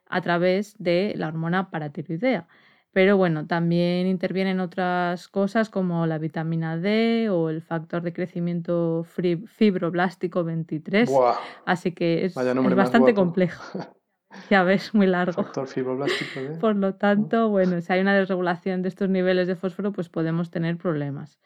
a 0.07 0.21
través 0.21 0.77
de 0.79 1.15
la 1.17 1.29
hormona 1.29 1.71
paratiroidea. 1.71 2.47
Pero 2.93 3.16
bueno, 3.16 3.47
también 3.47 4.07
intervienen 4.09 4.59
otras 4.59 5.28
cosas 5.28 5.70
como 5.70 6.07
la 6.07 6.18
vitamina 6.18 6.76
D 6.76 7.28
o 7.30 7.49
el 7.49 7.62
factor 7.62 8.03
de 8.03 8.12
crecimiento 8.12 9.05
fibroblástico 9.05 10.43
23. 10.43 11.09
Buah, 11.09 11.36
Así 11.66 11.93
que 11.93 12.24
es, 12.24 12.34
bastante 12.34 13.14
complejo. 13.14 13.62
Ya 14.49 14.62
ves, 14.62 14.95
muy 14.95 15.09
largo. 15.09 15.43
factor 15.43 15.66
fibroblástico. 15.66 16.38
¿eh? 16.38 16.57
Por 16.61 16.76
lo 16.76 16.95
tanto, 16.95 17.49
bueno, 17.49 17.80
si 17.80 17.93
hay 17.93 18.01
una 18.01 18.14
desregulación 18.14 18.80
de 18.80 18.88
estos 18.88 19.09
niveles 19.09 19.49
de 19.49 19.57
fósforo, 19.57 19.91
pues 19.91 20.09
podemos 20.09 20.53
tener 20.53 20.76
problemas. 20.76 21.41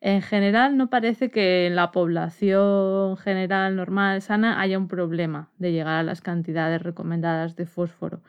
En 0.00 0.20
general, 0.20 0.76
no 0.76 0.90
parece 0.90 1.30
que 1.30 1.68
en 1.68 1.76
la 1.76 1.92
población 1.92 3.16
general 3.18 3.76
normal, 3.76 4.20
sana, 4.20 4.60
haya 4.60 4.78
un 4.78 4.88
problema 4.88 5.50
de 5.58 5.70
llegar 5.70 5.94
a 5.94 6.02
las 6.02 6.20
cantidades 6.20 6.82
recomendadas 6.82 7.54
de 7.54 7.66
fósforo. 7.66 8.20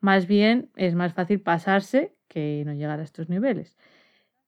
Más 0.00 0.26
bien, 0.26 0.70
es 0.76 0.94
más 0.94 1.12
fácil 1.12 1.40
pasarse 1.40 2.14
que 2.28 2.62
no 2.64 2.72
llegar 2.72 3.00
a 3.00 3.02
estos 3.02 3.28
niveles. 3.28 3.76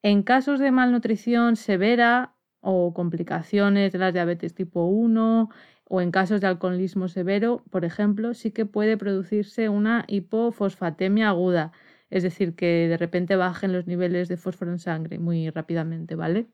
En 0.02 0.22
casos 0.22 0.60
de 0.60 0.70
malnutrición 0.70 1.56
severa 1.56 2.34
o 2.60 2.94
complicaciones 2.94 3.92
de 3.92 3.98
la 3.98 4.12
diabetes 4.12 4.54
tipo 4.54 4.84
1 4.86 5.50
o 5.88 6.00
en 6.00 6.12
casos 6.12 6.40
de 6.40 6.46
alcoholismo 6.46 7.08
severo, 7.08 7.64
por 7.70 7.84
ejemplo, 7.84 8.34
sí 8.34 8.52
que 8.52 8.66
puede 8.66 8.96
producirse 8.96 9.68
una 9.68 10.04
hipofosfatemia 10.08 11.30
aguda, 11.30 11.72
es 12.10 12.22
decir, 12.22 12.54
que 12.54 12.86
de 12.88 12.96
repente 12.96 13.36
bajen 13.36 13.72
los 13.72 13.86
niveles 13.86 14.28
de 14.28 14.36
fósforo 14.36 14.70
en 14.72 14.78
sangre 14.78 15.18
muy 15.18 15.50
rápidamente, 15.50 16.14
¿vale? 16.14 16.48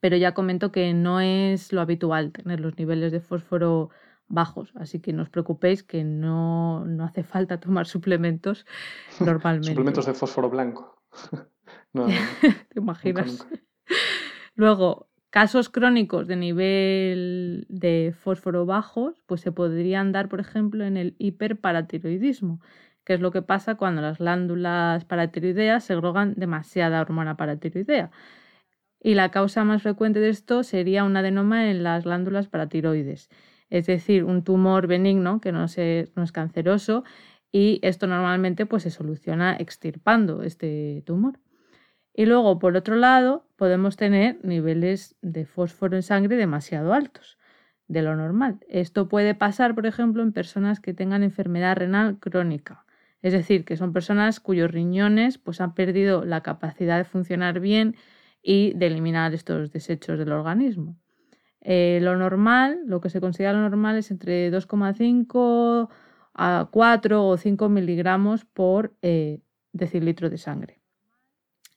Pero 0.00 0.16
ya 0.16 0.34
comento 0.34 0.72
que 0.72 0.94
no 0.94 1.20
es 1.20 1.72
lo 1.72 1.80
habitual 1.80 2.32
tener 2.32 2.60
los 2.60 2.76
niveles 2.78 3.12
de 3.12 3.20
fósforo 3.20 3.90
bajos, 4.28 4.72
así 4.76 5.00
que 5.00 5.12
no 5.12 5.22
os 5.22 5.28
preocupéis 5.28 5.82
que 5.82 6.04
no, 6.04 6.84
no 6.84 7.04
hace 7.04 7.22
falta 7.22 7.60
tomar 7.60 7.86
suplementos 7.86 8.66
normalmente. 9.20 9.70
Suplementos 9.70 10.06
de 10.06 10.14
fósforo 10.14 10.50
blanco. 10.50 11.02
no, 11.92 12.06
¿Te 12.68 12.78
imaginas? 12.78 13.26
nunca, 13.26 13.44
nunca. 13.44 13.62
Luego, 14.54 15.08
casos 15.30 15.70
crónicos 15.70 16.26
de 16.26 16.36
nivel 16.36 17.66
de 17.68 18.14
fósforo 18.18 18.66
bajos, 18.66 19.22
pues 19.26 19.40
se 19.40 19.50
podrían 19.50 20.12
dar, 20.12 20.28
por 20.28 20.40
ejemplo, 20.40 20.84
en 20.84 20.96
el 20.96 21.16
hiperparatiroidismo, 21.18 22.60
que 23.04 23.14
es 23.14 23.20
lo 23.20 23.30
que 23.30 23.42
pasa 23.42 23.76
cuando 23.76 24.02
las 24.02 24.18
glándulas 24.18 25.04
paratiroideas 25.06 25.84
segregan 25.84 26.34
demasiada 26.36 27.00
hormona 27.00 27.36
paratiroidea. 27.36 28.10
Y 29.00 29.14
la 29.14 29.30
causa 29.30 29.64
más 29.64 29.82
frecuente 29.82 30.20
de 30.20 30.28
esto 30.28 30.62
sería 30.62 31.02
un 31.02 31.16
adenoma 31.16 31.70
en 31.70 31.82
las 31.82 32.04
glándulas 32.04 32.48
paratiroides, 32.48 33.30
es 33.72 33.86
decir, 33.86 34.24
un 34.24 34.44
tumor 34.44 34.86
benigno 34.86 35.40
que 35.40 35.50
no, 35.50 35.60
no 35.60 36.22
es 36.22 36.32
canceroso 36.32 37.04
y 37.50 37.80
esto 37.82 38.06
normalmente 38.06 38.66
pues, 38.66 38.82
se 38.82 38.90
soluciona 38.90 39.56
extirpando 39.58 40.42
este 40.42 41.02
tumor. 41.06 41.40
Y 42.12 42.26
luego, 42.26 42.58
por 42.58 42.76
otro 42.76 42.96
lado, 42.96 43.46
podemos 43.56 43.96
tener 43.96 44.38
niveles 44.44 45.16
de 45.22 45.46
fósforo 45.46 45.96
en 45.96 46.02
sangre 46.02 46.36
demasiado 46.36 46.92
altos 46.92 47.38
de 47.88 48.02
lo 48.02 48.14
normal. 48.14 48.60
Esto 48.68 49.08
puede 49.08 49.34
pasar, 49.34 49.74
por 49.74 49.86
ejemplo, 49.86 50.22
en 50.22 50.32
personas 50.32 50.78
que 50.78 50.92
tengan 50.92 51.22
enfermedad 51.22 51.76
renal 51.76 52.18
crónica. 52.18 52.84
Es 53.22 53.32
decir, 53.32 53.64
que 53.64 53.78
son 53.78 53.94
personas 53.94 54.38
cuyos 54.38 54.70
riñones 54.70 55.38
pues, 55.38 55.62
han 55.62 55.72
perdido 55.72 56.26
la 56.26 56.42
capacidad 56.42 56.98
de 56.98 57.04
funcionar 57.04 57.58
bien 57.58 57.96
y 58.42 58.74
de 58.74 58.88
eliminar 58.88 59.32
estos 59.32 59.72
desechos 59.72 60.18
del 60.18 60.32
organismo. 60.32 60.98
Eh, 61.64 62.00
lo 62.02 62.16
normal, 62.16 62.80
lo 62.86 63.00
que 63.00 63.08
se 63.08 63.20
considera 63.20 63.52
lo 63.52 63.60
normal 63.60 63.96
es 63.96 64.10
entre 64.10 64.50
2,5 64.50 65.88
a 66.34 66.68
4 66.70 67.26
o 67.26 67.36
5 67.36 67.68
miligramos 67.68 68.44
por 68.44 68.94
eh, 69.00 69.40
decilitro 69.72 70.28
de 70.28 70.38
sangre. 70.38 70.80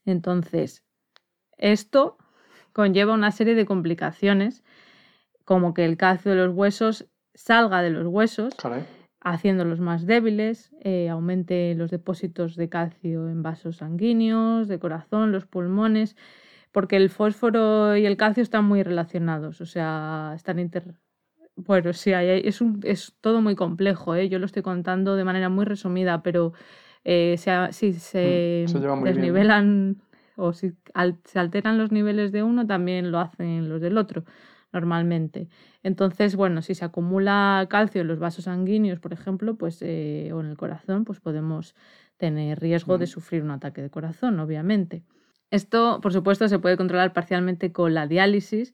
Entonces, 0.05 0.83
esto 1.57 2.17
conlleva 2.73 3.13
una 3.13 3.31
serie 3.31 3.53
de 3.53 3.65
complicaciones, 3.65 4.63
como 5.45 5.73
que 5.73 5.85
el 5.85 5.97
calcio 5.97 6.31
de 6.31 6.37
los 6.37 6.55
huesos 6.55 7.07
salga 7.35 7.81
de 7.83 7.91
los 7.91 8.07
huesos, 8.07 8.55
Caray. 8.55 8.83
haciéndolos 9.21 9.79
más 9.79 10.05
débiles, 10.07 10.71
eh, 10.81 11.09
aumente 11.09 11.75
los 11.75 11.91
depósitos 11.91 12.55
de 12.55 12.69
calcio 12.69 13.29
en 13.29 13.43
vasos 13.43 13.77
sanguíneos, 13.77 14.67
de 14.67 14.79
corazón, 14.79 15.31
los 15.31 15.45
pulmones, 15.45 16.15
porque 16.75 16.97
el 16.97 17.09
fósforo 17.09 17.95
y 17.95 18.05
el 18.05 18.17
calcio 18.17 18.43
están 18.43 18.65
muy 18.65 18.83
relacionados, 18.83 19.61
o 19.61 19.65
sea, 19.65 20.33
están 20.35 20.59
inter... 20.59 20.83
Bueno, 21.55 21.93
sí, 21.93 22.11
es, 22.11 22.59
un- 22.59 22.81
es 22.83 23.15
todo 23.21 23.39
muy 23.39 23.55
complejo, 23.55 24.13
¿eh? 24.13 24.27
yo 24.27 24.39
lo 24.39 24.45
estoy 24.45 24.61
contando 24.61 25.15
de 25.15 25.23
manera 25.23 25.47
muy 25.47 25.63
resumida, 25.63 26.21
pero 26.21 26.51
eh, 27.05 27.35
se 27.37 27.51
si 27.71 27.93
se, 27.93 28.65
Mm, 28.67 28.71
se 28.71 28.79
bien, 28.79 28.99
¿no? 28.99 29.05
desnivelan 29.05 30.01
o 30.35 30.51
si 30.51 30.73
al- 30.93 31.17
se 31.23 31.39
alteran 31.39 31.77
los 31.77 31.93
niveles 31.93 32.33
de 32.33 32.43
uno, 32.43 32.67
también 32.67 33.09
lo 33.09 33.19
hacen 33.19 33.69
los 33.69 33.79
del 33.79 33.97
otro, 33.97 34.25
normalmente. 34.73 35.47
Entonces, 35.81 36.35
bueno, 36.35 36.61
si 36.61 36.75
se 36.75 36.83
acumula 36.83 37.65
calcio 37.69 38.01
en 38.01 38.07
los 38.07 38.19
vasos 38.19 38.43
sanguíneos, 38.45 38.99
por 38.99 39.13
ejemplo, 39.13 39.55
pues, 39.55 39.81
eh, 39.81 40.31
o 40.33 40.41
en 40.41 40.47
el 40.47 40.57
corazón, 40.57 41.05
pues 41.05 41.21
podemos 41.21 41.73
tener 42.17 42.59
riesgo 42.59 42.97
de 42.97 43.05
Mm. 43.05 43.07
sufrir 43.07 43.43
un 43.43 43.51
ataque 43.51 43.81
de 43.81 43.89
corazón, 43.89 44.37
obviamente. 44.41 45.03
Esto, 45.51 45.99
por 46.01 46.13
supuesto, 46.13 46.47
se 46.47 46.59
puede 46.59 46.77
controlar 46.77 47.13
parcialmente 47.13 47.71
con 47.71 47.93
la 47.93 48.07
diálisis, 48.07 48.73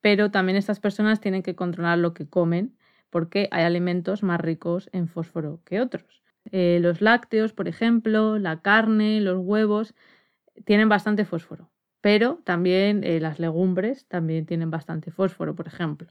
pero 0.00 0.30
también 0.30 0.56
estas 0.56 0.80
personas 0.80 1.20
tienen 1.20 1.42
que 1.42 1.54
controlar 1.54 1.98
lo 1.98 2.14
que 2.14 2.28
comen 2.28 2.76
porque 3.10 3.48
hay 3.50 3.64
alimentos 3.64 4.22
más 4.22 4.40
ricos 4.40 4.88
en 4.92 5.06
fósforo 5.06 5.60
que 5.64 5.80
otros. 5.80 6.22
Eh, 6.50 6.78
los 6.80 7.00
lácteos, 7.00 7.52
por 7.52 7.68
ejemplo, 7.68 8.38
la 8.38 8.62
carne, 8.62 9.20
los 9.20 9.38
huevos, 9.38 9.94
tienen 10.64 10.88
bastante 10.88 11.24
fósforo, 11.24 11.70
pero 12.00 12.40
también 12.44 13.04
eh, 13.04 13.20
las 13.20 13.38
legumbres 13.38 14.06
también 14.08 14.46
tienen 14.46 14.70
bastante 14.70 15.10
fósforo, 15.10 15.54
por 15.54 15.66
ejemplo. 15.66 16.08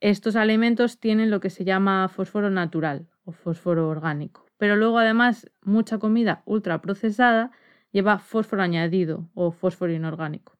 Estos 0.00 0.36
alimentos 0.36 0.98
tienen 0.98 1.30
lo 1.30 1.40
que 1.40 1.50
se 1.50 1.64
llama 1.64 2.08
fósforo 2.08 2.50
natural 2.50 3.08
o 3.24 3.32
fósforo 3.32 3.88
orgánico, 3.88 4.46
pero 4.58 4.76
luego 4.76 4.98
además 4.98 5.50
mucha 5.62 5.98
comida 5.98 6.42
ultraprocesada 6.44 7.52
lleva 7.92 8.18
fósforo 8.18 8.62
añadido 8.62 9.28
o 9.34 9.52
fósforo 9.52 9.92
inorgánico. 9.92 10.58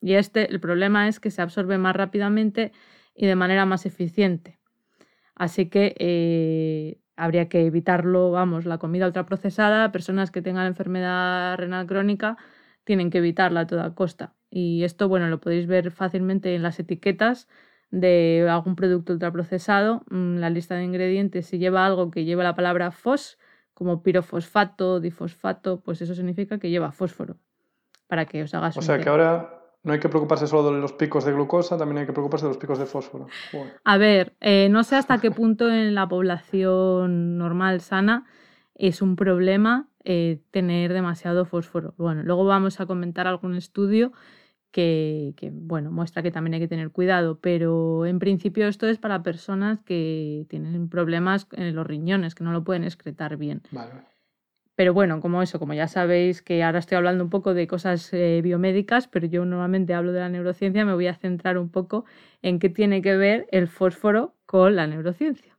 Y 0.00 0.14
este, 0.14 0.50
el 0.50 0.58
problema 0.58 1.06
es 1.06 1.20
que 1.20 1.30
se 1.30 1.40
absorbe 1.40 1.78
más 1.78 1.94
rápidamente 1.94 2.72
y 3.14 3.26
de 3.26 3.36
manera 3.36 3.66
más 3.66 3.86
eficiente. 3.86 4.58
Así 5.36 5.68
que 5.68 5.94
eh, 5.98 7.00
habría 7.16 7.48
que 7.48 7.66
evitarlo, 7.66 8.30
vamos, 8.30 8.64
la 8.64 8.78
comida 8.78 9.06
ultraprocesada, 9.06 9.92
personas 9.92 10.30
que 10.30 10.42
tengan 10.42 10.66
enfermedad 10.66 11.56
renal 11.56 11.86
crónica 11.86 12.36
tienen 12.84 13.10
que 13.10 13.18
evitarla 13.18 13.60
a 13.60 13.66
toda 13.66 13.94
costa. 13.94 14.34
Y 14.50 14.84
esto, 14.84 15.08
bueno, 15.08 15.28
lo 15.28 15.40
podéis 15.40 15.66
ver 15.66 15.90
fácilmente 15.90 16.54
en 16.54 16.62
las 16.62 16.78
etiquetas 16.78 17.48
de 17.90 18.46
algún 18.50 18.76
producto 18.76 19.12
ultraprocesado, 19.12 20.04
mm, 20.10 20.36
la 20.36 20.50
lista 20.50 20.74
de 20.74 20.84
ingredientes, 20.84 21.46
si 21.46 21.58
lleva 21.58 21.86
algo 21.86 22.10
que 22.10 22.24
lleva 22.24 22.42
la 22.42 22.56
palabra 22.56 22.90
fos, 22.90 23.38
como 23.74 24.02
pirofosfato, 24.02 25.00
difosfato, 25.00 25.80
pues 25.80 26.00
eso 26.00 26.14
significa 26.14 26.58
que 26.58 26.70
lleva 26.70 26.92
fósforo, 26.92 27.36
para 28.06 28.24
que 28.24 28.42
os 28.42 28.54
hagas 28.54 28.76
O 28.76 28.82
sea 28.82 28.98
que 28.98 29.08
ahora 29.08 29.60
no 29.82 29.92
hay 29.92 30.00
que 30.00 30.08
preocuparse 30.08 30.46
solo 30.46 30.72
de 30.72 30.80
los 30.80 30.92
picos 30.92 31.24
de 31.24 31.32
glucosa, 31.32 31.76
también 31.76 31.98
hay 31.98 32.06
que 32.06 32.12
preocuparse 32.12 32.46
de 32.46 32.50
los 32.50 32.58
picos 32.58 32.78
de 32.78 32.86
fósforo. 32.86 33.26
Joder. 33.52 33.80
A 33.84 33.98
ver, 33.98 34.34
eh, 34.40 34.68
no 34.70 34.82
sé 34.82 34.96
hasta 34.96 35.18
qué 35.18 35.30
punto 35.30 35.68
en 35.68 35.94
la 35.94 36.08
población 36.08 37.36
normal 37.36 37.80
sana 37.80 38.24
es 38.74 39.02
un 39.02 39.16
problema 39.16 39.88
eh, 40.04 40.40
tener 40.50 40.92
demasiado 40.92 41.44
fósforo. 41.44 41.94
Bueno, 41.98 42.22
luego 42.22 42.44
vamos 42.44 42.80
a 42.80 42.86
comentar 42.86 43.26
algún 43.26 43.56
estudio 43.56 44.12
que, 44.74 45.50
bueno, 45.52 45.92
muestra 45.92 46.22
que 46.22 46.32
también 46.32 46.54
hay 46.54 46.60
que 46.60 46.68
tener 46.68 46.90
cuidado, 46.90 47.38
pero 47.40 48.06
en 48.06 48.18
principio 48.18 48.66
esto 48.66 48.88
es 48.88 48.98
para 48.98 49.22
personas 49.22 49.78
que 49.80 50.46
tienen 50.48 50.88
problemas 50.88 51.46
en 51.52 51.76
los 51.76 51.86
riñones, 51.86 52.34
que 52.34 52.42
no 52.42 52.52
lo 52.52 52.64
pueden 52.64 52.82
excretar 52.82 53.36
bien. 53.36 53.62
Pero 54.74 54.92
bueno, 54.92 55.20
como 55.20 55.40
eso, 55.42 55.60
como 55.60 55.74
ya 55.74 55.86
sabéis 55.86 56.42
que 56.42 56.64
ahora 56.64 56.80
estoy 56.80 56.96
hablando 56.96 57.22
un 57.22 57.30
poco 57.30 57.54
de 57.54 57.68
cosas 57.68 58.12
eh, 58.12 58.40
biomédicas, 58.42 59.06
pero 59.06 59.28
yo 59.28 59.44
normalmente 59.44 59.94
hablo 59.94 60.10
de 60.10 60.18
la 60.18 60.28
neurociencia, 60.28 60.84
me 60.84 60.94
voy 60.94 61.06
a 61.06 61.14
centrar 61.14 61.56
un 61.56 61.70
poco 61.70 62.04
en 62.42 62.58
qué 62.58 62.68
tiene 62.68 63.00
que 63.00 63.16
ver 63.16 63.46
el 63.52 63.68
fósforo 63.68 64.34
con 64.44 64.74
la 64.74 64.88
neurociencia. 64.88 65.56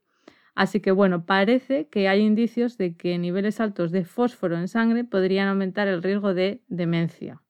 Así 0.55 0.81
que 0.81 0.91
bueno, 0.91 1.25
parece 1.25 1.87
que 1.87 2.09
hay 2.09 2.19
indicios 2.19 2.77
de 2.77 2.97
que 2.97 3.17
niveles 3.17 3.61
altos 3.61 3.91
de 3.91 4.03
fósforo 4.03 4.57
en 4.57 4.67
sangre 4.67 5.05
podrían 5.05 5.47
aumentar 5.47 5.87
el 5.87 6.03
riesgo 6.03 6.33
de 6.33 6.61
demencia. 6.67 7.41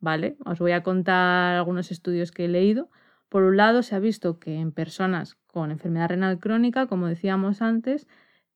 ¿Vale? 0.00 0.36
Os 0.44 0.58
voy 0.58 0.72
a 0.72 0.82
contar 0.82 1.56
algunos 1.56 1.90
estudios 1.90 2.32
que 2.32 2.44
he 2.44 2.48
leído. 2.48 2.90
Por 3.28 3.42
un 3.42 3.56
lado, 3.56 3.82
se 3.82 3.94
ha 3.94 3.98
visto 3.98 4.38
que 4.38 4.56
en 4.56 4.72
personas 4.72 5.36
con 5.46 5.70
enfermedad 5.70 6.10
renal 6.10 6.38
crónica, 6.38 6.86
como 6.86 7.06
decíamos 7.06 7.62
antes, 7.62 8.06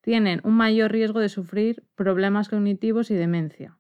tienen 0.01 0.41
un 0.45 0.55
mayor 0.55 0.93
riesgo 0.93 1.21
de 1.21 1.29
sufrir 1.29 1.85
problemas 1.95 2.49
cognitivos 2.49 3.11
y 3.11 3.15
demencia. 3.15 3.79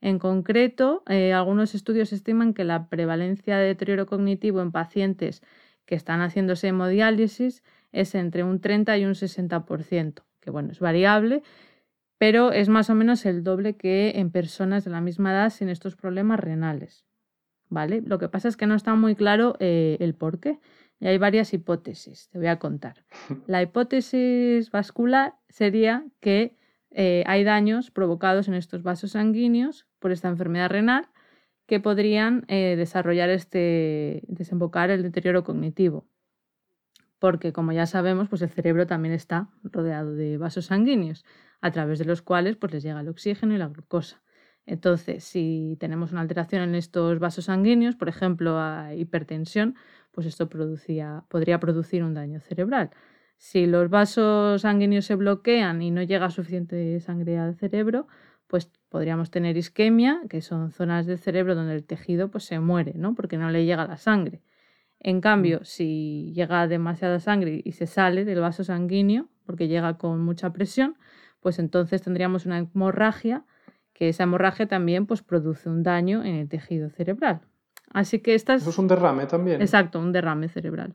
En 0.00 0.18
concreto, 0.18 1.02
eh, 1.08 1.32
algunos 1.32 1.74
estudios 1.74 2.12
estiman 2.12 2.54
que 2.54 2.64
la 2.64 2.88
prevalencia 2.88 3.56
de 3.56 3.66
deterioro 3.66 4.06
cognitivo 4.06 4.60
en 4.60 4.70
pacientes 4.70 5.42
que 5.86 5.94
están 5.94 6.20
haciéndose 6.20 6.68
hemodiálisis 6.68 7.62
es 7.92 8.14
entre 8.14 8.44
un 8.44 8.60
30 8.60 8.98
y 8.98 9.04
un 9.04 9.14
60%, 9.14 10.24
que 10.40 10.50
bueno, 10.50 10.70
es 10.70 10.80
variable, 10.80 11.42
pero 12.18 12.52
es 12.52 12.68
más 12.68 12.90
o 12.90 12.94
menos 12.94 13.26
el 13.26 13.44
doble 13.44 13.76
que 13.76 14.12
en 14.16 14.30
personas 14.30 14.84
de 14.84 14.90
la 14.90 15.00
misma 15.00 15.32
edad 15.32 15.50
sin 15.50 15.68
estos 15.68 15.96
problemas 15.96 16.40
renales. 16.40 17.04
¿Vale? 17.68 18.00
Lo 18.00 18.18
que 18.18 18.28
pasa 18.28 18.48
es 18.48 18.56
que 18.56 18.66
no 18.66 18.74
está 18.74 18.94
muy 18.94 19.16
claro 19.16 19.56
eh, 19.58 19.96
el 20.00 20.14
por 20.14 20.38
qué. 20.38 20.60
Y 21.00 21.08
hay 21.08 21.18
varias 21.18 21.52
hipótesis, 21.52 22.28
te 22.30 22.38
voy 22.38 22.46
a 22.46 22.58
contar. 22.58 23.04
La 23.46 23.60
hipótesis 23.60 24.70
vascular 24.70 25.34
sería 25.48 26.06
que 26.20 26.56
eh, 26.90 27.22
hay 27.26 27.44
daños 27.44 27.90
provocados 27.90 28.48
en 28.48 28.54
estos 28.54 28.82
vasos 28.82 29.12
sanguíneos 29.12 29.86
por 29.98 30.12
esta 30.12 30.28
enfermedad 30.28 30.70
renal 30.70 31.08
que 31.66 31.80
podrían 31.80 32.44
eh, 32.48 32.76
desarrollar 32.76 33.28
este, 33.28 34.22
desembocar 34.28 34.90
el 34.90 35.02
deterioro 35.02 35.44
cognitivo. 35.44 36.06
Porque, 37.18 37.52
como 37.52 37.72
ya 37.72 37.86
sabemos, 37.86 38.28
pues 38.28 38.42
el 38.42 38.50
cerebro 38.50 38.86
también 38.86 39.14
está 39.14 39.48
rodeado 39.62 40.14
de 40.14 40.36
vasos 40.38 40.66
sanguíneos 40.66 41.24
a 41.60 41.70
través 41.70 41.98
de 41.98 42.04
los 42.04 42.22
cuales 42.22 42.56
pues, 42.56 42.72
les 42.72 42.82
llega 42.82 43.00
el 43.00 43.08
oxígeno 43.08 43.54
y 43.54 43.58
la 43.58 43.68
glucosa. 43.68 44.22
Entonces, 44.66 45.24
si 45.24 45.76
tenemos 45.80 46.12
una 46.12 46.20
alteración 46.22 46.62
en 46.62 46.74
estos 46.74 47.18
vasos 47.20 47.46
sanguíneos, 47.46 47.94
por 47.96 48.08
ejemplo, 48.08 48.58
a 48.58 48.94
hipertensión, 48.94 49.76
pues 50.10 50.26
esto 50.26 50.48
podría 50.48 51.60
producir 51.60 52.02
un 52.02 52.14
daño 52.14 52.40
cerebral. 52.40 52.90
Si 53.38 53.66
los 53.66 53.90
vasos 53.90 54.62
sanguíneos 54.62 55.04
se 55.04 55.14
bloquean 55.14 55.82
y 55.82 55.90
no 55.90 56.02
llega 56.02 56.30
suficiente 56.30 56.98
sangre 57.00 57.38
al 57.38 57.54
cerebro, 57.54 58.08
pues 58.46 58.70
podríamos 58.88 59.30
tener 59.30 59.56
isquemia, 59.56 60.22
que 60.28 60.40
son 60.40 60.72
zonas 60.72 61.06
del 61.06 61.18
cerebro 61.18 61.54
donde 61.54 61.74
el 61.74 61.84
tejido 61.84 62.30
pues, 62.30 62.44
se 62.44 62.58
muere, 62.60 62.94
¿no? 62.96 63.14
porque 63.14 63.36
no 63.36 63.50
le 63.50 63.64
llega 63.64 63.86
la 63.86 63.96
sangre. 63.96 64.42
En 65.00 65.20
cambio, 65.20 65.60
mm. 65.60 65.64
si 65.64 66.32
llega 66.34 66.66
demasiada 66.66 67.20
sangre 67.20 67.60
y 67.64 67.72
se 67.72 67.86
sale 67.86 68.24
del 68.24 68.40
vaso 68.40 68.64
sanguíneo, 68.64 69.28
porque 69.44 69.68
llega 69.68 69.98
con 69.98 70.24
mucha 70.24 70.52
presión, 70.52 70.96
pues 71.40 71.58
entonces 71.58 72.02
tendríamos 72.02 72.46
una 72.46 72.58
hemorragia, 72.58 73.44
que 73.92 74.08
esa 74.08 74.24
hemorragia 74.24 74.66
también 74.66 75.06
pues, 75.06 75.22
produce 75.22 75.68
un 75.68 75.82
daño 75.82 76.22
en 76.24 76.34
el 76.34 76.48
tejido 76.48 76.90
cerebral. 76.90 77.40
Así 77.92 78.18
que 78.18 78.34
estas... 78.34 78.62
Eso 78.62 78.70
es 78.70 78.78
un 78.78 78.88
derrame 78.88 79.26
también. 79.26 79.62
Exacto, 79.62 80.00
un 80.00 80.12
derrame 80.12 80.48
cerebral. 80.48 80.94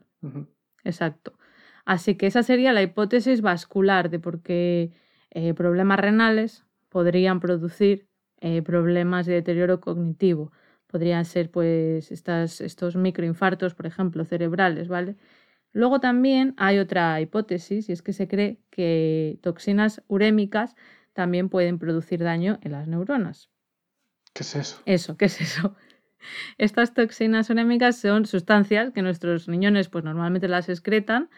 Exacto. 0.84 1.32
Así 1.84 2.14
que 2.14 2.26
esa 2.26 2.42
sería 2.42 2.72
la 2.72 2.82
hipótesis 2.82 3.40
vascular 3.40 4.08
de 4.10 4.20
por 4.20 4.40
qué 4.42 4.92
eh, 5.30 5.54
problemas 5.54 5.98
renales 5.98 6.64
podrían 6.88 7.40
producir 7.40 8.06
eh, 8.40 8.62
problemas 8.62 9.26
de 9.26 9.34
deterioro 9.34 9.80
cognitivo. 9.80 10.52
Podrían 10.92 11.24
ser 11.24 11.50
pues 11.50 12.12
estas, 12.12 12.60
estos 12.60 12.96
microinfartos, 12.96 13.74
por 13.74 13.86
ejemplo, 13.86 14.26
cerebrales, 14.26 14.88
¿vale? 14.88 15.16
Luego 15.72 16.00
también 16.00 16.54
hay 16.58 16.78
otra 16.78 17.18
hipótesis 17.22 17.88
y 17.88 17.92
es 17.92 18.02
que 18.02 18.12
se 18.12 18.28
cree 18.28 18.60
que 18.68 19.38
toxinas 19.42 20.02
urémicas 20.06 20.76
también 21.14 21.48
pueden 21.48 21.78
producir 21.78 22.22
daño 22.22 22.58
en 22.60 22.72
las 22.72 22.88
neuronas. 22.88 23.48
¿Qué 24.34 24.42
es 24.42 24.54
eso? 24.54 24.82
Eso, 24.84 25.16
¿qué 25.16 25.24
es 25.24 25.40
eso? 25.40 25.74
Estas 26.58 26.92
toxinas 26.92 27.48
urémicas 27.48 27.96
son 27.98 28.26
sustancias 28.26 28.92
que 28.92 29.00
nuestros 29.00 29.46
riñones 29.46 29.88
pues 29.88 30.04
normalmente 30.04 30.46
las 30.46 30.68
excretan, 30.68 31.30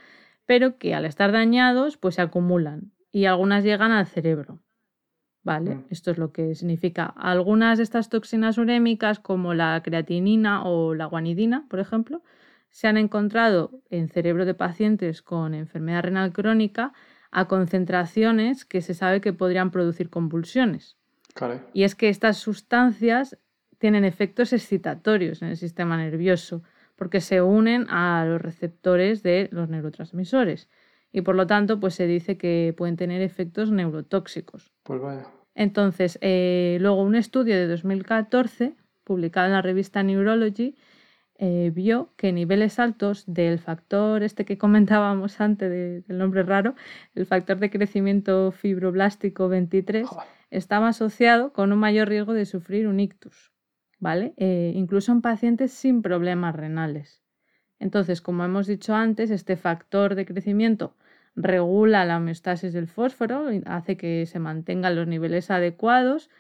pero 0.47 0.79
que 0.79 0.97
al 0.97 1.05
estar 1.05 1.31
dañados 1.31 1.97
pues 1.97 2.17
se 2.17 2.23
acumulan 2.23 2.93
y 3.13 3.27
algunas 3.27 3.63
llegan 3.63 3.93
al 3.93 4.09
cerebro. 4.09 4.64
¿Vale? 5.45 5.77
Mm. 5.77 5.85
Esto 5.91 6.11
es 6.11 6.19
lo 6.19 6.33
que 6.33 6.55
significa. 6.55 7.05
Algunas 7.17 7.79
de 7.79 7.85
estas 7.85 8.09
toxinas 8.09 8.59
urémicas, 8.59 9.21
como 9.21 9.55
la 9.55 9.81
creatinina 9.85 10.65
o 10.65 10.95
la 10.95 11.05
guanidina, 11.05 11.67
por 11.69 11.81
ejemplo, 11.81 12.23
se 12.71 12.89
han 12.89 12.97
encontrado 12.97 13.71
en 13.91 14.09
cerebro 14.09 14.47
de 14.47 14.55
pacientes 14.55 15.23
con 15.23 15.55
enfermedad 15.55 16.03
renal 16.03 16.33
crónica 16.33 16.93
a 17.31 17.47
concentraciones 17.47 18.65
que 18.65 18.81
se 18.81 18.95
sabe 18.95 19.21
que 19.21 19.33
podrían 19.33 19.71
producir 19.71 20.11
convulsiones. 20.11 20.97
Y 21.73 21.83
es 21.83 21.95
que 21.95 22.09
estas 22.09 22.39
sustancias 22.39 23.39
tienen 23.79 24.05
efectos 24.05 24.53
excitatorios 24.53 25.43
en 25.43 25.49
el 25.49 25.57
sistema 25.57 25.97
nervioso 25.97 26.63
porque 26.97 27.21
se 27.21 27.43
unen 27.43 27.87
a 27.91 28.25
los 28.25 28.41
receptores 28.41 29.23
de 29.23 29.49
los 29.53 29.69
neurotransmisores 29.69 30.69
y 31.15 31.23
por 31.23 31.37
lo 31.37 31.47
tanto 31.47 31.79
pues 31.79 31.95
se 31.95 32.09
dice 32.09 32.37
que 32.37 32.75
pueden 32.77 32.97
tener 32.97 33.23
efectos 33.23 33.71
neurotóxicos. 33.71 34.73
Pues 34.83 35.01
vaya. 35.01 35.29
Entonces, 35.55 36.19
eh, 36.21 36.77
luego 36.81 37.03
un 37.03 37.15
estudio 37.15 37.55
de 37.55 37.69
2014 37.69 38.75
publicado 39.05 39.47
en 39.47 39.53
la 39.53 39.63
revista 39.63 40.03
Neurology 40.03 40.75
eh, 41.39 41.71
vio 41.73 42.13
que 42.17 42.33
niveles 42.33 42.81
altos 42.81 43.23
del 43.29 43.61
factor, 43.61 44.25
este 44.25 44.45
que 44.45 44.59
comentábamos 44.59 45.41
antes 45.41 46.05
del 46.07 46.19
nombre 46.19 46.43
raro, 46.43 46.75
el 47.15 47.27
factor 47.27 47.59
de 47.59 47.71
crecimiento 47.71 48.51
fibroblástico 48.51 49.49
23, 49.49 50.09
estaba 50.51 50.89
asociado 50.89 51.53
con 51.53 51.73
un 51.73 51.79
mayor 51.79 52.09
riesgo 52.09 52.33
de 52.35 52.45
sufrir 52.45 52.89
un 52.89 52.99
ictus, 52.99 53.53
¿vale? 54.01 54.35
Eh, 54.37 54.73
incluso 54.75 55.13
en 55.13 55.23
pacientes 55.23 55.71
sin 55.73 56.03
problemas 56.03 56.57
renales. 56.57 57.23
Entonces, 57.79 58.21
como 58.21 58.45
hemos 58.45 58.67
dicho 58.67 58.95
antes, 58.97 59.31
este 59.31 59.57
factor 59.57 60.17
de 60.17 60.27
crecimiento 60.27 60.97
regula 61.37 62.05
la 62.05 62.19
homeostasis 62.19 62.73
del 62.73 62.89
fósforo, 62.89 63.49
hace 63.67 63.97
que 63.97 64.27
se 64.27 64.39
mantengan 64.39 64.97
los 64.97 65.07
niveles 65.07 65.51
adecuados 65.51 66.31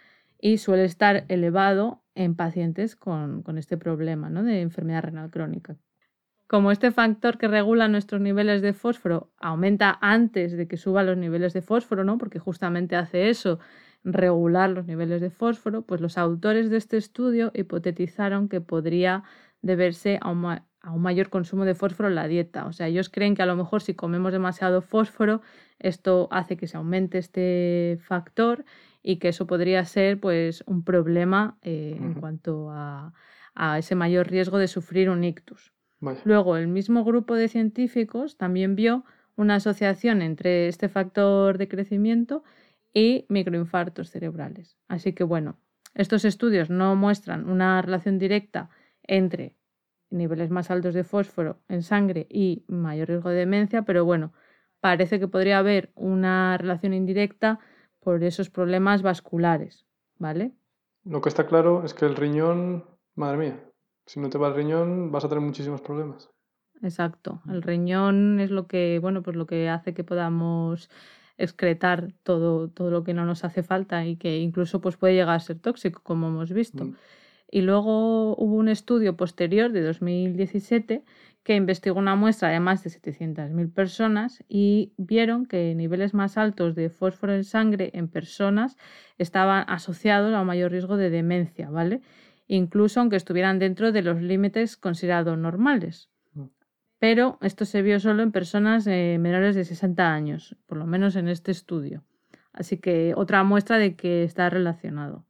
y 0.41 0.59
suele 0.59 0.85
estar 0.85 1.25
elevado 1.29 2.03
en 2.15 2.35
pacientes 2.35 2.97
con, 2.97 3.43
este 3.57 3.77
problema 3.77 4.31
¿no? 4.31 4.43
de 4.45 4.61
enfermedad 4.61 5.03
renal 5.05 5.31
crónica. 5.31 5.77
Como 6.47 6.71
este 6.71 6.93
factor 6.93 7.39
que 7.39 7.49
regula 7.49 7.89
nuestros 7.89 8.21
niveles 8.21 8.61
de 8.63 8.75
fósforo 8.75 9.33
aumenta 9.39 9.99
antes 10.01 10.53
de 10.53 10.69
que 10.69 10.77
suban 10.77 11.07
los 11.07 11.17
niveles 11.17 11.55
de 11.55 11.63
fósforo, 11.63 12.05
¿no? 12.05 12.19
porque 12.19 12.39
justamente 12.39 12.95
hace 12.95 13.31
eso, 13.31 13.59
regular 14.05 14.71
los 14.71 14.87
niveles 14.87 15.21
de 15.21 15.31
fósforo, 15.31 15.83
pues 15.83 16.01
los 16.01 16.19
autores 16.19 16.71
de 16.71 16.77
este 16.77 16.99
estudio 16.99 17.51
hipotetizaron 17.55 18.49
que 18.49 18.61
podría 18.61 19.25
deberse 19.63 20.19
a 20.21 20.31
a 20.85 20.93
un 20.93 21.01
mayor 21.01 21.31
consumo 21.31 21.65
de 21.65 21.75
fósforo 21.75 22.09
en 22.11 22.15
la 22.15 22.29
dieta. 22.29 22.67
O 22.67 22.73
sea, 22.73 22.87
ellos 22.89 23.09
creen 23.09 23.35
que 23.35 23.43
a 23.43 23.47
lo 23.47 23.57
mejor 23.57 23.81
si 23.81 23.95
comemos 23.95 24.33
demasiado 24.33 24.83
fósforo, 24.83 25.41
esto 25.79 26.29
hace 26.31 26.57
que 26.57 26.67
se 26.67 26.77
aumente 26.77 27.19
este 27.19 27.99
factor 28.03 28.65
y 29.03 29.17
que 29.17 29.29
eso 29.29 29.47
podría 29.47 29.85
ser 29.87 30.21
pues 30.21 30.63
un 30.67 30.85
problema 30.85 31.57
eh, 31.63 31.97
en 31.99 32.15
cuanto 32.15 32.69
a, 32.71 33.13
ese 33.79 33.95
mayor 33.95 34.29
riesgo 34.29 34.59
de 34.59 34.69
sufrir 34.69 35.09
un 35.09 35.23
ictus. 35.25 35.73
Luego, 36.25 36.57
el 36.57 36.69
mismo 36.69 37.05
grupo 37.05 37.35
de 37.35 37.49
científicos 37.49 38.37
también 38.37 38.75
vio 38.75 39.05
una 39.37 39.55
asociación 39.55 40.23
entre 40.23 40.69
este 40.69 40.89
factor 40.89 41.57
de 41.57 41.69
crecimiento 41.69 42.43
y 42.93 43.27
microinfartos 43.29 44.11
cerebrales. 44.11 44.77
Así 44.89 45.13
que 45.13 45.25
bueno, 45.25 45.57
estos 45.95 46.25
estudios 46.25 46.69
no 46.69 46.95
muestran 46.97 47.49
una 47.49 47.81
relación 47.81 48.19
directa 48.19 48.71
entre 49.03 49.55
niveles 50.15 50.51
más 50.51 50.71
altos 50.71 50.95
de 50.95 51.05
fósforo 51.05 51.59
en 51.69 51.83
sangre 51.83 52.27
y 52.31 52.65
mayor 52.69 53.09
riesgo 53.09 53.31
de 53.31 53.37
demencia, 53.37 53.83
pero 53.83 54.05
bueno, 54.05 54.33
parece 54.81 55.19
que 55.19 55.29
podría 55.29 55.59
haber 55.59 55.91
una 55.95 56.57
relación 56.57 56.95
indirecta 56.95 57.59
por 58.01 58.23
esos 58.23 58.51
problemas 58.51 59.03
vasculares, 59.03 59.87
¿vale? 60.19 60.53
Lo 61.05 61.21
que 61.21 61.29
está 61.29 61.47
claro 61.47 61.85
es 61.85 61.95
que 61.95 62.07
el 62.07 62.17
riñón, 62.17 62.85
madre 63.15 63.39
mía, 63.39 63.65
si 64.07 64.21
no 64.21 64.31
te 64.31 64.39
va 64.39 64.49
el 64.49 64.55
riñón 64.55 65.11
vas 65.11 65.25
a 65.25 65.29
tener 65.29 65.43
muchísimos 65.43 65.81
problemas. 65.81 66.31
Exacto, 66.83 67.43
el 67.49 67.63
riñón 67.63 68.41
es 68.41 68.51
lo 68.51 68.67
que, 68.67 68.99
bueno, 69.01 69.23
pues 69.23 69.37
lo 69.37 69.47
que 69.47 69.69
hace 69.69 69.95
que 69.95 70.05
podamos 70.05 70.91
excretar 71.37 72.13
todo, 72.23 72.69
todo 72.69 72.91
lo 72.91 73.05
que 73.05 73.15
no 73.15 73.25
nos 73.25 73.45
hace 73.45 73.63
falta 73.63 74.07
y 74.07 74.17
que 74.17 74.39
incluso 74.39 74.81
pues, 74.81 74.97
puede 74.97 75.15
llegar 75.15 75.35
a 75.35 75.41
ser 75.41 75.59
tóxico, 75.59 76.01
como 76.03 76.29
hemos 76.29 76.53
visto. 76.53 76.85
Mm. 76.85 76.97
Y 77.55 77.63
luego 77.63 78.35
hubo 78.37 78.57
un 78.57 78.69
estudio 78.69 79.17
posterior 79.17 79.71
de 79.71 79.81
2017 79.81 81.05
que 81.45 81.55
investigó 81.55 82.01
una 82.01 82.17
muestra 82.17 82.49
de 82.49 82.59
más 82.59 82.83
de 82.83 82.91
700.000 82.91 83.73
personas 83.73 84.43
y 84.49 84.93
vieron 84.97 85.47
que 85.47 85.73
niveles 85.77 86.15
más 86.15 86.37
altos 86.37 86.75
de 86.75 86.91
fósforo 86.91 87.33
en 87.33 87.45
sangre 87.45 87.93
en 87.95 88.09
personas 88.09 88.77
estaban 89.19 89.65
asociados 89.69 90.35
a 90.35 90.41
un 90.41 90.49
mayor 90.49 90.73
riesgo 90.73 90.97
de 90.97 91.11
demencia, 91.11 91.71
¿vale? 91.71 92.01
Incluso 92.49 92.99
aunque 92.99 93.15
estuvieran 93.15 93.61
dentro 93.61 93.93
de 93.93 94.03
los 94.03 94.21
límites 94.21 94.77
considerados 94.77 95.39
normales. 95.39 96.11
Mm. 96.33 96.47
Pero 96.99 97.39
esto 97.41 97.67
se 97.67 97.83
vio 97.83 98.01
solo 98.01 98.25
en 98.25 98.33
personas 98.33 98.85
eh, 98.89 99.17
menores 99.21 99.55
de 99.55 99.65
60 99.65 100.13
años, 100.13 100.57
por 100.67 100.77
lo 100.77 100.87
menos 100.87 101.15
en 101.15 101.29
este 101.29 101.53
estudio. 101.53 102.03
Así 102.53 102.79
que 102.79 103.15
otra 103.17 103.45
muestra 103.45 103.79
de 103.79 103.95
que 103.95 104.25
está 104.25 104.51
relacionado. 104.51 105.25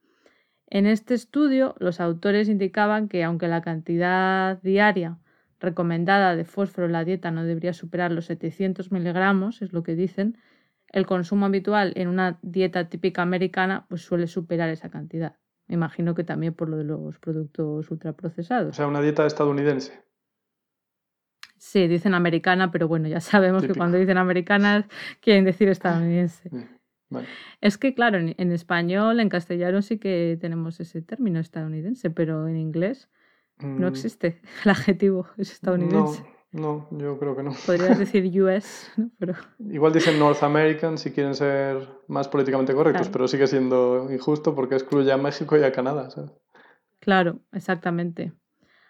En 0.75 0.87
este 0.87 1.14
estudio, 1.14 1.77
los 1.79 2.01
autores 2.01 2.49
indicaban 2.49 3.07
que 3.07 3.22
aunque 3.22 3.47
la 3.47 3.62
cantidad 3.62 4.61
diaria 4.61 5.18
recomendada 5.61 6.35
de 6.35 6.45
fósforo 6.45 6.89
en 6.89 6.93
la 6.93 7.05
dieta 7.05 7.31
no 7.31 7.45
debería 7.45 7.72
superar 7.72 8.11
los 8.11 8.25
700 8.25 8.91
miligramos, 8.91 9.62
es 9.62 9.72
lo 9.72 9.85
que 9.85 9.95
dicen, 9.95 10.37
el 10.89 11.07
consumo 11.07 11.47
habitual 11.47 11.93
en 11.95 12.09
una 12.09 12.41
dieta 12.43 12.89
típica 12.89 13.22
americana 13.22 13.87
pues 13.89 14.03
suele 14.03 14.27
superar 14.27 14.68
esa 14.68 14.91
cantidad. 14.91 15.37
Me 15.68 15.77
imagino 15.77 16.16
que 16.16 16.25
también 16.25 16.55
por 16.55 16.68
lo 16.68 16.77
de 16.77 16.83
los 16.83 17.20
productos 17.20 17.89
ultraprocesados. 17.93 18.70
O 18.70 18.72
sea, 18.72 18.89
una 18.89 19.01
dieta 19.01 19.25
estadounidense. 19.27 20.03
Sí, 21.57 21.87
dicen 21.87 22.14
americana, 22.14 22.72
pero 22.72 22.89
bueno, 22.89 23.07
ya 23.07 23.20
sabemos 23.20 23.64
que 23.64 23.75
cuando 23.75 23.97
dicen 23.97 24.18
americanas 24.18 24.87
quieren 25.20 25.45
decir 25.45 25.68
estadounidense. 25.68 26.51
Vale. 27.15 27.29
Es 27.61 27.79
que, 27.79 27.95
claro, 27.95 28.19
en, 28.19 28.35
en 28.39 28.53
español, 28.53 29.21
en 29.21 29.29
castellano 29.29 29.83
sí 29.83 29.99
que 29.99 30.39
tenemos 30.41 30.81
ese 30.81 31.03
término 31.03 31.41
estadounidense, 31.41 32.11
pero 32.11 32.49
en 32.49 32.57
inglés 32.59 33.11
no 33.77 33.87
Mm, 33.87 33.89
existe 33.89 34.41
el 34.65 34.71
adjetivo, 34.73 35.29
es 35.39 35.53
estadounidense. 35.53 36.23
No, 36.23 36.47
no, 36.53 36.89
yo 36.93 37.19
creo 37.19 37.37
que 37.37 37.43
no. 37.43 37.53
Podrías 37.65 37.99
decir 37.99 38.25
US, 38.43 38.91
¿no? 38.97 39.11
pero 39.19 39.35
Igual 39.59 39.93
dicen 39.93 40.17
North 40.19 40.43
American 40.45 40.97
si 40.97 41.11
quieren 41.11 41.35
ser 41.35 41.89
más 42.07 42.29
políticamente 42.29 42.73
correctos, 42.73 43.09
Claro. 43.09 43.11
pero 43.11 43.27
sigue 43.29 43.47
siendo 43.49 44.09
injusto 44.12 44.55
porque 44.55 44.77
excluye 44.77 45.11
a 45.12 45.17
México 45.17 45.57
y 45.57 45.65
a 45.65 45.73
Canadá. 45.73 46.09
¿sabes? 46.11 46.31
claro, 47.01 47.41
exactamente. 47.53 48.33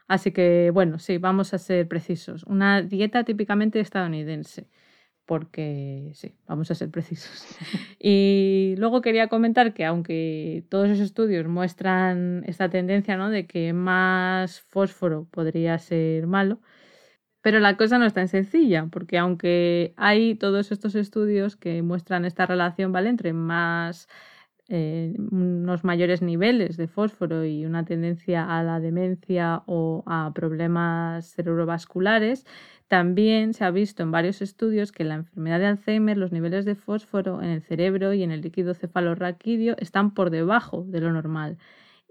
Así 0.09 0.33
que, 0.33 0.71
bueno, 0.73 0.99
sí, 1.01 1.19
vamos 1.19 1.55
a 1.55 1.59
ser 1.59 1.89
precisos. 1.89 2.45
Una 2.45 2.83
dieta 2.83 3.25
típicamente 3.25 3.81
estadounidense, 3.81 4.69
porque 5.27 6.11
sí, 6.15 6.35
vamos 6.47 6.71
a 6.71 6.75
ser 6.75 6.91
precisos. 6.91 7.47
Y 8.07 8.75
luego 8.77 9.01
quería 9.01 9.29
comentar 9.29 9.73
que 9.73 9.85
aunque 9.87 10.65
todos 10.69 10.91
esos 10.91 11.01
estudios 11.01 11.47
muestran 11.47 12.45
esta 12.47 12.69
tendencia, 12.69 13.17
¿no? 13.17 13.31
De 13.31 13.47
que 13.47 13.73
más 13.73 14.61
fósforo 14.61 15.27
podría 15.31 15.79
ser 15.79 16.27
malo, 16.27 16.61
pero 17.41 17.61
la 17.61 17.77
cosa 17.77 17.99
no 17.99 18.07
es 18.07 18.15
tan 18.15 18.29
sencilla, 18.29 18.89
porque 18.91 19.19
aunque 19.19 19.95
hay 19.97 20.35
todos 20.35 20.73
estos 20.73 20.95
estudios 20.95 21.57
que 21.57 21.83
muestran 21.83 22.25
esta 22.25 22.47
relación, 22.47 22.93
¿vale? 22.93 23.11
Entre 23.11 23.33
más 23.35 24.09
eh, 24.69 25.15
unos 25.19 25.85
mayores 25.85 26.23
niveles 26.23 26.77
de 26.77 26.89
fósforo 26.89 27.45
y 27.45 27.67
una 27.67 27.85
tendencia 27.85 28.59
a 28.59 28.63
la 28.63 28.81
demencia 28.81 29.63
o 29.67 30.03
a 30.07 30.33
problemas 30.35 31.27
cerebrovasculares, 31.35 32.47
también 32.89 33.55
se 33.55 33.65
ha 33.65 33.71
visto 33.71 34.03
en 34.03 34.11
varios 34.11 34.43
estudios 34.43 34.93
que 34.93 35.03
en 35.03 35.09
la 35.11 35.15
enfermedad 35.17 35.59
de 35.59 35.67
Alzheimer 35.67 36.17
los 36.17 36.33
niveles 36.33 36.65
de 36.65 36.75
fósforo 36.75 37.43
en 37.43 37.51
el 37.51 37.63
cerebro 37.63 38.13
y 38.15 38.23
en 38.23 38.31
el 38.31 38.43
líquido 38.43 38.75
cefalorraquídeo 38.75 39.77
están 39.79 40.15
por 40.15 40.31
debajo 40.31 40.85
de 40.87 41.01
lo 41.01 41.13
normal. 41.13 41.59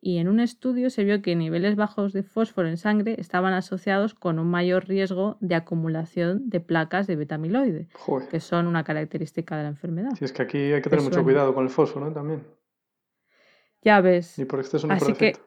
Y 0.05 0.17
en 0.17 0.27
un 0.27 0.41
estudio 0.41 0.89
se 0.89 1.05
vio 1.05 1.21
que 1.21 1.33
niveles 1.33 1.77
bajos 1.77 2.11
de 2.11 2.23
fósforo 2.23 2.67
en 2.67 2.75
sangre 2.75 3.15
estaban 3.19 3.53
asociados 3.53 4.13
con 4.13 4.37
un 4.37 4.47
mayor 4.47 4.85
riesgo 4.85 5.37
de 5.39 5.55
acumulación 5.55 6.49
de 6.49 6.59
placas 6.59 7.07
de 7.07 7.15
betamiloide, 7.15 7.87
Joder. 7.93 8.27
que 8.27 8.41
son 8.41 8.67
una 8.67 8.83
característica 8.83 9.55
de 9.55 9.63
la 9.63 9.69
enfermedad. 9.69 10.09
Si 10.19 10.25
es 10.25 10.33
que 10.33 10.41
aquí 10.41 10.57
hay 10.57 10.81
que 10.81 10.89
tener 10.89 11.05
mucho 11.05 11.23
cuidado 11.23 11.55
con 11.55 11.63
el 11.63 11.69
fósforo 11.69 12.07
¿no? 12.07 12.11
también. 12.11 12.43
Ya 13.81 14.01
ves. 14.01 14.37
Ni 14.37 14.43
por 14.43 14.59
exceso 14.59 14.87
ni 14.87 14.93
por 14.99 15.03
Así 15.03 15.13
que. 15.13 15.37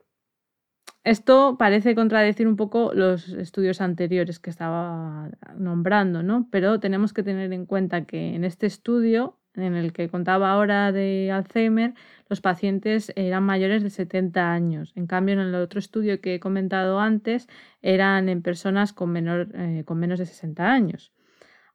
Esto 1.05 1.57
parece 1.59 1.95
contradecir 1.95 2.49
un 2.49 2.57
poco 2.57 2.93
los 2.95 3.29
estudios 3.29 3.83
anteriores 3.83 4.41
que 4.41 4.49
estaba 4.49 5.31
nombrando, 5.59 6.23
¿no? 6.23 6.49
Pero 6.51 6.81
tenemos 6.81 7.13
que 7.13 7.23
tener 7.23 7.53
en 7.53 7.67
cuenta 7.67 8.07
que 8.07 8.35
en 8.35 8.43
este 8.43 8.67
estudio, 8.67 9.39
en 9.57 9.75
el 9.75 9.93
que 9.93 10.09
contaba 10.09 10.51
ahora 10.51 10.93
de 10.93 11.31
Alzheimer, 11.33 11.95
los 12.29 12.41
pacientes 12.41 13.13
eran 13.17 13.45
mayores 13.45 13.83
de 13.83 13.91
70 13.91 14.53
años. 14.53 14.93
En 14.97 15.07
cambio, 15.07 15.35
en 15.35 15.41
el 15.41 15.55
otro 15.55 15.79
estudio 15.79 16.21
que 16.21 16.35
he 16.35 16.41
comentado 16.41 17.01
antes, 17.01 17.49
eran 17.83 18.29
en 18.29 18.43
personas 18.43 18.93
con, 18.93 19.11
menor, 19.11 19.49
eh, 19.55 19.85
con 19.87 19.99
menos 19.99 20.19
de 20.19 20.27
60 20.27 20.71
años. 20.71 21.13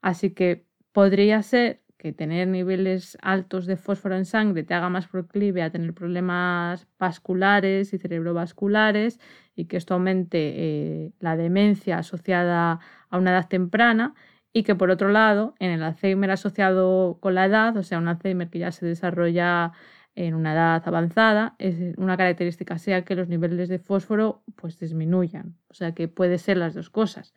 Así 0.01 0.31
que 0.31 0.65
podría 0.91 1.41
ser 1.43 1.81
que 2.01 2.13
tener 2.13 2.47
niveles 2.47 3.15
altos 3.21 3.67
de 3.67 3.77
fósforo 3.77 4.15
en 4.17 4.25
sangre 4.25 4.63
te 4.63 4.73
haga 4.73 4.89
más 4.89 5.07
proclive 5.07 5.61
a 5.61 5.69
tener 5.69 5.93
problemas 5.93 6.87
vasculares 6.97 7.93
y 7.93 7.99
cerebrovasculares 7.99 9.19
y 9.55 9.65
que 9.65 9.77
esto 9.77 9.93
aumente 9.93 10.39
eh, 10.39 11.11
la 11.19 11.37
demencia 11.37 11.99
asociada 11.99 12.79
a 13.11 13.17
una 13.19 13.29
edad 13.29 13.47
temprana 13.47 14.15
y 14.53 14.63
que 14.63 14.75
por 14.75 14.89
otro 14.91 15.09
lado 15.09 15.55
en 15.59 15.71
el 15.71 15.83
Alzheimer 15.83 16.31
asociado 16.31 17.17
con 17.19 17.35
la 17.35 17.45
edad, 17.45 17.75
o 17.77 17.83
sea, 17.83 17.99
un 17.99 18.07
Alzheimer 18.07 18.49
que 18.49 18.59
ya 18.59 18.71
se 18.71 18.85
desarrolla 18.85 19.71
en 20.15 20.35
una 20.35 20.53
edad 20.53 20.83
avanzada, 20.85 21.55
es 21.57 21.97
una 21.97 22.17
característica 22.17 22.77
sea 22.77 23.03
que 23.03 23.15
los 23.15 23.29
niveles 23.29 23.69
de 23.69 23.79
fósforo 23.79 24.43
pues 24.55 24.77
disminuyan, 24.77 25.55
o 25.69 25.73
sea 25.73 25.93
que 25.93 26.07
puede 26.07 26.37
ser 26.37 26.57
las 26.57 26.73
dos 26.73 26.89
cosas. 26.89 27.33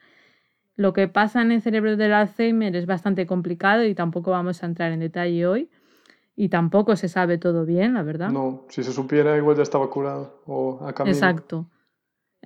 Lo 0.76 0.92
que 0.92 1.06
pasa 1.06 1.40
en 1.40 1.52
el 1.52 1.62
cerebro 1.62 1.96
del 1.96 2.12
Alzheimer 2.12 2.74
es 2.74 2.86
bastante 2.86 3.26
complicado 3.26 3.84
y 3.84 3.94
tampoco 3.94 4.32
vamos 4.32 4.62
a 4.62 4.66
entrar 4.66 4.90
en 4.90 5.00
detalle 5.00 5.46
hoy. 5.46 5.70
Y 6.36 6.48
tampoco 6.48 6.96
se 6.96 7.08
sabe 7.08 7.38
todo 7.38 7.64
bien, 7.64 7.94
la 7.94 8.02
verdad. 8.02 8.30
No, 8.30 8.64
si 8.68 8.82
se 8.82 8.92
supiera 8.92 9.36
igual 9.36 9.56
ya 9.56 9.62
estaba 9.62 9.88
curado 9.88 10.42
o 10.46 10.84
a 10.84 10.92
camino. 10.92 11.14
Exacto. 11.14 11.68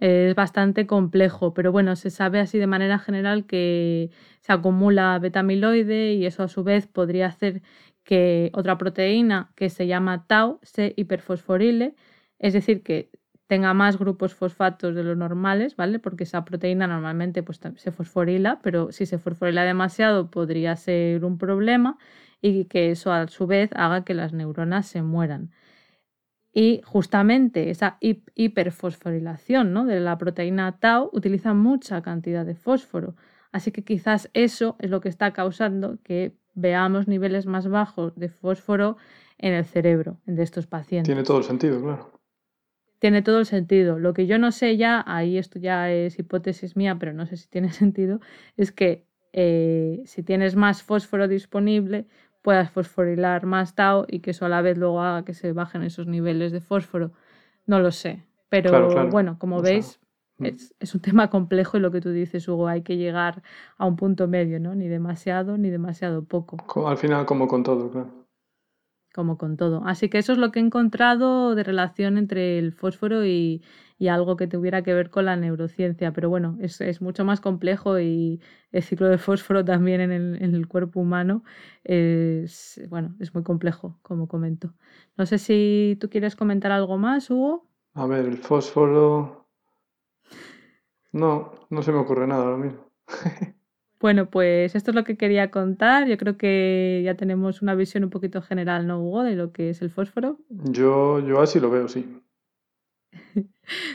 Es 0.00 0.34
bastante 0.36 0.86
complejo, 0.86 1.54
pero 1.54 1.72
bueno, 1.72 1.96
se 1.96 2.10
sabe 2.10 2.38
así 2.38 2.58
de 2.58 2.68
manera 2.68 2.98
general 3.00 3.46
que 3.46 4.10
se 4.40 4.52
acumula 4.52 5.18
betamiloide 5.18 6.12
y 6.14 6.24
eso 6.26 6.44
a 6.44 6.48
su 6.48 6.62
vez 6.62 6.86
podría 6.86 7.26
hacer 7.26 7.62
que 8.04 8.50
otra 8.54 8.78
proteína 8.78 9.52
que 9.56 9.70
se 9.70 9.86
llama 9.88 10.26
tau 10.28 10.60
se 10.62 10.94
hiperfosforile, 10.96 11.96
es 12.38 12.52
decir, 12.52 12.82
que 12.84 13.10
tenga 13.48 13.74
más 13.74 13.98
grupos 13.98 14.34
fosfatos 14.34 14.94
de 14.94 15.02
los 15.02 15.16
normales, 15.16 15.74
¿vale? 15.74 15.98
Porque 15.98 16.24
esa 16.24 16.44
proteína 16.44 16.86
normalmente 16.86 17.42
pues, 17.42 17.60
se 17.76 17.90
fosforila, 17.90 18.60
pero 18.62 18.92
si 18.92 19.04
se 19.06 19.18
fosforila 19.18 19.64
demasiado 19.64 20.30
podría 20.30 20.76
ser 20.76 21.24
un 21.24 21.38
problema 21.38 21.98
y 22.40 22.66
que 22.66 22.90
eso 22.92 23.10
a 23.12 23.26
su 23.26 23.46
vez 23.48 23.70
haga 23.74 24.04
que 24.04 24.14
las 24.14 24.32
neuronas 24.32 24.86
se 24.86 25.02
mueran. 25.02 25.50
Y 26.52 26.80
justamente 26.84 27.70
esa 27.70 27.98
hiperfosforilación 28.00 29.72
¿no? 29.72 29.84
de 29.84 30.00
la 30.00 30.18
proteína 30.18 30.78
tau 30.78 31.10
utiliza 31.12 31.54
mucha 31.54 32.02
cantidad 32.02 32.44
de 32.46 32.54
fósforo. 32.54 33.14
Así 33.52 33.70
que 33.70 33.84
quizás 33.84 34.30
eso 34.34 34.76
es 34.78 34.90
lo 34.90 35.00
que 35.00 35.08
está 35.08 35.32
causando 35.32 35.98
que 36.02 36.34
veamos 36.54 37.06
niveles 37.06 37.46
más 37.46 37.68
bajos 37.68 38.14
de 38.16 38.28
fósforo 38.28 38.96
en 39.38 39.54
el 39.54 39.64
cerebro 39.64 40.18
de 40.26 40.42
estos 40.42 40.66
pacientes. 40.66 41.08
Tiene 41.08 41.22
todo 41.22 41.38
el 41.38 41.44
sentido, 41.44 41.80
claro. 41.80 42.10
Tiene 42.98 43.22
todo 43.22 43.38
el 43.38 43.46
sentido. 43.46 43.98
Lo 43.98 44.12
que 44.12 44.26
yo 44.26 44.38
no 44.38 44.50
sé 44.50 44.76
ya, 44.76 45.04
ahí 45.06 45.38
esto 45.38 45.58
ya 45.60 45.90
es 45.90 46.18
hipótesis 46.18 46.76
mía, 46.76 46.96
pero 46.98 47.12
no 47.12 47.26
sé 47.26 47.36
si 47.36 47.48
tiene 47.48 47.72
sentido, 47.72 48.20
es 48.56 48.72
que 48.72 49.06
eh, 49.32 50.02
si 50.06 50.22
tienes 50.22 50.56
más 50.56 50.82
fósforo 50.82 51.28
disponible, 51.28 52.06
puedas 52.42 52.70
fosforilar 52.70 53.46
más 53.46 53.74
tau 53.74 54.04
y 54.08 54.20
que 54.20 54.30
eso 54.32 54.46
a 54.46 54.48
la 54.48 54.62
vez 54.62 54.78
luego 54.78 55.00
haga 55.02 55.24
que 55.24 55.34
se 55.34 55.52
bajen 55.52 55.82
esos 55.82 56.06
niveles 56.06 56.52
de 56.52 56.60
fósforo. 56.60 57.12
No 57.66 57.80
lo 57.80 57.90
sé. 57.92 58.24
Pero 58.48 58.70
Claro, 58.70 58.88
claro. 58.88 59.10
bueno, 59.10 59.38
como 59.38 59.56
O 59.58 59.64
sea, 59.64 59.72
veis, 59.72 60.00
mm. 60.38 60.44
es, 60.46 60.74
es 60.80 60.94
un 60.94 61.00
tema 61.02 61.30
complejo 61.30 61.76
y 61.76 61.80
lo 61.80 61.90
que 61.90 62.00
tú 62.00 62.10
dices, 62.10 62.48
Hugo, 62.48 62.68
hay 62.68 62.82
que 62.82 62.96
llegar 62.96 63.42
a 63.76 63.86
un 63.86 63.96
punto 63.96 64.28
medio, 64.28 64.60
¿no? 64.60 64.74
Ni 64.74 64.88
demasiado 64.88 65.58
ni 65.58 65.70
demasiado 65.70 66.24
poco 66.24 66.56
Co- 66.66 66.86
Al 66.88 66.96
final, 66.96 67.26
como 67.26 67.48
con 67.48 67.64
todo, 67.64 67.90
claro. 67.90 68.27
Como 69.14 69.38
con 69.38 69.56
todo. 69.56 69.82
Así 69.86 70.08
que 70.08 70.18
eso 70.18 70.32
es 70.32 70.38
lo 70.38 70.52
que 70.52 70.60
he 70.60 70.62
encontrado 70.62 71.54
de 71.54 71.64
relación 71.64 72.18
entre 72.18 72.58
el 72.58 72.72
fósforo 72.72 73.24
y, 73.24 73.62
y 73.98 74.08
algo 74.08 74.36
que 74.36 74.46
tuviera 74.46 74.82
que 74.82 74.94
ver 74.94 75.10
con 75.10 75.24
la 75.26 75.36
neurociencia. 75.36 76.12
Pero 76.12 76.28
bueno, 76.30 76.56
es, 76.60 76.80
es 76.80 77.00
mucho 77.00 77.24
más 77.24 77.40
complejo 77.40 77.98
y 78.00 78.40
el 78.72 78.82
ciclo 78.82 79.08
de 79.08 79.18
fósforo 79.18 79.64
también 79.64 80.00
en 80.00 80.12
el, 80.12 80.42
en 80.42 80.54
el 80.54 80.68
cuerpo 80.68 81.00
humano 81.00 81.42
es, 81.84 82.80
bueno, 82.88 83.16
es 83.20 83.34
muy 83.34 83.42
complejo, 83.42 83.98
como 84.02 84.28
comento. 84.28 84.74
No 85.16 85.26
sé 85.26 85.38
si 85.38 85.96
tú 86.00 86.08
quieres 86.10 86.36
comentar 86.36 86.72
algo 86.72 86.98
más, 86.98 87.30
Hugo. 87.30 87.66
A 87.94 88.06
ver, 88.06 88.24
el 88.24 88.38
fósforo. 88.38 89.46
No, 91.12 91.52
no 91.68 91.82
se 91.82 91.92
me 91.92 91.98
ocurre 91.98 92.26
nada 92.26 92.44
ahora 92.44 92.56
mismo. 92.56 92.90
Bueno, 94.00 94.30
pues 94.30 94.76
esto 94.76 94.92
es 94.92 94.94
lo 94.94 95.04
que 95.04 95.16
quería 95.16 95.50
contar. 95.50 96.06
Yo 96.06 96.16
creo 96.18 96.36
que 96.36 97.02
ya 97.04 97.14
tenemos 97.14 97.62
una 97.62 97.74
visión 97.74 98.04
un 98.04 98.10
poquito 98.10 98.42
general, 98.42 98.86
¿no, 98.86 99.02
Hugo, 99.02 99.24
de 99.24 99.34
lo 99.34 99.52
que 99.52 99.70
es 99.70 99.82
el 99.82 99.90
fósforo? 99.90 100.38
Yo, 100.48 101.18
yo 101.20 101.40
así 101.40 101.58
lo 101.58 101.70
veo, 101.70 101.88
sí. 101.88 102.06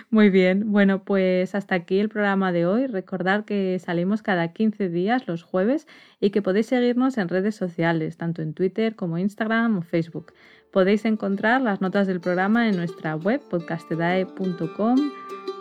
Muy 0.09 0.29
bien, 0.29 0.71
bueno, 0.71 1.03
pues 1.03 1.55
hasta 1.55 1.75
aquí 1.75 1.99
el 1.99 2.09
programa 2.09 2.51
de 2.51 2.65
hoy. 2.65 2.87
Recordad 2.87 3.45
que 3.45 3.79
salimos 3.79 4.21
cada 4.21 4.53
15 4.53 4.89
días 4.89 5.27
los 5.27 5.43
jueves 5.43 5.87
y 6.19 6.31
que 6.31 6.41
podéis 6.41 6.67
seguirnos 6.67 7.17
en 7.17 7.29
redes 7.29 7.55
sociales, 7.55 8.17
tanto 8.17 8.41
en 8.41 8.53
Twitter 8.53 8.95
como 8.95 9.17
Instagram 9.17 9.77
o 9.77 9.81
Facebook. 9.81 10.33
Podéis 10.71 11.05
encontrar 11.05 11.61
las 11.61 11.81
notas 11.81 12.07
del 12.07 12.19
programa 12.19 12.67
en 12.67 12.75
nuestra 12.75 13.15
web 13.15 13.41
podcastedae.com 13.49 14.97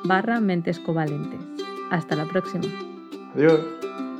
barra 0.04 0.40
mentes 0.40 0.80
Hasta 1.90 2.16
la 2.16 2.24
próxima. 2.24 2.64
Adiós. 3.34 4.11